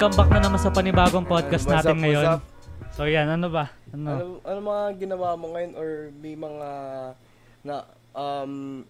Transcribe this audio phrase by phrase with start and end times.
[0.00, 2.24] welcome back na naman sa panibagong podcast What's natin up, ngayon.
[2.24, 2.42] up?
[2.96, 3.68] So yan, ano ba?
[3.92, 4.08] Ano?
[4.08, 5.88] Ano, ano mga ginawa mo ngayon or
[6.24, 6.68] may mga
[7.60, 7.74] na
[8.16, 8.80] um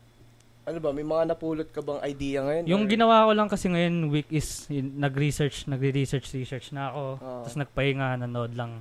[0.62, 2.62] ano ba, may mga napulot ka bang idea ngayon?
[2.70, 7.02] Yung or- ginawa ko lang kasi ngayon week is yun, nag-research, nagre-research research na ako.
[7.18, 7.42] Oo.
[7.42, 8.78] Tapos nagpahinga, nanood lang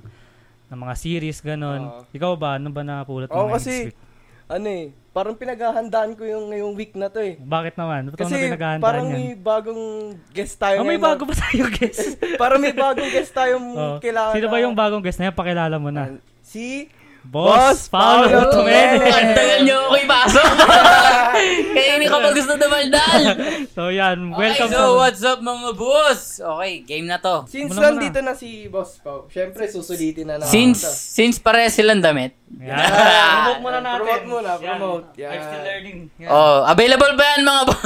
[0.70, 1.82] ng mga series, ganun.
[1.82, 2.14] Oo.
[2.14, 2.62] Ikaw ba?
[2.62, 4.09] Ano ba napulot mo Oo, ngayon kasi- this week?
[4.50, 7.38] Ano eh, parang pinaghahandaan ko yung ngayong week na to eh.
[7.38, 8.10] Bakit naman?
[8.10, 9.14] Ba't Kasi pinaghahandaan parang yan?
[9.14, 9.84] may bagong
[10.28, 12.18] guest tayo Oh, may na- bago ba tayo, guest?
[12.42, 13.96] parang may bagong guest tayong Oh.
[13.98, 15.36] kailangan Sino ba na- yung bagong guest na yan?
[15.36, 16.18] Pakilala mo na.
[16.42, 16.90] Si
[17.22, 18.96] Boss, Boss Paolo Paolo Tumene.
[19.36, 20.46] Tagal niyo ako ipasok.
[21.76, 23.22] Kaya hindi ka pa gusto dumaldal.
[23.76, 26.20] so yan, welcome okay, so what's up mga boss?
[26.38, 27.44] Okay, game na to.
[27.46, 27.90] Since Muna, muna.
[27.94, 30.48] nandito na si Boss Pao, syempre susulitin na natin.
[30.48, 30.90] Since ito.
[30.90, 32.34] since pare silang damit.
[32.50, 32.74] Yan.
[32.74, 33.98] Promote muna natin.
[34.00, 35.06] Promote muna, promote.
[35.14, 35.30] Yan.
[35.30, 35.98] I'm still learning.
[36.18, 36.28] Yan.
[36.28, 37.80] Oh, available ba yan mga boss?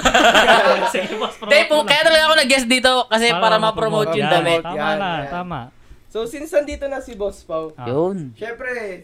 [0.95, 1.85] Sige, boss, promote muna.
[1.85, 4.63] kaya talaga ako nag-guest dito kasi para, ma-promote yung damit.
[4.63, 5.29] Tama Yan, na, yan.
[5.29, 5.61] tama.
[6.09, 7.91] So since nandito na si Boss Pao, Ah.
[7.91, 8.31] Yun.
[8.35, 9.03] syempre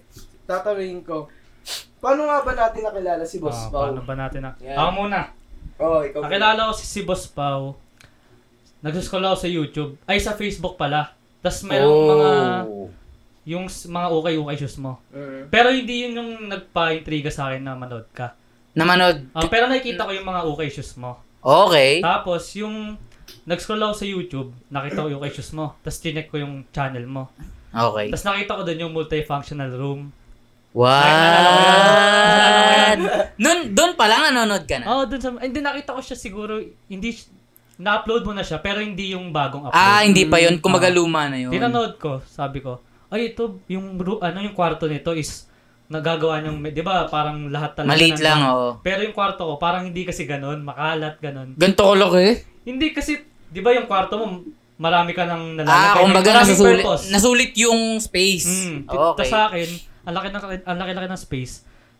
[0.51, 1.31] tatanungin ko,
[1.97, 3.81] paano nga ba natin nakilala si Boss Ah, Pao?
[3.87, 4.51] paano ba natin na?
[4.59, 4.75] Yan.
[4.75, 5.21] Ako muna.
[5.79, 6.21] Oh, ikaw.
[6.21, 7.79] Nakilala ko si, si Boss Pau.
[8.81, 9.93] Nagsuscroll ako sa YouTube.
[10.05, 11.13] Ay, sa Facebook pala.
[11.39, 12.11] Tapos mayroong Oh.
[12.11, 12.31] mga,
[13.47, 15.01] yung s- mga okay-okay shoes mo.
[15.11, 15.49] Mm.
[15.49, 18.33] Pero hindi yun yung nagpa-intriga sa akin na manood ka.
[18.73, 19.33] Namanood.
[19.33, 21.21] Ah, pero nakikita ko yung mga okay shoes mo.
[21.41, 22.01] Okay.
[22.01, 22.97] Tapos, yung
[23.43, 25.77] nag-scroll ako sa YouTube, nakita ko yung okay shoes mo.
[25.81, 27.29] Tapos, chinek ko yung channel mo.
[27.71, 28.09] Okay.
[28.09, 30.13] Tapos, nakita ko doon yung multifunctional room.
[30.71, 30.91] What?
[33.43, 34.87] Nun, doon pa lang nanonood ka na?
[34.87, 35.35] Oh, doon sa...
[35.43, 37.11] Hindi, nakita ko siya siguro, hindi...
[37.81, 39.81] Na-upload mo na siya, pero hindi yung bagong upload.
[39.81, 40.61] Ah, hindi pa yun.
[40.61, 40.63] Ah.
[40.63, 41.49] Kumaga luma na yun.
[41.49, 45.49] Tinanood ko, sabi ko, ay ito, yung ru- ano yung kwarto nito is
[45.91, 47.91] nagagawa niyang, di ba, parang lahat talaga.
[47.91, 48.27] Maliit nandun.
[48.29, 48.69] lang, oo.
[48.85, 51.59] Pero yung kwarto ko, parang hindi kasi ganun, makalat, ganun.
[51.59, 52.27] Ganito ko laki.
[52.69, 53.19] Hindi kasi,
[53.51, 54.45] di ba yung kwarto mo,
[54.79, 55.91] marami ka nang nalalagay.
[55.91, 57.05] Ah, kumbaga Maraming purpose.
[57.11, 58.47] nasulit yung space.
[58.47, 58.79] Mm.
[58.87, 58.97] Okay.
[58.97, 59.69] Tapos sa akin,
[60.03, 61.55] ang laki, ng, ang laki-laki ng space,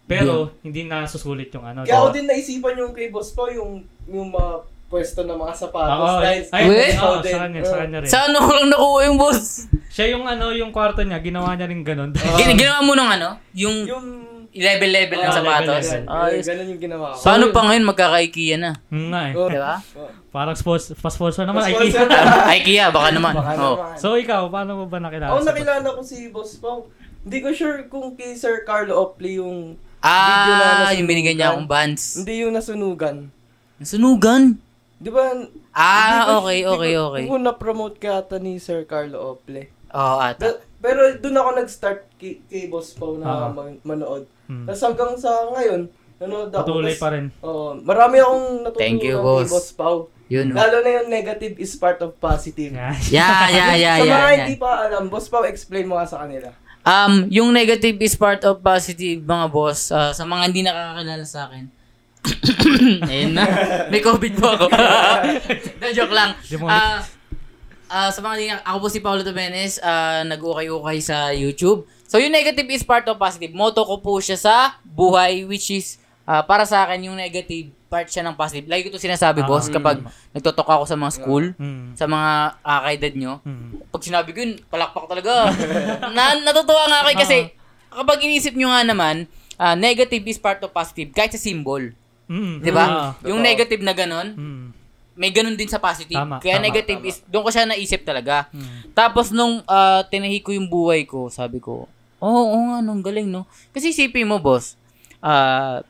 [0.05, 1.83] pero hindi nasusulit yung ano.
[1.83, 2.17] Kaya ako diba?
[2.17, 4.53] din naisipan yung kay Boss Pao, yung, yung mga
[4.91, 6.03] pwesto ng mga sapatos.
[6.03, 7.31] Oo, dahil ay, ikaw din.
[7.31, 8.09] sa kanya, sa kanya rin.
[8.09, 9.71] Sa ano ko lang nakuha yung boss?
[9.87, 12.11] Siya yung ano, yung kwarto niya, ginawa niya rin ganun.
[12.39, 13.39] Gin- ginawa mo nung ano?
[13.55, 14.07] Yung Yung...
[14.51, 15.87] level-level ng Ah, sapatos?
[16.11, 16.43] Ah, Ayos.
[16.43, 17.23] ganun yung ginawa ko.
[17.23, 18.73] Paano pa ngayon magkaka-IKEA na?
[18.91, 19.35] Hmm nga eh.
[19.39, 19.47] Oh.
[19.47, 19.79] Di ba?
[19.95, 20.11] Oh.
[20.27, 21.71] Parang sports, pa-sponsor naman.
[21.71, 22.03] IKEA.
[22.51, 23.31] IKEA, baka naman.
[23.33, 23.79] Baka Oh.
[23.79, 23.95] naman.
[23.95, 25.31] So ikaw, paano mo ba nakilala?
[25.31, 26.91] Ako si nakilala ko si Boss Pao.
[27.21, 29.77] Hindi ko sure kung kay Sir Carlo Opley yung...
[29.77, 30.41] Video na Ah,
[30.81, 30.97] nasunugan.
[30.97, 32.03] yung binigyan niya akong bands.
[32.17, 33.17] Hindi yung nasunugan.
[33.77, 34.43] Nasunugan?
[34.97, 35.25] Di ba?
[35.71, 37.23] Ah, hindi ko- okay, hindi ko- okay, okay.
[37.27, 39.69] Kung na-promote ka ata ni Sir Carlo Ople.
[39.91, 40.41] Oo, ata.
[40.43, 43.49] Da- pero doon ako nag-start kay, kay Boss Pao na Ah.
[43.51, 44.25] man- manood.
[44.47, 44.65] Hmm.
[44.65, 46.65] Tapos hanggang sa ngayon, nanonood ako.
[46.65, 47.25] Patuloy Tas- pa rin.
[47.39, 49.49] Oo, marami akong natutunan Thank you, kay boss.
[49.51, 49.97] Boss Pao.
[50.27, 50.47] Yun.
[50.47, 50.57] oh.
[50.57, 52.73] Lalo na yung negative is part of positive.
[52.79, 52.97] Yan.
[53.11, 54.33] Yeah, yeah, yeah, sa mga yeah.
[54.39, 54.63] hindi yeah.
[54.63, 56.49] pa alam, Boss Pao, explain mo nga sa kanila.
[56.81, 59.93] Um, yung negative is part of positive, mga boss.
[59.93, 61.65] Ah, sa mga hindi nakakakilala sa akin.
[63.11, 63.45] Ayun na.
[63.89, 64.67] May COVID po ako.
[65.81, 66.37] Na joke lang.
[66.69, 67.05] Ah,
[67.89, 71.85] ah, sa mga hindi ako po si Paulo Tomenes, ah, nag-ukay-ukay sa YouTube.
[72.11, 73.55] So, yung negative is part of positive.
[73.55, 78.07] Motto ko po siya sa buhay, which is, ah, para sa akin, yung negative part
[78.07, 78.71] siya ng positive.
[78.71, 79.75] Lagi ko ito sinasabi, Ah, boss, mm.
[79.75, 79.99] kapag
[80.31, 81.91] nagtotok ako sa mga school, Hmm.
[81.99, 82.31] sa mga
[82.63, 83.83] uh, kaedad nyo, Hmm.
[83.91, 85.51] pag sinabi ko yun, palakpak talaga.
[86.15, 87.39] na, natutuwa nga kayo kasi,
[87.91, 89.27] kapag inisip nyo nga naman,
[89.59, 91.83] ah, negative is part of positive, kahit sa symbol.
[92.31, 92.63] Hmm.
[92.63, 92.85] Di ba?
[92.87, 93.11] Ah.
[93.27, 94.67] Yung negative na ganun, Hmm.
[95.19, 96.15] may ganun din sa positive.
[96.15, 97.11] Tama, Kaya tama, negative tama.
[97.11, 98.47] is, doon ko siya naisip talaga.
[98.55, 98.87] Hmm.
[98.95, 103.03] Tapos nung ah, tinahi ko yung buhay ko, sabi ko, oo, oh, oo nga, nung
[103.03, 103.51] galing, no?
[103.75, 104.79] Kasi isipin mo, boss,
[105.19, 105.83] ah,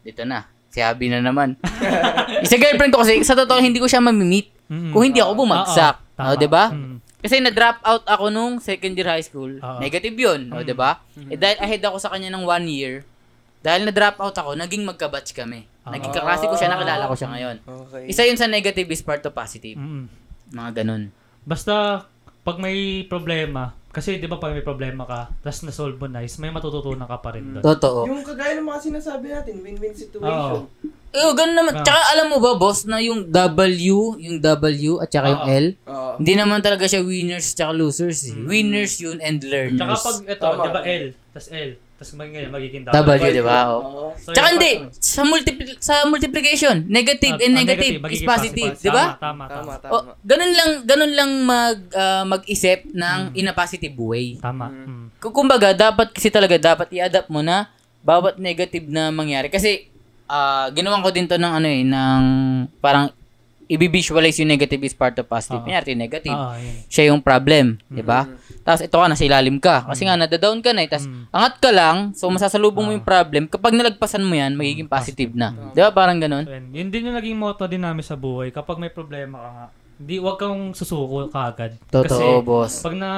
[0.00, 1.56] dito na, si Abby na naman.
[2.44, 4.50] Isa girlfriend ko kasi, sa totoo, hindi ko siya mamimit.
[4.70, 4.94] Hmm.
[4.94, 5.96] Kung hindi ako bumagsak.
[6.14, 6.30] Oo.
[6.30, 6.70] Oh, 'di ba?
[6.70, 7.02] Hmm.
[7.20, 9.58] Kasi na-drop out ako nung second year high school.
[9.58, 9.78] Oo.
[9.82, 10.66] Negative 'yun, oh, Mm.
[10.68, 11.02] 'di ba?
[11.26, 12.94] Eh dahil ahead ako sa kanya ng one year,
[13.60, 15.66] dahil na-drop out ako, naging magka-batch kami.
[15.82, 15.90] Ah.
[15.90, 17.56] Naging kaklase ko siya, nakilala ko siya ngayon.
[17.66, 18.02] Okay.
[18.08, 19.74] Isa 'yun sa negative is part of positive.
[19.74, 20.06] Hmm.
[20.54, 21.10] Mga ganun.
[21.42, 22.06] Basta,
[22.40, 26.38] pag may problema, kasi di ba pag may problema ka, tapos na-solve mo na, is
[26.38, 27.62] may matututunan ka pa rin doon.
[27.62, 28.06] Totoo.
[28.06, 30.70] Yung kagaya ng mga sinasabi natin, win-win situation.
[31.10, 31.74] Eh, ganun naman.
[31.74, 31.82] Ah.
[31.82, 35.50] Tsaka alam mo ba, boss, na yung W, yung W at tsaka yung Oo.
[35.50, 36.10] L, Oo.
[36.16, 38.30] hindi naman talaga siya winners tsaka losers.
[38.30, 38.38] eh.
[38.38, 39.74] Winners yun and learners.
[39.74, 40.62] Tsaka pag ito, Tama.
[40.62, 41.04] di ba L,
[41.34, 43.28] tapos L, tapos mag ngayon, magiging W, double.
[43.28, 43.58] di ba?
[43.76, 44.16] Oo.
[44.16, 48.24] So, Tsaka yung hindi, sa, multipli- sa multiplication, negative Ah, and ah, negative, is magiging
[48.24, 49.20] positive, di ba?
[49.20, 49.92] Tama, tama, Tama.
[49.92, 54.40] O, ganun lang, ganun lang mag, ah, mag-isip ng in a positive way.
[54.40, 54.72] Tama.
[54.72, 54.80] Mm.
[54.88, 55.04] Mm.
[55.20, 57.68] Kung kumbaga, dapat kasi talaga, dapat i-adapt mo na
[58.00, 59.52] bawat negative na mangyari.
[59.52, 59.92] Kasi,
[60.24, 62.22] ah ginawan ko din to ng ano eh, ng
[62.80, 63.12] parang
[63.70, 65.62] i-visualize yung negative is part of positive.
[65.62, 65.70] Oo.
[65.70, 66.34] Yung negative.
[66.34, 66.74] Ah, yun.
[66.90, 68.26] Siya yung problem, di ba?
[68.66, 69.86] Tapos ito ka, nasa ilalim ka.
[69.86, 70.90] Kasi nga, nadadown ka na eh.
[70.90, 71.30] Tapos, Mm.
[71.30, 73.46] angat ka lang, so masasalubong mo yung problem.
[73.46, 75.54] Kapag nalagpasan mo yan, magiging positive na.
[75.70, 75.94] Di ba?
[75.94, 76.42] Parang ganun.
[76.42, 76.66] So, yun.
[76.74, 78.50] Yun din yung naging motto din namin sa buhay.
[78.50, 79.66] Kapag may problema ka nga,
[80.00, 81.78] hindi, wag kang susuko kaagad.
[81.86, 82.82] Totoo, boss.
[82.82, 83.10] pag na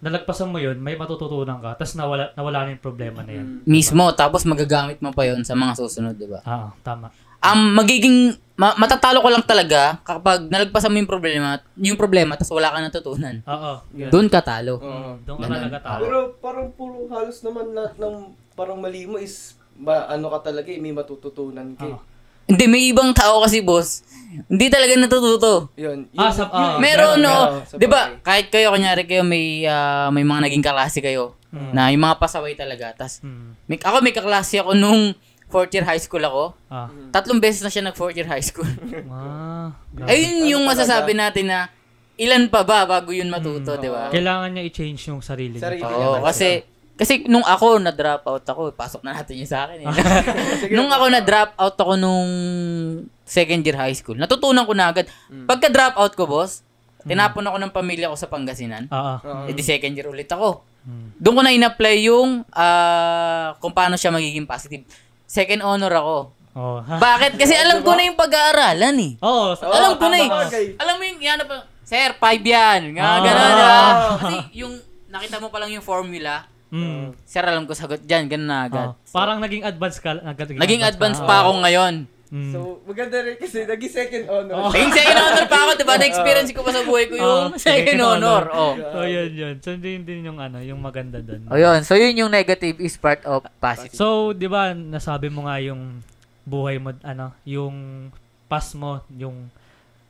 [0.00, 3.60] nalagpasan mo yun, may matututunan ka, tapos nawala, nawala na yung problema na yun.
[3.68, 6.40] Mismo, tapos magagamit mo pa yon sa mga susunod, di ba?
[6.40, 7.12] Ah, tama.
[7.42, 8.18] Ang magiging,
[8.54, 12.78] ma- matatalo ko lang talaga kapag nalagpasan mo yung problema, yung problema, tapos wala ka
[12.82, 13.40] natutunan.
[13.42, 13.72] Oo.
[13.90, 14.08] yun.
[14.08, 14.76] Doon ka talo.
[14.76, 15.10] Oo.
[15.20, 16.02] Doon ka talaga talo.
[16.02, 18.16] Pero parang puro halos naman lahat ng
[18.52, 21.82] parang mali mo is ma, ano ka talaga eh, may matututunan ka.
[21.82, 21.90] eh.
[21.90, 22.00] Oo.
[22.44, 24.02] Hindi, may ibang tao kasi, boss.
[24.44, 25.70] Hindi talaga natututo.
[25.74, 26.10] Yun.
[26.12, 27.34] Ah, sa- ah, Meron, meron, no?
[27.48, 28.02] meron, sa 'Di ba?
[28.20, 32.54] Kahit kayo kunyari kayo may ah, may mga naging kaklase kayo na yung mga pasaway
[32.54, 32.90] talaga.
[32.92, 33.54] Tas Hmm.
[33.64, 35.14] may, ako may kaklase ako nung
[35.50, 36.44] fourth year high school ako.
[36.70, 36.88] Ah.
[37.10, 38.66] Tatlong beses na siya nag fourth year high school.
[39.10, 39.74] Ah.
[39.92, 40.08] grabe.
[40.08, 41.66] Ayun yung Ano masasabi natin na
[42.14, 44.08] ilan pa ba bago yun matuto, 'di ba?
[44.08, 45.66] Kailangan niya i-change yung sarili niya.
[45.66, 46.24] Sarili Oo, niya.
[46.24, 46.48] kasi
[47.00, 49.88] kasi nung ako na drop out ako, pasok na natin yung sa akin eh.
[50.76, 52.28] nung ako na drop out ako nung
[53.24, 55.08] second year high school, natutunan ko na agad.
[55.48, 56.60] Pagka drop out ko, boss,
[57.08, 58.84] tinapon ako ng pamilya ko sa Pangasinan.
[58.92, 59.14] Oo.
[59.16, 59.44] Oo.
[59.48, 60.60] Eh di second year ulit ako.
[60.84, 61.12] Hmm.
[61.16, 64.84] Doon ko na in-apply yung ah, kung paano siya magiging positive.
[65.30, 66.16] Second honor ako.
[66.52, 66.82] Oh.
[67.06, 67.38] Bakit?
[67.38, 69.12] Kasi alam ko na yung pag-aaralan eh.
[69.22, 69.54] Oo.
[69.54, 70.28] sa- alam ko na eh.
[70.74, 71.56] Alam mo yung, yan na pa,
[71.86, 72.98] sir, five yan.
[72.98, 73.18] Nga, Ah.
[73.20, 73.78] gano'n, di ba?
[74.18, 74.74] Kasi yung,
[75.06, 77.14] nakita mo pa lang yung formula, Hmm.
[77.22, 78.86] sir, alam ko sagot dyan, gano'n na agad.
[78.88, 78.94] Oh.
[79.10, 80.14] Parang naging advance ka.
[80.16, 81.26] Naging, Naging advance ka.
[81.26, 81.94] pa ako ngayon.
[82.30, 82.54] Hmm.
[82.54, 84.70] So, maganda rin kasi naging second honor.
[84.70, 85.94] Naging second honor pa ako, di ba?
[85.98, 88.42] Na-experience ko pa sa buhay ko yung Ah, second second honor.
[88.46, 88.54] honor.
[88.54, 88.72] Oh.
[88.78, 89.54] So, yun, yun.
[89.58, 91.50] So, yun din yung ano, yung maganda doon.
[91.50, 93.98] O yun, so yun yung negative is part of positive.
[93.98, 96.06] So, di ba, nasabi mo nga yung
[96.46, 98.08] buhay mo, ano, yung
[98.46, 99.50] past mo, yung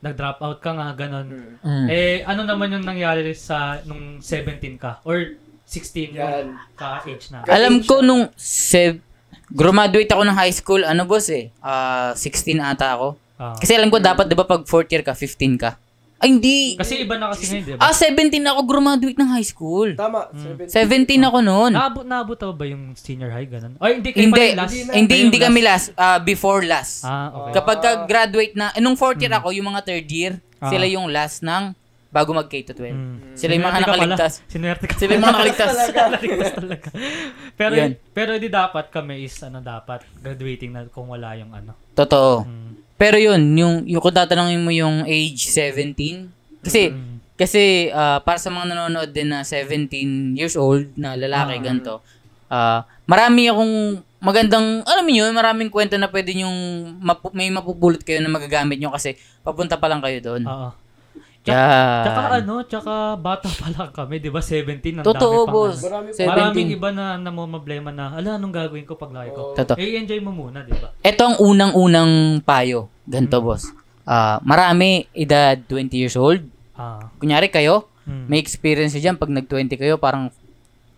[0.00, 1.56] nag-drop out ka nga, ganon.
[1.60, 1.86] Mm.
[1.88, 5.00] Eh, ano naman yung nangyari sa nung 17 ka?
[5.04, 6.20] Or 16 Yan.
[6.20, 7.44] yung ka-age na?
[7.46, 9.00] Alam ko nung se-
[9.50, 13.08] graduate ako ng high school, ano boss eh, ah 16 ata ako.
[13.36, 13.56] Ah.
[13.56, 15.74] Kasi alam ko dapat 'di ba pag fourth year ka 15 ka.
[16.20, 16.76] Ay hindi.
[16.76, 17.80] Kasi iba na kasi ngayon, di ba?
[17.80, 19.88] Ah 17 ako graduate ng high school.
[19.96, 20.68] Tama, Hmm.
[20.68, 21.16] 17.
[21.16, 21.72] 17 ako noon.
[21.72, 23.72] Naabot, naabot daw ba yung senior high, ganon?
[23.80, 24.72] Ay, hindi kayo Hindi, yung last.
[24.92, 25.86] hindi, hindi, yung kami last.
[25.90, 27.08] last, ah, before last.
[27.08, 27.52] Ah, okay.
[27.56, 30.68] Kapag ka graduate na, eh, nung fourth year ako, yung mga third year, Ah.
[30.68, 31.72] sila yung last ng
[32.10, 32.90] bago mag K to 12.
[32.90, 33.16] Mm.
[33.32, 34.02] Sila yung mga Sinwerte ka pala.
[34.02, 34.32] nakaligtas.
[34.44, 35.70] Sinwerte ka Sila yung mga nakaligtas.
[36.10, 36.88] Nakaligtas talaga.
[37.54, 37.90] pero, Yan.
[38.10, 41.72] pero hindi dapat kami is, ano, dapat graduating na kung wala yung ano.
[41.92, 42.42] Totoo.
[42.44, 42.70] Mm.
[42.96, 46.28] Pero yun, yung, yung kung tatanungin mo yung age 17,
[46.60, 47.16] kasi, Mm.
[47.34, 49.88] kasi ah, para sa mga nanonood din na 17
[50.34, 51.62] years old na lalaki, Ah.
[51.62, 51.94] ganito,
[52.46, 53.74] ah, marami akong
[54.18, 56.52] magandang, alam niyo, maraming kwento na pwede yung
[57.00, 60.44] mapu- may mapupulot kayo na magagamit nyo kasi papunta pa lang kayo doon.
[60.44, 60.68] Oo.
[61.42, 62.04] Yan.
[62.04, 64.38] Tsaka ano, tsaka bata pa lang kami, di ba?
[64.38, 65.76] 17, ang Totoo, dami pang boss.
[65.78, 65.86] ano.
[65.86, 66.16] Marami pa.
[66.20, 66.28] 17.
[66.28, 69.56] Maraming iba na namumblema na, ala, anong gagawin ko pag laki ko?
[69.56, 69.76] Totoo.
[69.76, 70.92] Eh, enjoy mo muna, di ba?
[71.00, 72.92] Ito ang unang-unang payo.
[73.02, 73.72] Ganito, boss.
[74.04, 76.44] Ah, marami, edad 20 years old.
[76.74, 77.08] Ah.
[77.16, 78.26] Kunyari kayo, Mm.
[78.26, 79.14] may experience dyan.
[79.14, 80.28] Pag nag-20 kayo, parang,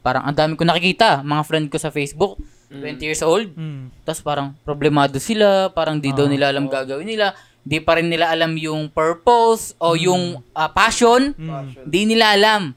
[0.00, 1.20] parang ang dami ko nakikita.
[1.20, 2.34] Mga friend ko sa Facebook,
[2.68, 3.52] 20 years old.
[3.52, 3.92] Mm.
[4.00, 7.36] Tapos parang problemado sila, parang di daw Ah, nila alam gagawin nila.
[7.62, 11.30] Di pa rin nila alam yung purpose o yung ah, passion.
[11.38, 11.86] Mm.
[11.86, 12.74] Di nila alam.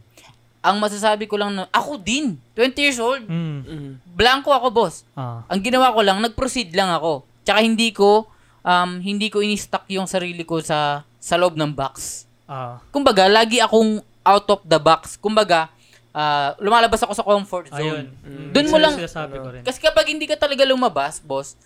[0.65, 3.25] Ang masasabi ko lang na, ako din, 20 years old.
[3.25, 3.97] Mm.
[4.13, 5.01] Blanco ako, boss.
[5.17, 5.41] Ah.
[5.49, 7.25] Ang ginawa ko lang, nag-proceed lang ako.
[7.45, 8.29] Tsaka hindi ko,
[8.61, 12.25] um, hindi ko ini-stuck yung sarili ko sa, sa loob ng box.
[12.45, 12.77] Ah.
[12.93, 15.17] Kumbaga, lagi akong out of the box.
[15.17, 15.69] Kumbaga,
[16.13, 17.81] ah, lumalabas ako sa comfort zone.
[17.81, 18.05] Ayun.
[18.21, 18.49] Mm.
[18.53, 19.61] Doon mo lang- Sinasabi ko rin.
[19.65, 21.57] Kasi kapag hindi ka talaga lumabas, boss,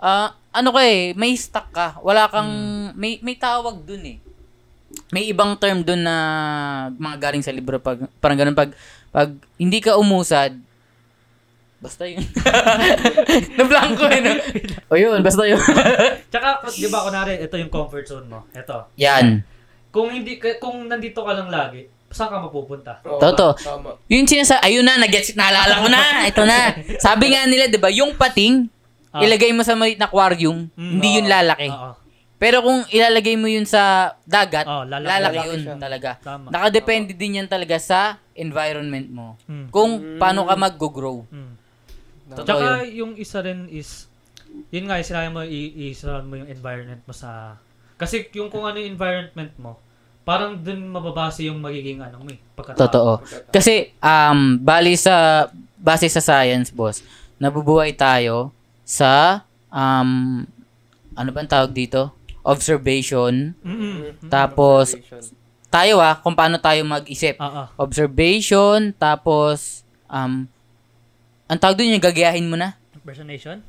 [0.00, 2.00] ah, ano ka eh, may stuck ka.
[2.02, 2.50] Wala kang,
[2.98, 4.18] may, may tawag dun eh.
[5.12, 6.16] May ibang term dun na
[6.96, 8.72] mga galing sa libro pag parang ganun pag
[9.12, 10.56] pag hindi ka umusad
[11.78, 12.22] basta yun.
[13.58, 14.34] Na-blanco eh, no?
[14.90, 15.62] O yun, basta yun.
[16.32, 18.50] Tsaka, di ba, kunwari, ito yung comfort zone mo.
[18.50, 18.90] Ito.
[18.98, 19.46] Yan.
[19.94, 22.98] Kung hindi, kung nandito ka lang lagi, saan ka mapupunta?
[23.06, 23.54] Oo, Totoo.
[23.54, 23.94] Tama.
[24.10, 26.74] Yung sinasa, ayun na, nag-gets, naalala ko na, ito na.
[27.06, 28.66] Sabi nga nila, di ba, yung pating,
[29.08, 29.20] Ah.
[29.20, 30.90] ilagay mo sa maliit na aquarium, Mm.
[30.92, 31.68] hindi yun lalaki.
[31.68, 31.92] Oo.
[32.38, 35.10] Pero kung ilalagay mo yun sa dagat, Oh, lalaki.
[35.10, 35.74] lalaki, Lalaki yun siya.
[35.76, 36.10] talaga.
[36.20, 36.46] Tama.
[36.48, 38.00] Nakadepende din yan talaga sa
[38.32, 39.26] environment mo.
[39.44, 39.66] Mm.
[39.68, 41.26] Kung paano ka mag-grow.
[41.26, 41.52] Mm.
[42.30, 44.06] Totoo Tsaka yung isa rin is,
[44.68, 47.58] yun nga, yung sinabi mo, i- i-surround mo yung environment mo sa...
[47.96, 49.74] Kasi yung kung ano yung environment mo,
[50.22, 52.78] parang dun mababase yung magiging ano mo eh, pagkatao.
[52.78, 53.12] Totoo.
[53.48, 57.02] Kasi, um, bali sa, base sa science, boss,
[57.36, 58.52] nabubuhay tayo
[58.88, 60.40] sa, um,
[61.12, 62.16] ano ba ang tawag dito?
[62.48, 64.24] observation, Mm-mm.
[64.32, 65.36] tapos Observation.
[65.68, 67.36] tayo ah, kung paano tayo mag-isip.
[67.36, 67.68] Ah.
[67.76, 70.48] Observation, tapos, um,
[71.44, 72.72] ang tawag doon yung gagayahin mo na.
[72.96, 73.60] Impersonation?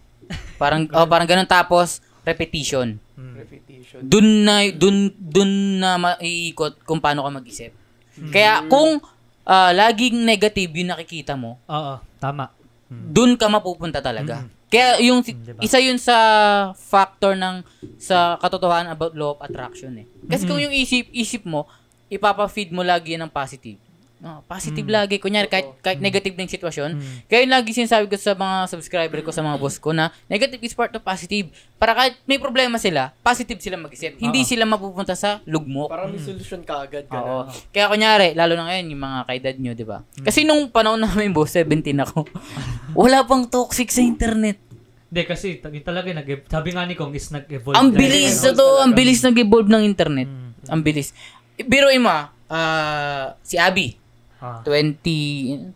[0.56, 1.48] Parang, oh, parang ganun.
[1.48, 2.96] Tapos, repetition.
[3.20, 3.34] Mm.
[3.36, 4.00] Repetition.
[4.00, 5.52] Dun na, dun, dun
[5.84, 7.76] na maiikot kung paano ka mag-isip.
[8.32, 9.04] Kaya, kung
[9.44, 12.48] ah, laging negative yung nakikita mo, Oo, tama.
[12.88, 13.12] Mm.
[13.12, 14.48] dun ka mapupunta talaga.
[14.48, 14.59] Mm.
[14.70, 15.62] Kaya yung Mm, diba?
[15.66, 16.16] isa yun sa
[16.78, 17.66] factor ng
[17.98, 20.06] sa katotohanan about law of attraction eh.
[20.30, 21.66] Kasi kung yung isip isip mo,
[22.08, 23.82] ipapa-feed mo lagi yan ng positive.
[24.20, 25.16] No, positive lagi.
[25.16, 26.90] Kunyari, kahit, kahit negative na yung sitwasyon.
[27.00, 27.18] Mm.
[27.32, 30.60] Kaya yung lagi sinasabi ko sa mga subscriber ko, sa mga boss ko na negative
[30.60, 31.48] is part of positive.
[31.80, 34.20] Para kahit may problema sila, positive sila mag-isip.
[34.20, 34.50] Hindi Oo.
[34.52, 35.88] sila mapupunta sa lugmok.
[35.88, 37.08] Para may solusyon ka agad.
[37.08, 37.48] Oo.
[37.48, 37.72] Ganun.
[37.72, 40.04] Kaya kunyari, lalo na ngayon, yung mga kaedad nyo, di ba?
[40.20, 42.28] Kasi nung panahon namin, boss, 17 ako.
[43.02, 44.60] wala pang toxic sa internet.
[45.10, 47.80] Hindi, kasi talaga, nag sabi nga ni Kong is nag-evolve.
[47.80, 48.42] Ang bilis no?
[48.44, 50.28] sa to, ang bilis nag-evolve ng internet.
[50.28, 50.52] Mm.
[50.70, 51.16] Ang bilis.
[51.56, 53.96] Biruin mo, ah, ah, si Abby,
[54.40, 54.64] Ah.
[54.64, 55.72] 20,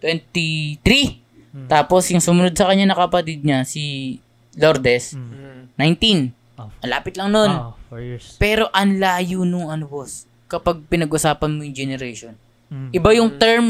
[0.00, 1.22] 23.
[1.66, 4.18] Tapos yung sumunod sa kanya na kapatid niya, si
[4.54, 5.70] Lourdes, Mm.
[5.74, 6.30] 19.
[6.56, 6.70] Oh.
[6.82, 7.50] Lapit lang nun.
[7.50, 8.36] Ah, four years.
[8.36, 10.26] Pero ang layo nung ano, boss.
[10.46, 12.34] Kapag pinag-usapan mo yung generation.
[12.68, 12.90] Mm.
[12.92, 13.66] Iba yung term.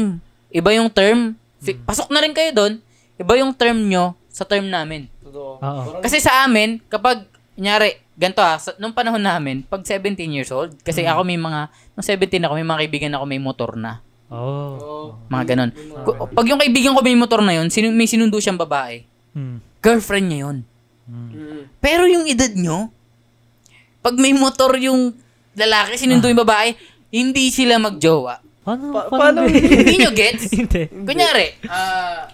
[0.49, 1.33] Iba yung term.
[1.57, 2.73] Si- Pasok na rin kayo doon.
[3.15, 5.05] Iba yung term nyo sa term namin.
[5.23, 5.57] Totoo.
[5.57, 5.81] Oo.
[5.87, 10.49] Parang- Kasi sa amin, kapag, nyari, ganito ah, sa, nung panahon namin, pag 17 years
[10.49, 14.01] old, kasi ako may mga, nung 17 ako, may mga kaibigan ako may motor na.
[14.31, 14.71] Oh.
[14.79, 15.05] Oo.
[15.27, 15.71] Mga ganon.
[16.01, 19.59] Ku- Pag yung kaibigan ko may motor na yun, sinu- may sinundo siyang babae, Mm.
[19.77, 20.57] girlfriend niya yun.
[21.03, 21.29] Mm.
[21.29, 21.61] Mm.
[21.77, 22.87] Pero yung edad nyo,
[23.99, 25.11] pag may motor yung
[25.53, 26.73] lalaki, sinundo yung babae,
[27.11, 28.39] hindi sila magjowa.
[28.63, 28.83] Paano?
[28.89, 29.43] Pa- paano?
[29.43, 30.47] paano- hindi nyo gets?
[30.53, 30.85] Hindi.
[30.87, 32.29] Kunyari, ah,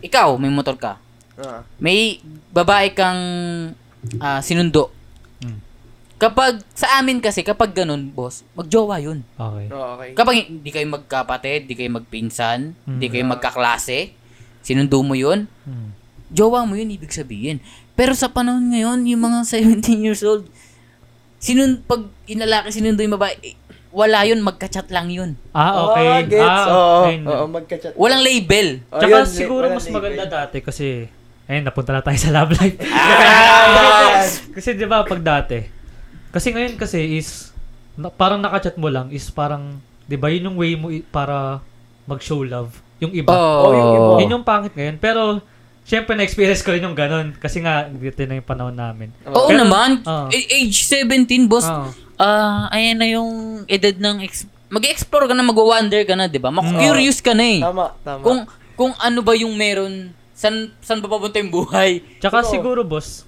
[0.00, 0.98] ikaw, may motor ka.
[1.36, 1.62] Ah.
[1.78, 2.18] May
[2.50, 3.20] babae kang
[4.18, 4.90] ah, sinundo.
[6.20, 9.24] Kapag, sa amin kasi, kapag ganun, boss, magjowa yun.
[9.32, 9.66] Okay.
[9.72, 10.10] Oo, okay.
[10.12, 13.12] Kapag hindi kayo magkapatid, hindi kayo magpinsan, hindi Mm.
[13.16, 14.12] kayo magkaklase,
[14.60, 15.96] sinundo mo yun, Mm.
[16.28, 17.64] jowa mo yun, ibig sabihin.
[17.96, 20.44] Pero sa panahon ngayon, yung mga 17 years old,
[21.40, 23.56] sinun pag inalaki sinundo yung babae, eh,
[23.88, 25.40] wala yun, magka-chat lang yun.
[25.50, 26.04] Ah, okay.
[26.04, 26.44] Ah, gets.
[26.46, 27.16] Ah, Oo, okay.
[27.24, 27.92] oo, magka-chat.
[27.96, 28.84] Walang label.
[28.92, 29.96] Oh, Tsaka yun, siguro mas label.
[29.96, 31.08] maganda dati kasi
[31.48, 32.76] ayun napunta na tayo sa love life.
[32.86, 34.20] Ah!
[34.54, 35.79] kasi 'di ba pag dati
[36.30, 37.50] kasi ngayon kasi is
[37.94, 41.58] na, parang nakachat mo lang is parang 'di ba yun yung way mo i- para
[42.06, 43.32] mag-show love yung iba.
[43.32, 44.12] Oh, yung iba.
[44.20, 45.42] Yun yung pangit ngayon pero
[45.80, 47.34] Siyempre, na-experience ko rin yung ganun.
[47.34, 49.10] Kasi nga, dito na yung panahon namin.
[49.26, 49.98] Oo Pero- naman.
[50.06, 50.30] Oo.
[50.30, 51.66] Age 17, boss.
[51.66, 51.90] Oo.
[52.14, 56.54] Ah, ayan na yung edad ng ex- mag-explore ka na, mag-wonder ka na, 'di ba?
[56.54, 57.58] Mag-curious ka na eh.
[57.58, 58.22] Tama, tama.
[58.22, 58.38] Kung
[58.78, 62.04] kung ano ba yung meron, san san ba papunta yung buhay?
[62.22, 63.26] Tsaka siguro, boss,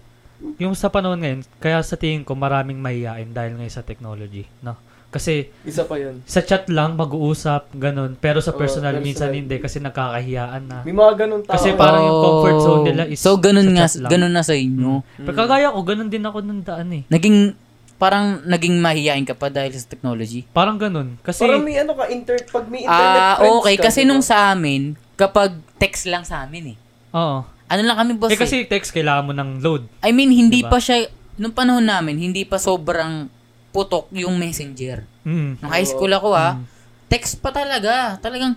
[0.56, 4.46] yung sa panahon ngayon, kaya sa tingin ko maraming mahihain dahil ngayon sa technology.
[4.60, 4.74] No?
[5.08, 6.24] Kasi Isa pa yun.
[6.24, 8.16] sa chat lang, mag-uusap, ganun.
[8.16, 9.04] Pero sa Oo, personal, personal.
[9.04, 10.78] minsan hindi kasi nagkakahiyaan na.
[10.82, 11.52] May mga ganun tao.
[11.52, 14.10] Kasi parang yung comfort zone nila is So ganun sa nga, chat lang.
[14.10, 15.04] ganun na sa inyo.
[15.18, 17.02] Pero kagaya ko, ganun din ako nung daan eh.
[17.06, 17.52] Naging
[17.94, 20.42] parang naging mahihain ka pa dahil sa technology.
[20.48, 21.20] Parang ganun.
[21.20, 23.74] Kasi, Parang may ano ka, inter, pag may internet Ah, friends okay.
[23.76, 24.08] ka, Kasi diba?
[24.08, 24.82] nung sa amin,
[25.14, 26.76] kapag text lang sa amin eh.
[27.12, 27.44] oo.
[27.72, 28.42] Ano lang kami boss Eh eh.
[28.44, 29.88] kasi text, kailangan mo ng load.
[30.04, 30.76] I mean, hindi Diba?
[30.76, 31.08] pa siya,
[31.40, 33.32] nung panahon namin, hindi pa sobrang
[33.72, 35.08] putok yung messenger.
[35.24, 35.56] Mm.
[35.56, 36.60] Nung high school ako ah,
[37.08, 38.20] text pa talaga.
[38.20, 38.52] Talagang,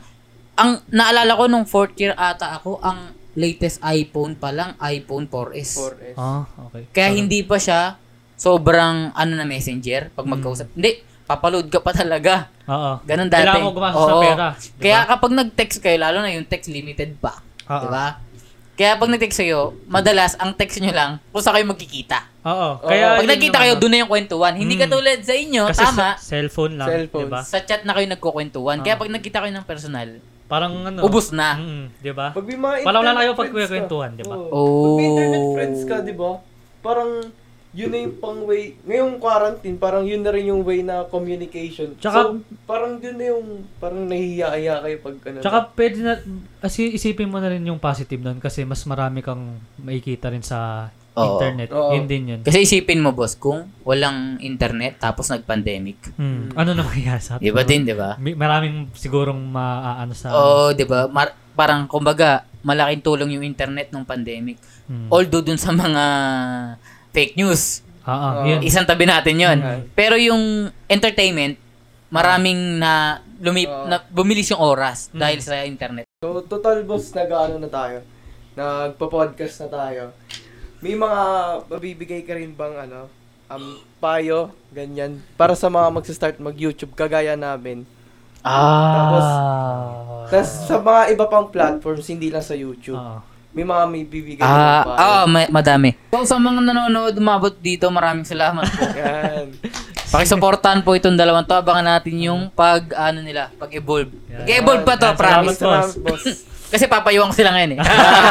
[0.59, 5.71] ang naalala ko nung fourth year ata ako, ang latest iPhone pa lang, iPhone 4S.
[5.79, 6.15] 4S.
[6.19, 6.83] Ah, okay.
[6.91, 7.95] Kaya hindi pa siya
[8.35, 10.75] sobrang ano na messenger pag magkausap.
[10.75, 12.51] Hindi, papaload ka pa talaga.
[12.67, 12.99] Oo.
[13.03, 13.47] Ganun dati.
[13.47, 14.23] Kailangan mo gumastos ng Oo.
[14.23, 14.47] pera.
[14.55, 14.81] Diba?
[14.83, 17.39] Kaya kapag nag-text kayo, lalo na yung text limited pa.
[17.71, 17.81] Oo.
[17.81, 18.07] Di ba?
[18.75, 22.27] Kaya pag nag-text kayo, madalas ang text nyo lang kung saan kayo magkikita.
[22.43, 22.83] Oo.
[22.83, 23.79] Kaya Pag yun nagkita yung kayo, ano.
[23.79, 24.53] doon na yung kwentuhan.
[24.53, 24.81] Hindi Mm.
[24.83, 25.95] katulad sa inyo, Kasi tama.
[25.95, 27.21] sa cellphone lang, Cellphone.
[27.21, 27.39] 'di ba?
[27.41, 28.77] Sa chat na kayo nagkukwentuhan.
[28.81, 28.99] Kaya Ah.
[28.99, 30.09] pag nagkita kayo ng personal,
[30.45, 30.99] Parang ano.
[31.01, 31.55] ubus na.
[31.55, 32.27] Mm, 'di ba?
[32.29, 33.73] Pag may mga Parang wala na kayo pag friends ka.
[33.73, 34.35] kwentuhan, di ba?
[34.35, 34.51] Oo.
[34.51, 34.83] Oh.
[34.83, 36.31] Pag may internet friends ka, di ba?
[36.81, 37.09] Parang
[37.75, 41.91] yun na yung pang way, ngayong quarantine, parang yun na rin yung way na communication.
[41.99, 45.39] Tsaka- so, parang yun na yung, parang nahihiya kayo pag ano.
[45.43, 46.13] Tsaka pwede na,
[46.63, 50.87] asi isipin mo na rin yung positive nun kasi mas marami kang makikita rin sa
[51.13, 51.35] Oo.
[51.35, 51.67] internet.
[51.75, 51.91] Oo.
[51.91, 52.39] Yun din yun.
[52.41, 55.99] Kasi isipin mo, boss, kung walang internet tapos nag-pandemic.
[56.15, 56.55] Hmm.
[56.55, 58.15] Ano na mangyayari sa Di ba din, di ba?
[58.15, 60.31] May- Maraming sigurong maaano sa...
[60.31, 61.11] Oo, di ba?
[61.11, 64.59] Mar- parang, kumbaga, malaking tulong yung internet nung pandemic.
[64.87, 65.11] Hmm.
[65.11, 66.03] Although dun sa mga
[67.15, 68.45] fake news, Ah, ah, Oo.
[68.45, 68.61] yun.
[68.61, 69.57] isang tabi natin yon.
[69.57, 69.81] Mm.
[69.97, 71.57] Pero yung entertainment,
[72.13, 73.89] maraming na, lumip, Oo.
[73.89, 75.17] na bumilis yung oras Mm.
[75.17, 76.05] dahil sa internet.
[76.21, 78.05] So, total boss, nag-ano na tayo.
[78.53, 80.03] Nagpa-podcast na tayo.
[80.85, 81.21] May mga
[81.65, 83.09] mabibigay ka rin bang ano,
[83.49, 85.17] um, payo, ganyan.
[85.33, 87.89] Para sa mga magsa-start mag-YouTube, kagaya namin.
[88.45, 90.29] Ah.
[90.29, 93.01] Tapos sa mga iba pang platforms, hindi lang sa YouTube.
[93.01, 93.34] Oo.
[93.55, 94.97] May mga may bibigay Ah, ng payo.
[94.99, 95.89] ah, ma- madami.
[96.11, 98.83] So, sa mga nanonood, umabot dito, maraming salamat po.
[98.99, 99.55] Yan.
[100.05, 101.55] Pakisuportahan po itong dalawang to.
[101.55, 104.11] Abangan natin yung pag, ano nila, pag-evolve.
[104.27, 104.43] Yan.
[104.43, 105.55] Mag-evolve pa to, Yan, promise.
[105.55, 106.23] salamat, Salamat, boss.
[106.75, 107.79] Kasi papayuan ko sila ngayon eh.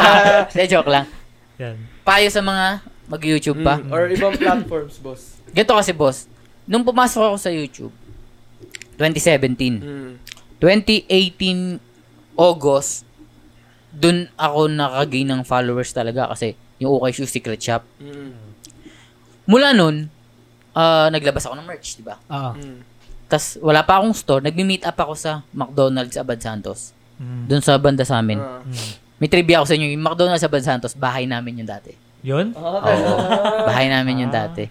[0.53, 1.09] Hindi, joke lang.
[1.57, 1.75] Yan.
[2.05, 2.65] Payo sa mga
[3.07, 3.81] mag-YouTube pa.
[3.81, 5.41] Mm, or ibang platforms, boss.
[5.47, 6.29] Ganito kasi, boss.
[6.63, 7.93] Nung pumasok ako sa YouTube,
[8.95, 9.81] 2017.
[9.81, 10.11] Mm.
[10.59, 11.81] 2018
[12.35, 13.07] August,
[13.95, 17.81] dun ako nakagain ng followers talaga kasi yung Okay Shoes Secret Shop.
[17.97, 18.35] Mm.
[19.47, 20.11] Mula nun,
[20.75, 22.19] ah, naglabas ako ng merch, di ba?
[22.27, 22.51] Oo.
[22.59, 22.79] Mm.
[23.25, 26.91] Tapos wala pa akong store, nagmi-meet up ako sa McDonald's Abad Santos.
[27.17, 27.43] Mm.
[27.47, 28.37] Doon sa banda sa amin.
[28.37, 28.61] Ah.
[28.61, 28.91] Mm.
[29.15, 31.95] May trivia ako sa inyo, yung McDonald's Abad Santos, bahay namin yung dati.
[32.25, 32.57] Yun?
[32.57, 33.13] Ah, Oo.
[33.63, 34.65] bahay namin yung dati.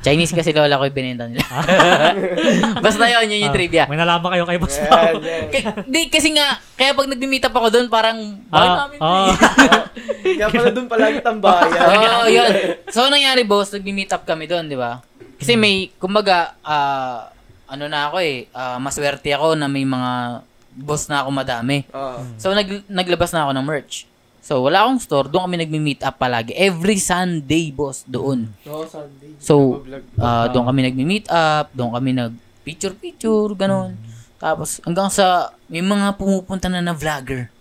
[0.00, 1.40] Chinese kasi lola ko yung binenta nila.
[2.84, 3.84] Basta yun, yun yung Ah, trivia.
[3.86, 5.16] May nalaman kayo kay Boss Pao.
[5.48, 8.98] K- Di, kasi nga, kaya pag nagmi-meet up ako doon, parang, bahay Ah, namin.
[9.00, 9.32] ah.
[10.36, 11.72] Kaya pala doon palagi tambayan.
[12.14, 12.52] Oo, yun.
[12.88, 13.72] So, anong nangyari, boss?
[13.72, 15.00] Nagmi-meet up kami doon, di ba?
[15.36, 17.32] Kasi may, kumbaga, ah,
[17.64, 20.44] ano na ako eh, ah, maswerte ako na may mga
[20.76, 21.88] boss na ako madami.
[21.90, 22.20] Ah.
[22.36, 24.04] So, nag, naglabas na ako ng merch.
[24.40, 25.28] So, wala akong store.
[25.28, 26.56] Doon kami nagmi-meet up palagi.
[26.56, 28.48] Every Sunday, boss, doon.
[28.64, 29.36] No, Sunday.
[29.36, 29.84] So,
[30.16, 31.68] ah, doon kami nagmi-meet up.
[31.76, 34.00] Doon kami nag-picture-picture, ganun.
[34.40, 37.52] Tapos, hanggang sa, may mga pumupunta na na vlogger.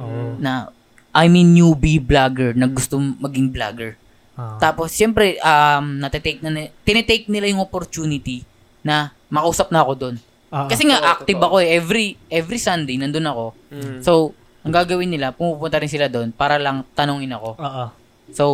[0.00, 0.40] Oo.
[0.40, 0.72] Na,
[1.12, 4.00] I mean, newbie vlogger na gusto maging vlogger.
[4.32, 4.56] Ah.
[4.56, 8.48] Tapos, siyempre, um, natitake na, ni- tinitake nila yung opportunity
[8.80, 10.16] na makausap na ako doon.
[10.48, 11.76] Ah, Kasi nga, Oo, active ako eh.
[11.76, 13.52] Every, every Sunday, nandun ako.
[13.68, 14.00] Mm.
[14.00, 17.58] So, ang gagawin nila, pumupunta rin sila doon para lang tanungin ako.
[17.58, 17.84] Oo.
[18.30, 18.44] So,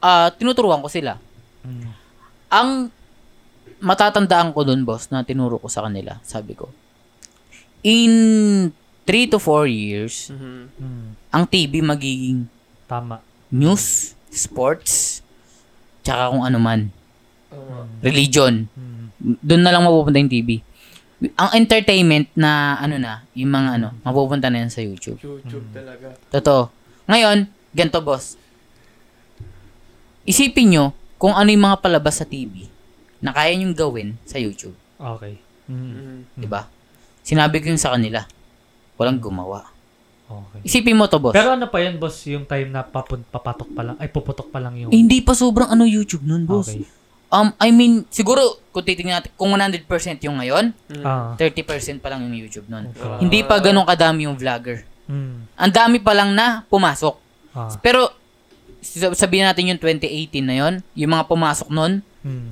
[0.00, 1.16] ah tinuturuan ko sila.
[1.62, 1.90] Mm.
[2.50, 2.70] Ang
[3.80, 6.68] matatandaan ko doon, boss, na tinuro ko sa kanila, sabi ko,
[7.80, 8.12] in
[9.08, 10.60] 3 to 4 years, Mhm.
[10.76, 11.08] Mm.
[11.32, 12.44] ang TV magiging
[12.84, 13.22] Tama.
[13.48, 15.22] news, sports,
[16.02, 16.90] tsaka kung ano man,
[17.48, 17.86] Oo.
[18.04, 18.68] religion.
[18.76, 19.06] Mm.
[19.40, 20.60] Doon na lang mapupunta yung TV.
[21.20, 25.20] Ang entertainment na ano na, yung mga ano, mapupunta na yan sa YouTube.
[25.20, 26.16] YouTube talaga.
[26.32, 26.72] Totoo.
[27.04, 27.44] Ngayon,
[27.76, 28.40] ganito boss.
[30.24, 30.84] Isipin nyo
[31.20, 32.72] kung ano yung mga palabas sa TV
[33.20, 34.72] na kaya nyong gawin sa YouTube.
[34.96, 35.36] Okay.
[35.68, 35.92] Mm.
[35.92, 36.20] Mm.
[36.40, 36.64] Di ba?
[37.20, 38.24] Sinabi ko yun sa kanila.
[38.96, 39.68] Walang gumawa.
[40.30, 40.60] Okay.
[40.64, 41.36] Isipin mo to, boss.
[41.36, 44.62] Pero ano pa yan, boss, yung time na papun- papatok pa lang, ay puputok pa
[44.62, 44.90] lang yung...
[44.94, 46.72] Eh, hindi pa sobrang ano YouTube nun, boss.
[46.72, 46.99] Okay.
[47.30, 49.86] Um, I mean, siguro, kung titingnan natin, kung 100%
[50.26, 51.04] yung ngayon, Mm.
[51.06, 51.38] Ah.
[51.38, 52.90] 30% pa lang yung YouTube nun.
[52.90, 53.22] Okay.
[53.22, 54.82] Hindi pa ganun kadami yung vlogger.
[55.06, 55.46] Mm.
[55.46, 57.14] Ang dami pa lang na pumasok.
[57.54, 57.70] Ah.
[57.78, 58.10] Pero,
[58.82, 62.50] sab- sabihin natin yung 2018 na yon yung mga pumasok nun, Mm.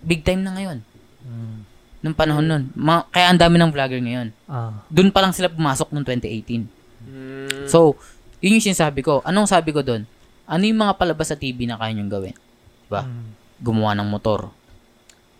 [0.00, 0.78] big time na ngayon.
[1.26, 1.56] Mm.
[2.00, 2.62] Nung panahon nun.
[2.72, 4.30] Ma- kaya ang dami ng vlogger ngayon.
[4.46, 4.78] Ah.
[4.86, 6.70] Doon pa lang sila pumasok noong 2018.
[7.02, 7.66] Mm.
[7.66, 7.98] So,
[8.38, 9.26] yun yung sinasabi ko.
[9.26, 10.06] Anong sabi ko doon?
[10.44, 12.36] Ano yung mga palabas sa TV na kaya nyong gawin?
[12.86, 13.02] Diba?
[13.02, 13.42] Mm.
[13.60, 14.50] Gumawa ng motor.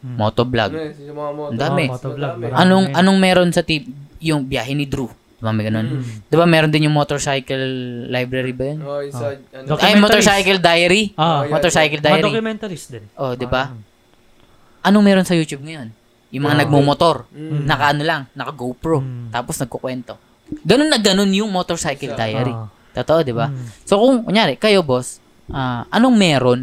[0.05, 0.17] Mm.
[0.21, 0.71] Motovlog.
[0.71, 1.31] Ano mga.
[1.49, 1.85] Ang dami.
[1.89, 2.45] Marami.
[2.53, 3.89] Anong anong meron sa TV?
[4.21, 5.09] Yung biyahe ni Drew.
[5.37, 6.01] Diba may ganun?
[6.01, 6.05] Mm.
[6.29, 7.65] Diba meron din yung motorcycle
[8.09, 8.79] library ba yun?
[8.81, 11.13] Oh, isa, ano, Doc- Ay, motorcycle diary.
[11.15, 11.45] Ah.
[11.45, 11.53] Oh.
[11.53, 12.33] Motorcycle Mga diary.
[12.33, 13.05] documentaries din.
[13.13, 13.69] Oh, di ba?
[13.69, 14.89] Ah.
[14.89, 15.93] Anong meron sa YouTube ngayon?
[16.33, 16.61] Yung mga Ah.
[16.65, 17.17] nagmumotor.
[17.29, 17.65] Mm.
[17.69, 19.05] Naka ano lang, naka GoPro.
[19.05, 19.29] Mm.
[19.31, 20.17] Tapos nagkukwento.
[20.65, 22.53] Ganun na ganun yung motorcycle diary.
[22.53, 22.69] Ah.
[22.95, 23.53] Totoo, di ba?
[23.53, 23.69] Mm.
[23.85, 26.61] So kung, kunyari, kayo boss, ah, anong meron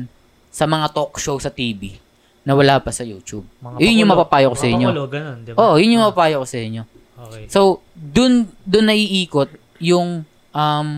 [0.52, 1.96] sa mga talk show sa TV
[2.44, 3.48] na wala pa sa YouTube?
[3.64, 4.88] Mga yun yung mapapayo ko sa Mga inyo.
[4.88, 5.58] pakulo, ganun, di ba?
[5.58, 6.84] Oo, yun yung mapapayo ko sa inyo.
[7.22, 7.44] Okay.
[7.48, 7.60] So,
[7.94, 10.90] dun, dun naiikot yung, um,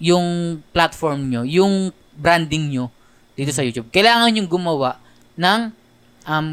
[0.00, 0.26] yung
[0.70, 2.88] platform nyo, yung branding nyo
[3.34, 3.90] dito sa YouTube.
[3.90, 4.96] Kailangan yung gumawa
[5.34, 5.60] ng
[6.24, 6.46] um,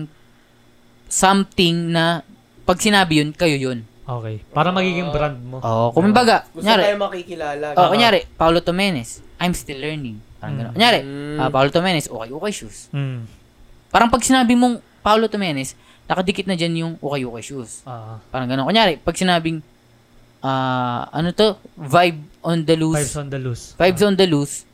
[1.06, 2.26] something na
[2.66, 3.86] pag sinabi yun, kayo yun.
[4.02, 4.42] Okay.
[4.50, 5.62] Para magiging brand mo.
[5.62, 7.66] Oo, kung kumbaga, Gusto kunyari, tayo makikilala.
[7.78, 10.20] oh, kunyari, Paulo Tomenes, I'm still learning.
[10.42, 10.60] Parang Mm.
[10.60, 10.74] gano'n.
[10.74, 11.38] Kunyari, Mm.
[11.38, 12.90] ah, Paulo Tomenes, okay, okay shoes.
[12.90, 13.30] Mm.
[13.88, 17.86] Parang pag sinabi mong Paulo Tomenes, nakadikit na dyan yung okay, okay shoes.
[17.86, 18.18] Ah.
[18.28, 18.66] Parang gano'n.
[18.66, 19.62] Kunyari, pag sinabing,
[20.40, 23.64] ah, ano to, vibe on the loose, Vibes on the loose.
[23.76, 24.66] vibes on the loose,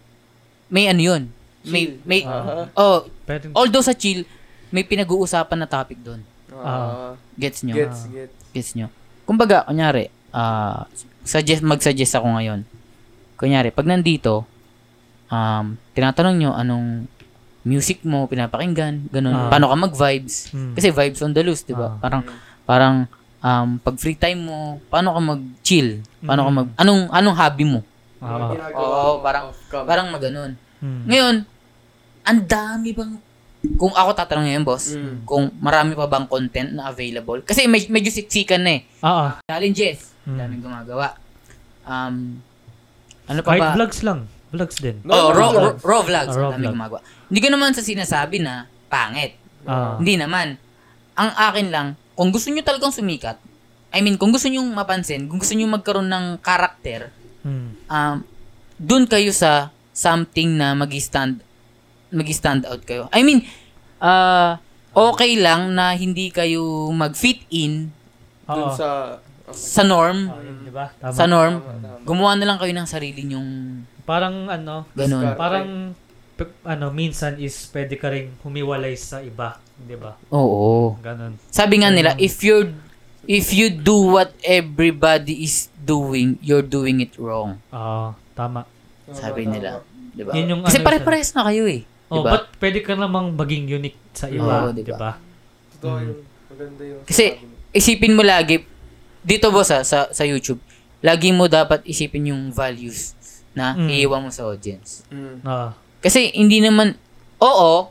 [0.65, 1.23] may ano yun.
[1.61, 2.71] May, may, Ah.
[2.73, 4.23] oh, Pwede, although sa chill,
[4.69, 6.23] may pinag-uusapan na topic doon.
[6.55, 7.75] Ah, Gets nyo?
[7.75, 8.35] gets, gets.
[8.49, 8.87] Gets nyo?
[9.23, 10.87] Kumbaga, kunyari, ah,
[11.21, 12.63] suggest, mag-suggest ako ngayon.
[13.35, 14.47] Kunyari, pag nandito,
[15.27, 17.07] um, tinatanong nyo anong
[17.61, 19.35] music mo, pinapakinggan, ganun.
[19.35, 19.51] Ah.
[19.51, 20.55] Paano ka mag-vibes?
[20.55, 20.71] Mm.
[20.71, 21.91] Kasi vibes on the loose, di ba?
[21.91, 21.99] Ah.
[21.99, 22.21] Parang,
[22.63, 22.95] parang,
[23.37, 25.99] um, pag free time mo, paano ka mag-chill?
[26.21, 26.55] Paano ka Mm.
[26.55, 27.79] mag, anong, anong hobby mo?
[28.17, 29.51] Ginagawa Oo, mo parang-?
[29.83, 30.51] Parang maganon.
[30.79, 31.01] Mm.
[31.05, 31.35] Ngayon,
[32.23, 33.13] ang dami bang
[33.75, 35.27] kung ako tatanong ngayon, boss, Mm.
[35.27, 37.43] kung marami pa bang content na available.
[37.43, 38.81] Kasi med- medyo siksikan na eh.
[39.03, 39.27] Oo.
[39.43, 40.15] Challenges.
[40.23, 40.37] Mm.
[40.39, 41.19] Daming gumagawa.
[41.83, 42.39] Um,
[43.25, 43.75] ano pa Kahit ba?
[43.75, 44.23] vlogs lang.
[44.57, 44.97] Vlogs din.
[45.05, 46.33] Oh, raw, raw, raw vlogs.
[46.33, 46.73] Ah, raw vlog.
[46.73, 46.99] gumagawa.
[47.29, 48.53] Hindi ko naman sa sinasabi na
[48.87, 49.37] pangit.
[49.63, 49.95] Ah.
[49.95, 50.57] Hindi naman.
[51.13, 53.37] Ang akin lang, kung gusto nyo talagang sumikat,
[53.89, 57.69] I mean, kung gusto nyo mapansin, kung gusto nyo magkaroon ng karakter, Mm.
[57.87, 58.15] um,
[58.75, 61.39] dun kayo sa something na mag-stand
[62.09, 63.07] mag-stand out kayo.
[63.09, 63.47] I mean,
[63.97, 64.59] uh,
[64.91, 67.91] okay lang na hindi kayo mag-fit in
[68.43, 68.71] Dun Oo.
[68.71, 69.19] sa...
[69.47, 70.91] sa norm, Ah, yun, di ba?
[70.93, 71.11] Tama.
[71.11, 71.55] sa norm.
[71.57, 72.03] Tama, tama.
[72.03, 73.49] Gumawa na lang kayo ng sarili nyong
[74.07, 75.35] Parang ano, ganun.
[75.35, 75.67] Parang
[76.33, 80.15] p- ano, minsan is pwede ka ring humiwalay sa iba, di ba?
[80.31, 80.95] Oo.
[80.97, 81.35] Ganun.
[81.49, 82.71] Sabi nga nila, if you
[83.27, 87.59] if you do what everybody is doing, you're doing it wrong.
[87.67, 88.63] Oo, tama.
[89.03, 89.51] Tama, Sabi tama.
[89.51, 89.69] nila.
[90.15, 90.31] Diba?
[90.31, 91.83] Yun yung Kasi ano, pare-pares na kayo eh.
[92.07, 92.31] Oh, Diba?
[92.33, 94.95] but pwede ka namang maging unique sa iba, Oo, di diba?
[94.95, 95.11] ba?
[95.75, 96.03] Totoo Mm.
[96.07, 96.17] yun.
[96.47, 97.01] Maganda yun.
[97.03, 97.23] Kasi,
[97.69, 98.63] isipin mo lagi,
[99.19, 100.63] dito boss ha, sa, sa YouTube,
[100.97, 103.13] lagi mo dapat isipin yung values
[103.57, 103.89] na Mm.
[103.89, 105.01] iiwan mo sa audience.
[105.09, 105.41] Mm.
[105.41, 106.93] Ah, Kasi hindi naman,
[107.37, 107.89] oo,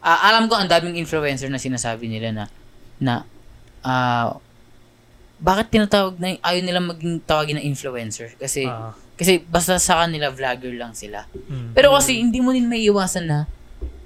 [0.00, 2.44] ah, alam ko ang daming influencer na sinasabi nila na,
[2.96, 3.14] na,
[3.82, 4.38] ah,
[5.38, 8.34] bakit tinatawag na, ayaw nila maging tawagin na influencer?
[8.36, 11.26] Kasi, ah, kasi basta sa kanila vlogger lang sila.
[11.26, 11.74] mm.
[11.74, 13.38] Pero kasi hindi mo din may iwasan na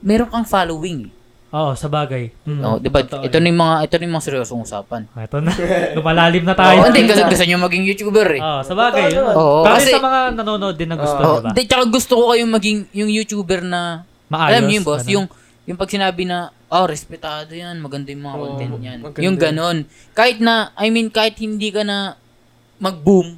[0.01, 1.07] meron kang following.
[1.07, 1.13] eh.
[1.53, 2.33] Oo, sa bagay.
[2.43, 2.59] Mm.
[2.59, 3.05] No, 'di ba?
[3.05, 3.43] Totoo Ito yun.
[3.43, 5.03] na yung mga ito na yung mga seryosong usapan.
[5.13, 5.53] Ah, Ito na.
[6.01, 6.81] Lumalalim na tayo.
[6.81, 8.41] Oo, hindi kasi gusto niyo maging YouTuber eh.
[8.41, 9.05] Oo, sa bagay.
[9.07, 9.35] Totoo naman.
[9.37, 11.29] Oo, Kasi kasi sa mga nanonood din na gusto, Oo.
[11.29, 11.49] oh, di ba?
[11.53, 13.81] hindi tsaka gusto ko kayong maging yung YouTuber na
[14.27, 14.49] Maayos.
[14.49, 15.13] alam niyo yung boss, ganun.
[15.13, 15.27] yung
[15.63, 18.99] yung pag sinabi na oh, respetado 'yan, maganda yung mga Oo, content niyan.
[19.05, 19.45] maganda Yung yun.
[19.45, 19.77] ganon.
[20.17, 22.17] Kahit na I mean kahit hindi ka na
[22.79, 23.37] mag-boom,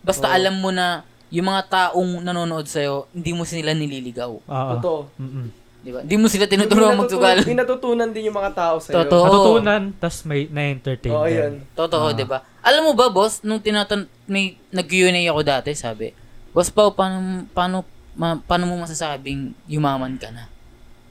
[0.00, 4.30] basta alam mo na yung mga taong nanonood sa'yo, hindi mo sila nililigaw.
[4.30, 4.70] Oo.
[4.76, 5.00] Totoo.
[5.16, 5.65] Mm-mm.
[5.86, 6.02] Di ba?
[6.02, 7.46] Hindi mo sila tinuturuan magsugal.
[7.46, 9.06] May natutunan din yung mga tao sa'yo.
[9.06, 9.22] Totoo.
[9.22, 11.38] Matutunan, tas may na-entertain Oo, din.
[11.38, 11.52] yan.
[11.72, 12.12] Totoo, Ah.
[12.12, 12.42] 'di ba?
[12.60, 16.10] Alam mo ba, boss, nung tinatan may nag-Q&A ako dati, sabi,
[16.50, 20.50] "Boss Pao, paano paano ma, paano mo masasabing yumaman ka na?"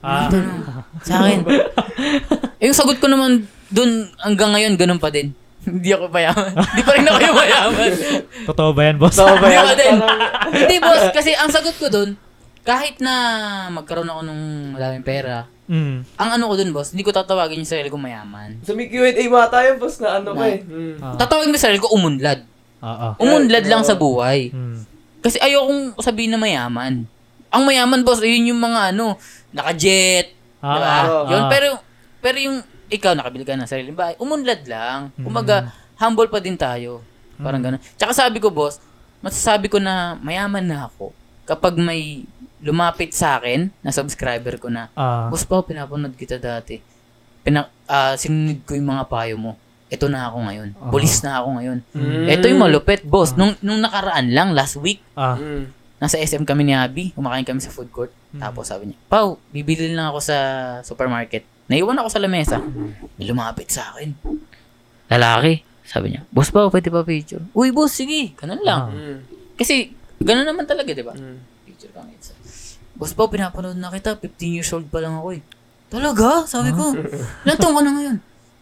[0.04, 0.28] Ah,
[1.02, 1.40] Sa akin.
[2.60, 5.32] eh, yung sagot ko naman dun hanggang ngayon ganun pa din.
[5.66, 6.52] Hindi ako mayaman.
[6.54, 7.92] Hindi pa rin ako yung mayaman.
[8.46, 9.16] totoo ba yan, boss?
[9.16, 9.98] Totoo ba Hindi yan?
[9.98, 10.08] pa
[10.52, 12.20] Hindi, boss, kasi ang sagot ko dun,
[12.66, 13.14] kahit na
[13.70, 14.42] magkaroon ako ng
[14.74, 16.06] maraming pera, Mm.
[16.18, 18.62] ang ano ko dun, boss, hindi ko tatawagin yung sarili ko mayaman.
[18.62, 20.62] Sa may Q&A mga tayo, boss, na ano ka eh.
[20.62, 20.96] Mm.
[21.02, 21.18] Ah.
[21.18, 22.46] Tatawagin ko yung sarili ko umunlad.
[22.86, 23.08] Oo.
[23.18, 24.54] Umunlad lang sa buhay.
[24.54, 24.86] Mm.
[25.22, 27.10] Kasi ayokong sabihin na mayaman.
[27.50, 29.18] Ang mayaman, boss, ayun yung mga ano,
[29.50, 30.86] naka-jet, Ah, diba?
[30.86, 31.50] ah, Yun, ah.
[31.50, 31.70] pero,
[32.22, 35.10] pero yung ikaw, nakabili ka ng sariling bahay, umunlad lang.
[35.18, 35.26] Mm.
[35.26, 37.02] Kumaga, humble pa din tayo.
[37.36, 37.82] Parang ganun.
[37.98, 38.78] Tsaka sabi ko, boss,
[39.26, 41.10] masasabi ko na mayaman na ako
[41.44, 42.22] kapag may
[42.66, 45.30] lumapit sa akin na subscriber ko na, Ah.
[45.30, 46.82] boss pa, pinapanood kita dati.
[47.46, 49.54] Pina, ah, sinunod ko yung mga payo mo.
[49.86, 50.70] Ito na ako ngayon.
[50.90, 51.80] Bulis na ako ngayon.
[51.94, 52.26] Mm.
[52.26, 53.38] Ito yung malupit, boss.
[53.38, 55.00] Nung, nung nakaraan lang, last week.
[55.14, 55.70] Mm.
[55.96, 58.12] nasa SM kami ni Abby, kumakain kami sa food court.
[58.36, 58.44] Hmm.
[58.44, 60.38] Tapos sabi niya, Pau, bibili lang ako sa
[60.84, 61.48] supermarket.
[61.72, 62.60] Naiwan ako sa lamesa.
[63.16, 64.12] May lumapit sa akin.
[65.08, 65.64] Lalaki.
[65.88, 67.42] Sabi niya, Boss Pau, pwede pa picture?
[67.56, 68.36] Uy, boss, sige.
[68.36, 68.92] Ganun lang.
[68.92, 69.18] Mm.
[69.56, 71.16] Kasi, ganun naman talaga, di ba?
[71.16, 71.40] Mm.
[71.64, 72.35] Picture lang isa.
[72.96, 74.16] Boss Pau, pinapanood na kita.
[74.16, 75.42] 15 years old pa lang ako eh.
[75.88, 76.44] Talaga?
[76.46, 76.96] Sabi ko.
[77.44, 78.18] Ilan taon ka na ngayon?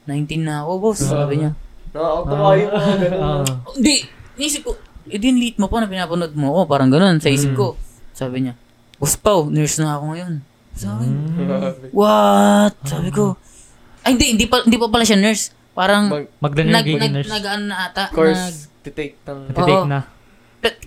[0.06, 1.00] 19 na ako, boss.
[1.00, 1.52] Sabi niya.
[1.94, 3.22] Nakakatawa yung mga ganun.
[3.22, 3.46] Ah.
[3.72, 3.96] Hindi.
[4.36, 4.72] Inisip ko,
[5.06, 6.62] eh din late mo pa na pinapanood mo ako.
[6.66, 7.58] Parang ganun sa isip Mm.
[7.58, 7.78] ko.
[8.12, 8.54] Sabi niya,
[8.98, 10.34] Boss Pau, nurse na ako ngayon.
[10.74, 11.38] Sabi, Mm.
[11.40, 11.86] Grabe.
[11.94, 12.74] what?
[12.82, 13.38] Sabi ko,
[14.02, 15.54] ay hindi, hindi pa, hindi pa pala siya nurse.
[15.72, 17.30] Parang, Mag- Magdala nag, nag, nurse.
[17.30, 18.04] nag, ano na ata.
[18.06, 19.40] Nag, course, titake ng...
[19.48, 19.86] Natitake Oo.
[19.86, 20.00] na.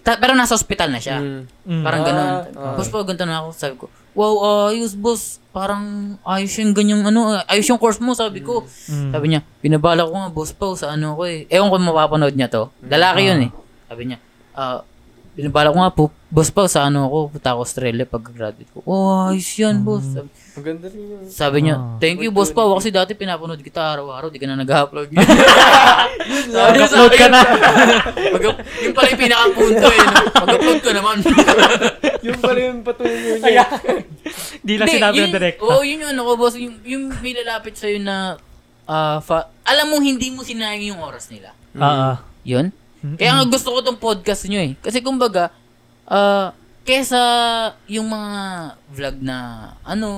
[0.07, 1.19] Ta- pero nasa hospital na siya.
[1.19, 1.43] Mm.
[1.67, 1.83] Mm.
[1.83, 2.27] Parang Ah, ganun.
[2.55, 2.75] ah.
[2.75, 3.49] Boss Pau, ganito na ako.
[3.51, 4.33] Sabi ko, wow,
[4.71, 5.43] ayos boss.
[5.51, 5.83] Parang
[6.23, 8.63] ayos yung ganyang ano, ayos yung course mo, sabi ko.
[8.87, 9.11] Mm.
[9.11, 11.45] Sabi niya, binabala ko nga, boss Pau, sa ano ko eh.
[11.49, 12.71] Ewan ko kung mapapanood niya to.
[12.81, 13.51] Lalaki yun eh.
[13.85, 14.19] Sabi niya,
[14.53, 14.87] ah,
[15.33, 18.79] binabala ko nga po, boss Pau, sa ano ako, punta ako Australia pag-graduate ko.
[18.85, 20.07] Oh, ayos yan, boss.
[20.07, 21.23] Sabi, Maganda rin yun.
[21.29, 22.01] sabi niya, Ah.
[22.01, 25.13] thank you, boss Pau, kasi dati pinapanood kita araw-araw, di ka na nag-upload.
[26.49, 27.41] Mag-upload ka na.
[28.35, 28.45] Mag-
[28.81, 30.01] yung pala yung pinaka-punto eh.
[30.01, 30.21] no?
[30.35, 31.17] Mag-upload ka naman.
[32.27, 33.67] yung pala yung patuloy niya.
[34.59, 35.59] Di lang sinabi ng direct.
[35.61, 36.57] Oo, yun yung ano ko, boss.
[36.57, 38.41] Yung, yung may lalapit sa'yo na,
[38.85, 41.53] ah, fa- alam mo, hindi mo sinayang yung oras nila.
[41.77, 42.17] Ah, ah.
[42.43, 42.73] Yun.
[43.15, 44.73] Kaya nga gusto ko tong podcast nyo eh.
[44.81, 45.53] Kasi kumbaga,
[46.07, 46.51] ah,
[46.87, 47.21] kesa
[47.91, 48.33] yung mga
[48.95, 49.37] vlog na,
[49.83, 50.09] ano,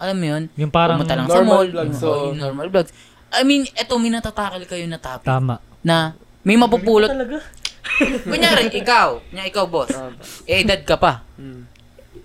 [0.00, 2.24] alam mo yun, Yung parang pumunta lang sa normal mall, vlogs, yung, oo.
[2.32, 2.90] yung normal vlogs.
[3.34, 5.60] I mean, eto, may natatakal kayo na topic tama.
[5.84, 7.12] na may mapupulot.
[7.12, 7.44] Talaga?
[8.24, 10.16] Kunyari, ikaw, kunyari, ikaw, boss, Tama.
[10.48, 11.20] eh, edad ka pa.
[11.36, 11.68] Mm.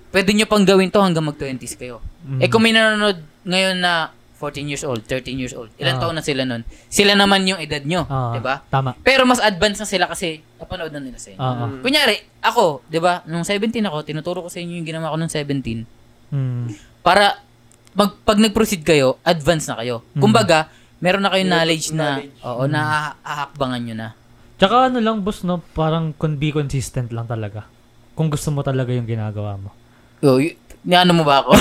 [0.10, 2.02] Pwede nyo pang gawin to hanggang mag-20s kayo.
[2.26, 2.40] Mm.
[2.42, 4.10] Eh kung may nanonood ngayon na
[4.40, 5.68] 14 years old, 13 years old.
[5.76, 6.02] Ilan Ah.
[6.02, 6.64] taon na sila nun?
[6.88, 8.64] Sila naman yung edad nyo, Ah, 'di ba?
[8.66, 8.96] Tama.
[8.98, 11.38] Pero mas advanced na sila kasi napanood na nila sa inyo.
[11.38, 11.66] Oo.
[11.70, 11.80] Mm.
[11.84, 13.22] Kunyari, ako, 'di ba?
[13.26, 15.84] Nung 17 ako, tinuturo ko sa inyo yung ginawa ko nung 17
[16.30, 16.72] Mm.
[17.02, 17.44] para
[17.92, 20.08] mag, pag nag-proceed kayo, advance na kayo.
[20.14, 20.22] Mm.
[20.22, 22.40] Kumbaga, meron na kayong knowledge na knowledge.
[22.42, 22.82] oo, na
[23.20, 24.10] ahakbangan nyo na.
[24.56, 25.60] Tsaka ano lang, boss, no?
[25.74, 27.68] Parang con- be consistent lang talaga.
[28.14, 29.72] Kung gusto mo talaga yung ginagawa mo.
[30.20, 31.52] Yo, y- niano mo ba ako?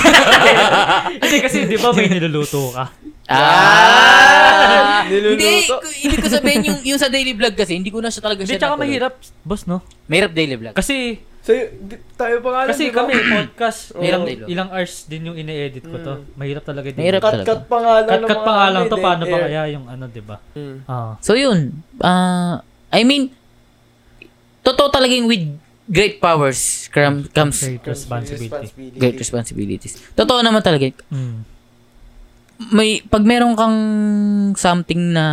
[1.22, 2.85] Hindi kasi, di ba may niluluto ka?
[3.28, 5.04] ah!
[5.04, 5.37] Niluluto.
[5.37, 8.22] Hindi, ku- ibig ko sabihin yung, yung sa daily vlog kasi, hindi ko na siya
[8.22, 8.88] talaga Hindi, siya tsaka natuloy.
[8.88, 9.81] mahirap, boss, no?
[10.07, 10.74] Mahirap daily vlog.
[10.74, 12.96] Kasi, So, di- tayo pa nga lang, kasi di ba?
[12.98, 14.04] kami, podcast, Oo.
[14.04, 16.14] ilang, Mahirap din, ilang hours din yung ine-edit ko to.
[16.35, 17.00] Mahirap talaga din.
[17.00, 17.44] Mahirap talaga.
[17.46, 18.04] Cut-cut pa nga lang.
[18.04, 19.42] ng Cut-cut mga pa nga lang ano, to, eh, paano pa air.
[19.42, 20.37] kaya yung ano, di ba?
[20.52, 20.76] Mm.
[20.85, 21.12] Ah.
[21.18, 21.59] So yun,
[21.98, 23.33] ah I mean,
[24.61, 25.44] totoo talaga yung with
[25.88, 28.92] great powers cram- comes Great responsibility.
[28.94, 29.96] great responsibilities.
[30.12, 30.92] Totoo naman talaga.
[31.09, 31.42] Mm.
[32.70, 33.79] May, pag meron kang
[34.53, 35.24] something na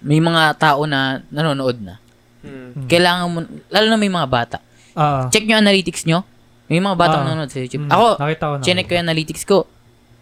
[0.00, 1.96] may mga tao na nanonood na,
[2.40, 2.86] Mm.
[2.86, 4.58] kailangan mo, lalo na may mga bata,
[4.92, 5.28] Ah.
[5.28, 6.24] check nyo analytics nyo.
[6.66, 7.24] May mga bata Ah.
[7.24, 7.84] nanonood sa YouTube.
[7.84, 8.62] Mm, Ako, nakita ko na.
[8.62, 9.58] chinek ko yung analytics ko.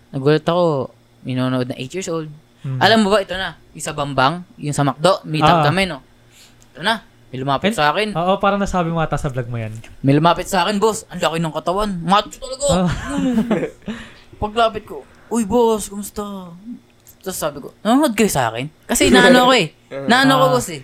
[0.09, 0.65] Nagulat ako,
[1.23, 2.31] may nanonood na 8 years old.
[2.61, 2.79] Mm.
[2.79, 5.67] Alam mo ba, ito na, yung sa Bambang, yung sa McDo, meet up Ah.
[5.67, 6.03] kami, no?
[6.73, 8.09] Ito na, may lumapit And- sa akin.
[8.13, 9.73] Oo, parang nasabi mo ata sa vlog mo yan.
[10.01, 11.05] May lumapit sa akin, boss.
[11.09, 11.91] Ang laki ng katawan.
[12.01, 12.65] Macho talaga.
[12.75, 12.89] Ah.
[14.41, 16.25] Paglapit ko, Uy, boss, kumusta?
[17.21, 18.65] Tapos sabi ko, nanonood kayo sa akin?
[18.83, 19.77] Kasi naano ko eh.
[20.09, 20.53] Naano ko, Ah.
[20.55, 20.81] boss eh.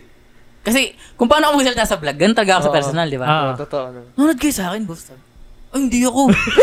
[0.61, 0.81] Kasi,
[1.15, 2.77] kung paano ako magsalita sa vlog, ganun talaga ako sa Oo.
[2.77, 3.25] personal, di ba?
[3.25, 3.41] Ah.
[3.47, 3.85] Oo, totoo.
[3.89, 4.01] No?
[4.15, 5.09] Nanonood kayo sa akin, boss.
[5.09, 5.21] Sabi,
[5.73, 6.21] Ay, hindi ako.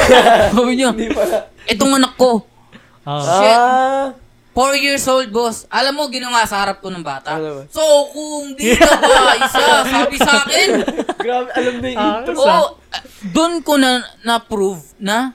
[0.54, 1.38] sabi niya, Hindi pala.
[1.66, 2.46] itong anak ko,
[3.02, 3.18] Ah.
[3.18, 3.58] Shit.
[3.58, 4.06] Ah!
[4.52, 5.64] 4 years old, boss.
[5.72, 7.40] Alam mo, ginawa sa harap ko ng bata.
[7.40, 7.64] Ba?
[7.72, 9.64] So, kung di ka ba isa,
[9.96, 10.70] sabi sa akin,
[11.24, 12.12] Grabe, alam na yung.
[12.28, 12.36] Basta.
[12.36, 15.32] Oo, ah, doon ko na na-prove na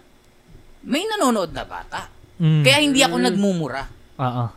[0.84, 2.12] may nanonood na bata.
[2.36, 2.62] Mm.
[2.62, 3.88] Kaya hindi ako nagmumura.
[4.20, 4.48] Ah, ah.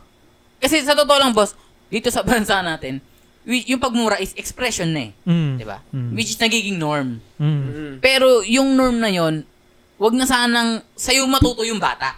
[0.60, 1.56] Kasi sa totoo lang, boss,
[1.88, 3.00] dito sa bansa natin,
[3.48, 5.12] yung pagmura is expression na eh.
[5.24, 5.52] Mm.
[5.56, 5.80] Di ba?
[5.90, 6.12] Mm.
[6.12, 7.24] Which is nagiging norm.
[7.40, 7.48] Mm.
[7.48, 7.94] Mm.
[8.04, 9.42] Pero yung norm na yon
[9.96, 12.16] wag na sanang sa'yo matuto yung bata.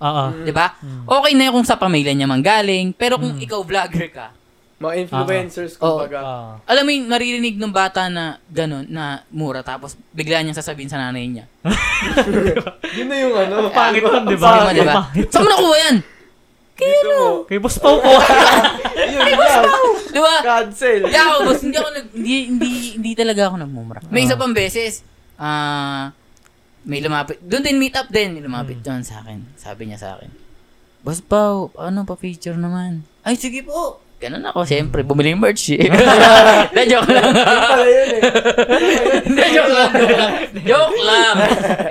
[0.00, 0.30] Ah, ah.
[0.32, 0.72] Di ba?
[1.04, 3.44] Okay na yung kung sa pamilya niya manggaling, pero kung Mm.
[3.44, 4.28] ikaw vlogger ka,
[4.80, 6.00] Mga influencers, Oo.
[6.00, 6.18] kumbaga.
[6.18, 6.52] Ah.
[6.64, 10.96] alam mo yung naririnig ng bata na gano'n, na mura, tapos bigla niyang sasabihin sa
[10.96, 11.44] nanay niya.
[12.96, 13.68] Yun na yung ano.
[13.68, 14.48] Pangit nun, di ba?
[14.48, 14.94] Di ba, di ba?
[15.04, 15.28] Pangit.
[15.28, 15.96] Saan mo nakuha yan?
[16.80, 17.44] Dito mo.
[17.44, 18.08] Kay Boss Pau ko.
[19.12, 19.64] Yun lang.
[20.08, 20.34] Di ba?
[20.40, 21.00] Cancel.
[21.04, 21.60] Hindi ako, boss.
[21.60, 24.00] Hindi ako nag, hindi, hindi, hindi talaga ako nagmumura.
[24.08, 25.04] May isa pang beses,
[25.36, 26.08] ah,
[26.90, 27.38] may lumapit.
[27.38, 28.34] Doon din meet up din.
[28.34, 29.46] May lumapit doon sa akin.
[29.54, 30.26] Sabi niya sa akin,
[31.06, 33.06] Boss Pao, paano pa feature naman?
[33.22, 34.02] Ay, sige po.
[34.20, 35.00] Ganun ako, syempre.
[35.00, 35.80] Bumili yung merch eh.
[36.68, 37.32] Hindi, joke lang.
[37.32, 38.22] Pala yun eh.
[39.30, 39.90] Hindi, joke lang.
[40.60, 41.34] joke lang.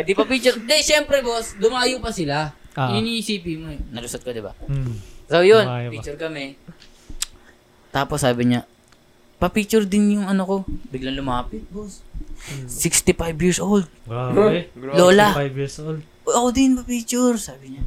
[0.06, 0.58] Hindi pa feature.
[0.62, 1.58] Hindi, syempre, boss.
[1.58, 2.54] Dumayo pa sila.
[2.78, 2.94] Ah.
[2.94, 3.82] Yun yung isipin mo eh.
[3.90, 4.54] Nalusot ko, di ba?
[4.70, 4.94] Mm.
[5.26, 5.94] So yun, Dumayo pa.
[5.98, 6.54] picture kami.
[7.90, 8.62] Tapos sabi niya,
[9.40, 10.56] pa-picture din yung ano ko.
[10.90, 12.04] Biglang lumapit, boss.
[12.68, 13.88] 65 years old.
[14.04, 14.68] Grabe.
[14.70, 14.94] Grabe.
[14.94, 15.32] Lola.
[15.34, 16.00] 5 years old.
[16.24, 17.84] "O, Ako din pa-picture, sabi niya.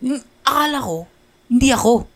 [0.00, 0.98] Yung akala ko,
[1.46, 2.06] hindi ako.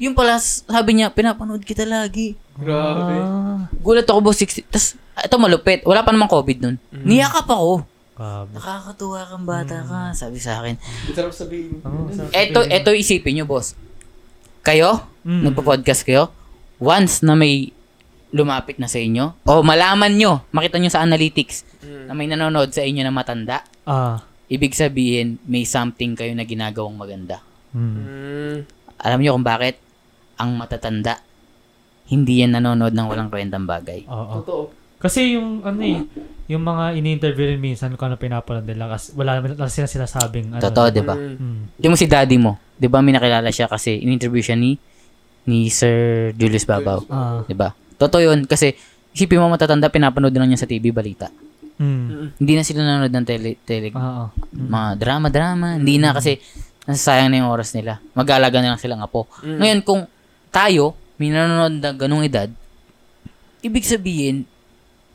[0.00, 2.34] Yung pala, sabi niya, pinapanood kita lagi.
[2.56, 3.14] Grabe.
[3.14, 3.68] Ah.
[3.76, 4.64] Gulat ako, boss, 60.
[4.64, 5.84] Tapos, ito malupit.
[5.84, 6.76] Wala pa namang COVID nun.
[6.90, 7.84] Niyakap ako.
[8.16, 8.52] Grabe.
[8.52, 10.76] Nakakatuwa kang bata ka, sabi sa akin.
[11.10, 11.80] Sarap sabihin.
[11.80, 12.74] Oo, sarap Eto, sabihin.
[12.74, 13.76] eto isipin nyo, boss.
[14.60, 15.40] Kayo, Mm.
[15.46, 16.32] nagpo-podcast kayo,
[16.80, 17.70] once na may
[18.30, 22.04] lumapit na sa inyo, o malaman nyo, makita nyo sa analytics, Mm.
[22.06, 24.22] na may nanonood sa inyo na matanda, Ah.
[24.46, 27.42] ibig sabihin, may something kayo na ginagawang maganda.
[27.74, 27.94] Mm.
[27.94, 28.58] Mm.
[29.00, 29.76] Alam nyo kung bakit?
[30.40, 31.20] Ang matatanda,
[32.08, 34.06] hindi yan nanonood ng walang kwentang bagay.
[34.08, 34.40] Oo.
[34.42, 34.62] Totoo.
[35.00, 36.04] Kasi yung ano eh,
[36.50, 40.52] yung mga ini-interview rin minsan kung ano pinapanood nila kasi wala naman wala sila sinasabing
[40.52, 40.60] ano.
[40.60, 41.16] Totoo, di ba?
[41.16, 41.80] Mm.
[41.80, 44.76] Yung mo si daddy mo, di ba may nakilala siya kasi in-interview siya ni
[45.50, 47.02] ni Sir Julius Babaw.
[47.10, 47.42] Ah.
[47.42, 47.74] Di ba?
[47.98, 48.78] Totoo yun kasi
[49.10, 51.26] isipin mo matatanda, pinapanood lang niya sa TV balita.
[51.80, 52.36] Mm.
[52.38, 54.30] Hindi na sila nanonood ng tele, tele Oo.
[54.52, 55.80] mga drama-drama.
[55.80, 56.38] Hindi na kasi
[56.84, 57.98] nasasayang na yung oras nila.
[58.12, 59.26] Mag-aalaga na lang silang apo.
[59.42, 59.58] Mm.
[59.58, 60.00] Ngayon, kung
[60.52, 62.52] tayo, may nanonood na ganung edad,
[63.64, 64.44] ibig sabihin,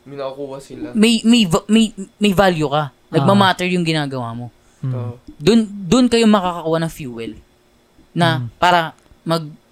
[0.06, 0.86] May nakukuha sila.
[0.94, 2.90] may, may, va- may, may value ka.
[3.14, 4.46] Nagmamatter yung ginagawa mo.
[4.82, 4.92] Mm.
[4.92, 5.12] Oo.
[5.38, 7.32] Doon, doon kayo makakakuha ng fuel
[8.10, 8.90] na para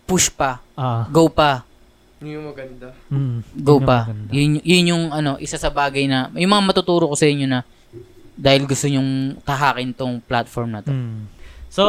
[0.04, 1.08] mag-push pa, Ah.
[1.08, 1.64] go pa,
[2.20, 2.88] Yun yung maganda.
[3.08, 3.38] Mm.
[3.58, 3.98] go Yun yung pa.
[4.02, 4.30] maganda.
[4.32, 7.64] Yun, yun yung ano, isa sa bagay na, yung mga matuturo ko sa inyo na
[8.34, 9.10] dahil gusto nyong
[9.42, 10.88] tahakin tong platform na to.
[10.88, 11.28] Mm.
[11.68, 11.84] So,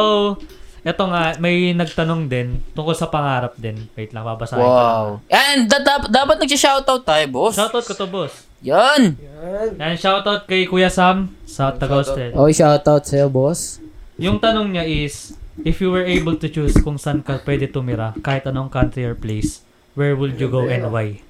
[0.82, 3.88] eto nga, may nagtanong din tungkol sa pangarap din.
[3.92, 4.92] Wait lang, babasahin ko lang.
[4.92, 5.08] Wow.
[5.26, 7.54] And da- dap- dapat nag-shoutout tayo, boss.
[7.54, 8.44] Shoutout ko to, boss.
[8.60, 9.16] Yan!
[9.16, 9.68] Yan.
[9.74, 12.32] Yan, shoutout kay Kuya Sam sa Tagausted.
[12.32, 13.80] Okay, shoutout sa'yo, boss.
[14.16, 18.12] Yung tanong niya is, if you were able to choose kung saan ka pwede tumira,
[18.20, 19.62] kahit anong country or place,
[19.94, 21.20] where would you go and why?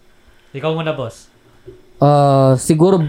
[0.51, 1.29] Ikaw muna, boss.
[1.97, 3.01] Uh, siguro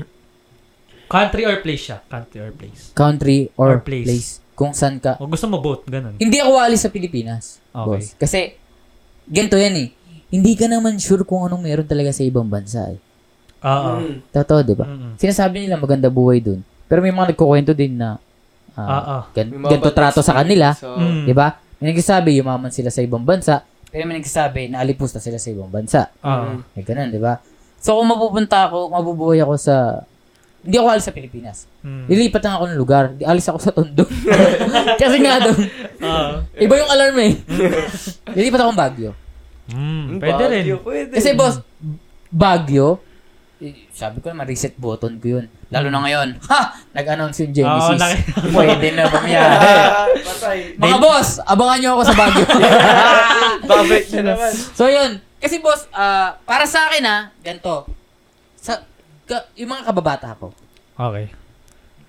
[1.07, 2.03] Country or place siya?
[2.05, 2.91] Country or place.
[2.91, 4.07] country or, Or place.
[4.11, 4.29] place.
[4.51, 5.15] Kung saan ka.
[5.23, 6.19] O gusto mo both, ganun.
[6.19, 7.87] Hindi ako alis sa Pilipinas, Okay.
[7.87, 8.05] boss.
[8.19, 8.39] Kasi,
[9.23, 9.89] ganito yan eh.
[10.27, 12.99] Hindi ka naman sure kung anong meron talaga sa ibang bansa eh.
[13.63, 14.03] Oo.
[14.03, 14.19] Mm.
[14.35, 14.83] Totoo, di ba?
[14.83, 15.15] Mm-mm.
[15.15, 16.59] Sinasabi nila maganda buhay dun.
[16.91, 18.19] Pero may mga nagkukwento din na
[18.77, 19.17] ah, Oo.
[19.31, 20.71] gan- ganito trato sa kanila.
[20.71, 21.25] experience, Mm.
[21.25, 21.47] Di ba?
[21.77, 23.61] May nagsasabi, yumaman sila sa ibang bansa.
[23.87, 26.09] Pero may nagsasabi, naalipusta sila sa ibang bansa.
[26.19, 26.61] Oo.
[26.71, 27.37] May ganun, di ba?
[27.77, 30.01] So, kung mapupunta ako, mabubuhay ako sa...
[30.59, 31.57] Hindi ako alis sa Pilipinas.
[31.79, 32.05] Mm.
[32.07, 33.03] Lilipat lang ako ng lugar.
[33.11, 34.03] Di alis ako sa Tondo.
[35.01, 35.59] Kasi nga doon,
[35.97, 36.29] Oo.
[36.55, 37.33] iba yung alarm eh.
[38.35, 39.11] Lilipat akong Baguio.
[39.67, 40.63] Mm, Mm, pwede rin.
[40.63, 41.11] Baguio, Pwede.
[41.13, 41.61] Kasi boss,
[42.27, 42.99] Baguio,
[43.89, 45.45] sabi ko naman, reset button ko yun.
[45.67, 46.37] Lalo na ngayon.
[46.49, 46.59] Ha!
[46.93, 47.97] Nag-announce yung Genesis.
[47.97, 49.55] naki- Pwede na bumiyahe.
[50.37, 50.53] Ah.
[50.79, 52.45] Mga boss, abangan nyo ako sa Baguio.
[53.63, 54.51] Babalik na naman.
[54.53, 55.11] so yun.
[55.37, 57.83] Kasi boss, ah, para sa akin ah, ganito.
[58.55, 58.79] Sa,
[59.23, 60.53] ka, yung mga kababata ko,
[60.95, 61.29] Okay.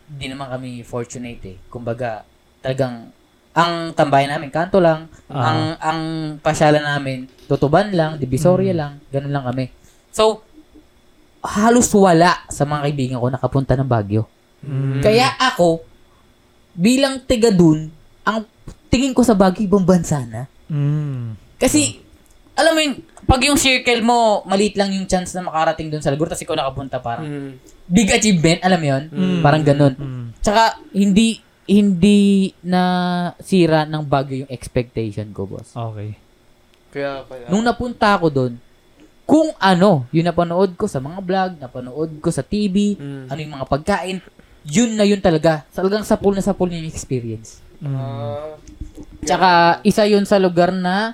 [0.09, 1.57] hindi naman kami fortunate eh.
[1.67, 2.25] Kumbaga,
[2.59, 3.11] talagang
[3.53, 5.11] ang tambayan namin, kanto lang.
[5.27, 5.51] Ah.
[5.51, 6.01] Ang ang
[6.39, 8.79] pasyalan namin, tutuban lang, divisoria Mm.
[8.79, 9.67] lang, ganun lang kami.
[10.09, 10.47] So,
[11.43, 14.27] halos wala sa mga kaibigan ko nakapunta ng Baguio.
[14.63, 15.01] Mm.
[15.01, 15.83] Kaya ako,
[16.75, 17.91] bilang tiga dun,
[18.27, 18.45] ang
[18.91, 20.51] tingin ko sa Baguio, ibang bansa na.
[20.67, 21.39] Mm.
[21.59, 22.03] Kasi,
[22.59, 22.95] alam mo yun,
[23.29, 26.57] pag yung circle mo, maliit lang yung chance na makarating dun sa lugar, tapos ikaw
[26.59, 27.51] nakapunta parang Mm.
[27.87, 29.05] big achievement, alam mo yun?
[29.11, 29.41] Mm.
[29.43, 29.95] Parang ganun.
[29.95, 30.27] Mm.
[30.43, 32.83] Tsaka, hindi, hindi na
[33.39, 35.77] sira ng bagyo yung expectation ko, boss.
[35.77, 36.17] Okay.
[36.89, 37.47] Kaya pala.
[37.53, 38.53] Nung napunta ako doon,
[39.29, 43.29] kung ano, yung napanood ko sa mga vlog, napanood ko sa TV, Mm.
[43.29, 44.17] ano yung mga pagkain,
[44.65, 45.69] yun na yun talaga.
[45.69, 47.61] Talagang sa pool na sa pool yung experience.
[47.79, 47.93] Mm.
[47.93, 48.57] Ah,
[49.21, 49.49] Tsaka,
[49.85, 51.13] isa yun sa lugar na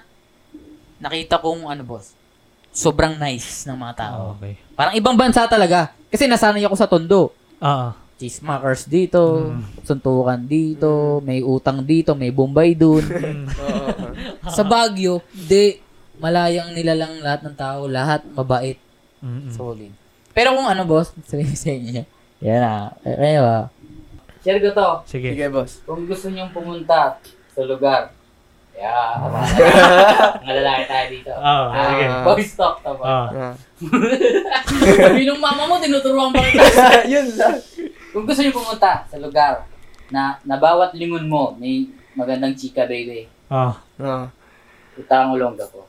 [1.02, 2.14] nakita kong, ano boss,
[2.70, 4.38] sobrang nice ng mga tao.
[4.38, 4.62] Okay.
[4.72, 5.90] Parang ibang bansa talaga.
[6.06, 7.34] Kasi nasanay ako sa Tondo.
[7.58, 7.88] Oo.
[8.14, 9.50] Cheesemakers dito,
[9.82, 13.02] suntukan dito, may utang dito, may bombay dun.
[14.54, 15.82] sa Baguio, di,
[16.24, 18.80] malayang nilalang lahat ng tao, lahat mabait,
[19.20, 19.52] Mm-mm.
[19.52, 19.92] solid.
[20.32, 22.02] Pero kung ano, boss, sabihin sa inyo,
[22.40, 23.64] yan na, eh, kayo ah.
[24.40, 24.88] Share ko to.
[25.06, 25.28] Sige.
[25.30, 25.84] Sige, boss.
[25.84, 27.16] Kung gusto nyong pumunta
[27.48, 28.12] sa lugar,
[28.72, 29.16] yeah,
[30.42, 31.32] mga lalaki tayo dito.
[31.32, 32.04] Oo, Ah, sige.
[32.22, 33.04] Boys talk to, boys.
[33.04, 33.28] Oo.
[33.38, 33.54] Ah.
[35.04, 36.64] Sabi nung mama mo, tinuturuan pa kita.
[37.06, 37.56] Yun lang.
[38.10, 39.64] Kung gusto niyo pumunta sa lugar
[40.08, 43.74] na, na bawat lingon mo may magandang chika, baby, Ah.
[43.96, 44.28] Ah.
[44.92, 45.82] punta ang ulongga ko.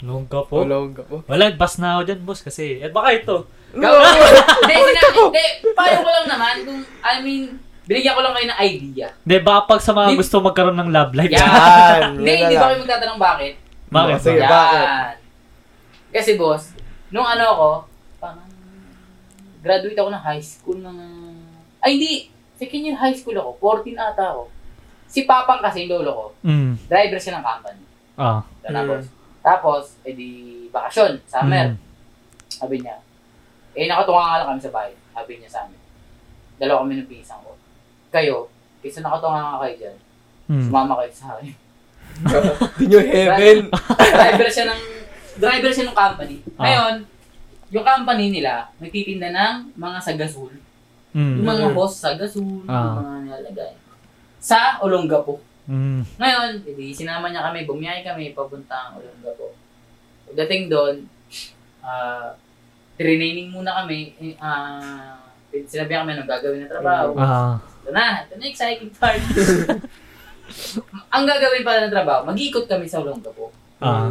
[0.00, 0.64] Lungga po.
[0.64, 1.16] Ulog ka po.
[1.28, 2.40] Wala, bas na ako dyan, boss.
[2.40, 3.36] Kasi, eh, baka ito.
[3.70, 7.54] Hindi, hindi, payo ko lang naman kung, I mean,
[7.86, 9.06] binigyan ko lang kayo ng idea.
[9.22, 11.30] Hindi, baka pag sa mga Di- gusto magkaroon ng love life.
[11.30, 12.16] Yan.
[12.18, 13.54] Hindi, hindi ba kayo magtatanong bakit?
[13.86, 14.18] Bakit?
[14.18, 14.50] Sige, ba?
[14.50, 14.86] bakit?
[16.10, 16.74] Kasi boss,
[17.08, 17.68] nung ano ako,
[18.18, 18.50] parang
[19.62, 20.98] graduate ako ng high school ng...
[21.78, 22.12] Ay, hindi.
[22.58, 23.50] Second year high school ako.
[23.86, 24.42] 14 ata ako.
[25.06, 26.74] Si Papang kasi, yung lolo ko, Mm.
[26.86, 27.82] driver siya ng company.
[28.18, 28.42] Ah.
[28.62, 29.06] Tapos,
[29.40, 30.28] tapos, edi,
[30.68, 31.72] bakasyon, summer.
[31.72, 31.78] Mm.
[32.50, 32.96] Sabi niya,
[33.72, 34.92] eh, nakatunga nga lang kami sa bahay.
[35.10, 35.80] Sabi niya sa amin.
[36.56, 37.56] Dalawa kami ng pisang ko.
[38.10, 38.50] Kayo,
[38.80, 39.96] kaysa nakatunga nga kayo dyan,
[40.50, 40.64] Mm.
[40.66, 41.54] sumama kayo sa akin.
[42.78, 43.58] Di nyo heaven.
[44.18, 44.80] driver siya ng
[45.38, 46.36] driver siya ng company.
[46.58, 46.60] Ah.
[46.60, 46.94] Ngayon,
[47.70, 50.50] yung company nila, nagtitinda ng mga sagasol.
[51.14, 51.46] Yung Mm.
[51.46, 52.74] mga boss sagasol, Ah.
[52.74, 53.72] yung mga nilalagay.
[54.42, 55.38] Sa Olongapo.
[55.70, 56.02] Mm.
[56.18, 59.54] Ngayon, edi sinama niya kami, bumiyahe kami papuntang Olongapo.
[60.26, 61.06] Pagdating doon,
[61.78, 62.34] ah,
[62.98, 65.14] training muna kami, ah,
[65.54, 67.14] sinabi kami ng gagawin na trabaho.
[67.14, 67.54] Ah.
[67.86, 69.22] Ito na, ito na exciting part.
[71.14, 73.54] Ang gagawin pala ng trabaho, mag-iikot kami sa Olongapo.
[73.78, 74.10] Ah.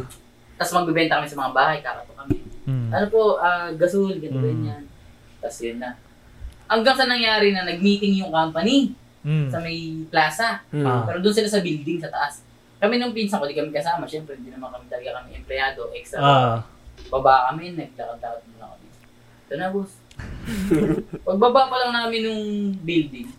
[0.56, 2.40] Tapos magbebenta kami sa mga bahay, kakato kami.
[2.64, 2.88] Mm.
[2.96, 4.48] Ano po, ah, gasol, ganito Mm.
[4.48, 4.84] ganyan.
[5.44, 6.00] Tapos yun na.
[6.72, 9.52] Hanggang sa nangyari na nag-meeting yung company Mm.
[9.52, 10.64] sa may plaza.
[10.72, 11.04] Ah.
[11.04, 12.40] Pero doon sila sa building sa taas.
[12.80, 14.08] Kami nung pinsan ko, di kami kasama.
[14.08, 15.92] Siyempre, hindi naman kami talaga kami empleyado.
[15.92, 16.20] Extra.
[16.24, 16.58] Ah.
[17.12, 18.88] Baba kami, naglakad-lakad muna kami.
[19.48, 19.92] Ito na, boss.
[21.28, 22.44] Pagbaba pa lang namin nung
[22.84, 23.32] building,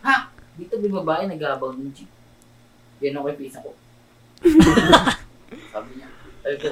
[0.00, 0.32] ha?
[0.56, 2.08] Dito may babae nag-aabang ng jeep.
[3.00, 3.72] Yan ako yung pinsan ko.
[5.72, 6.08] sabi niya,
[6.40, 6.68] sabi ko,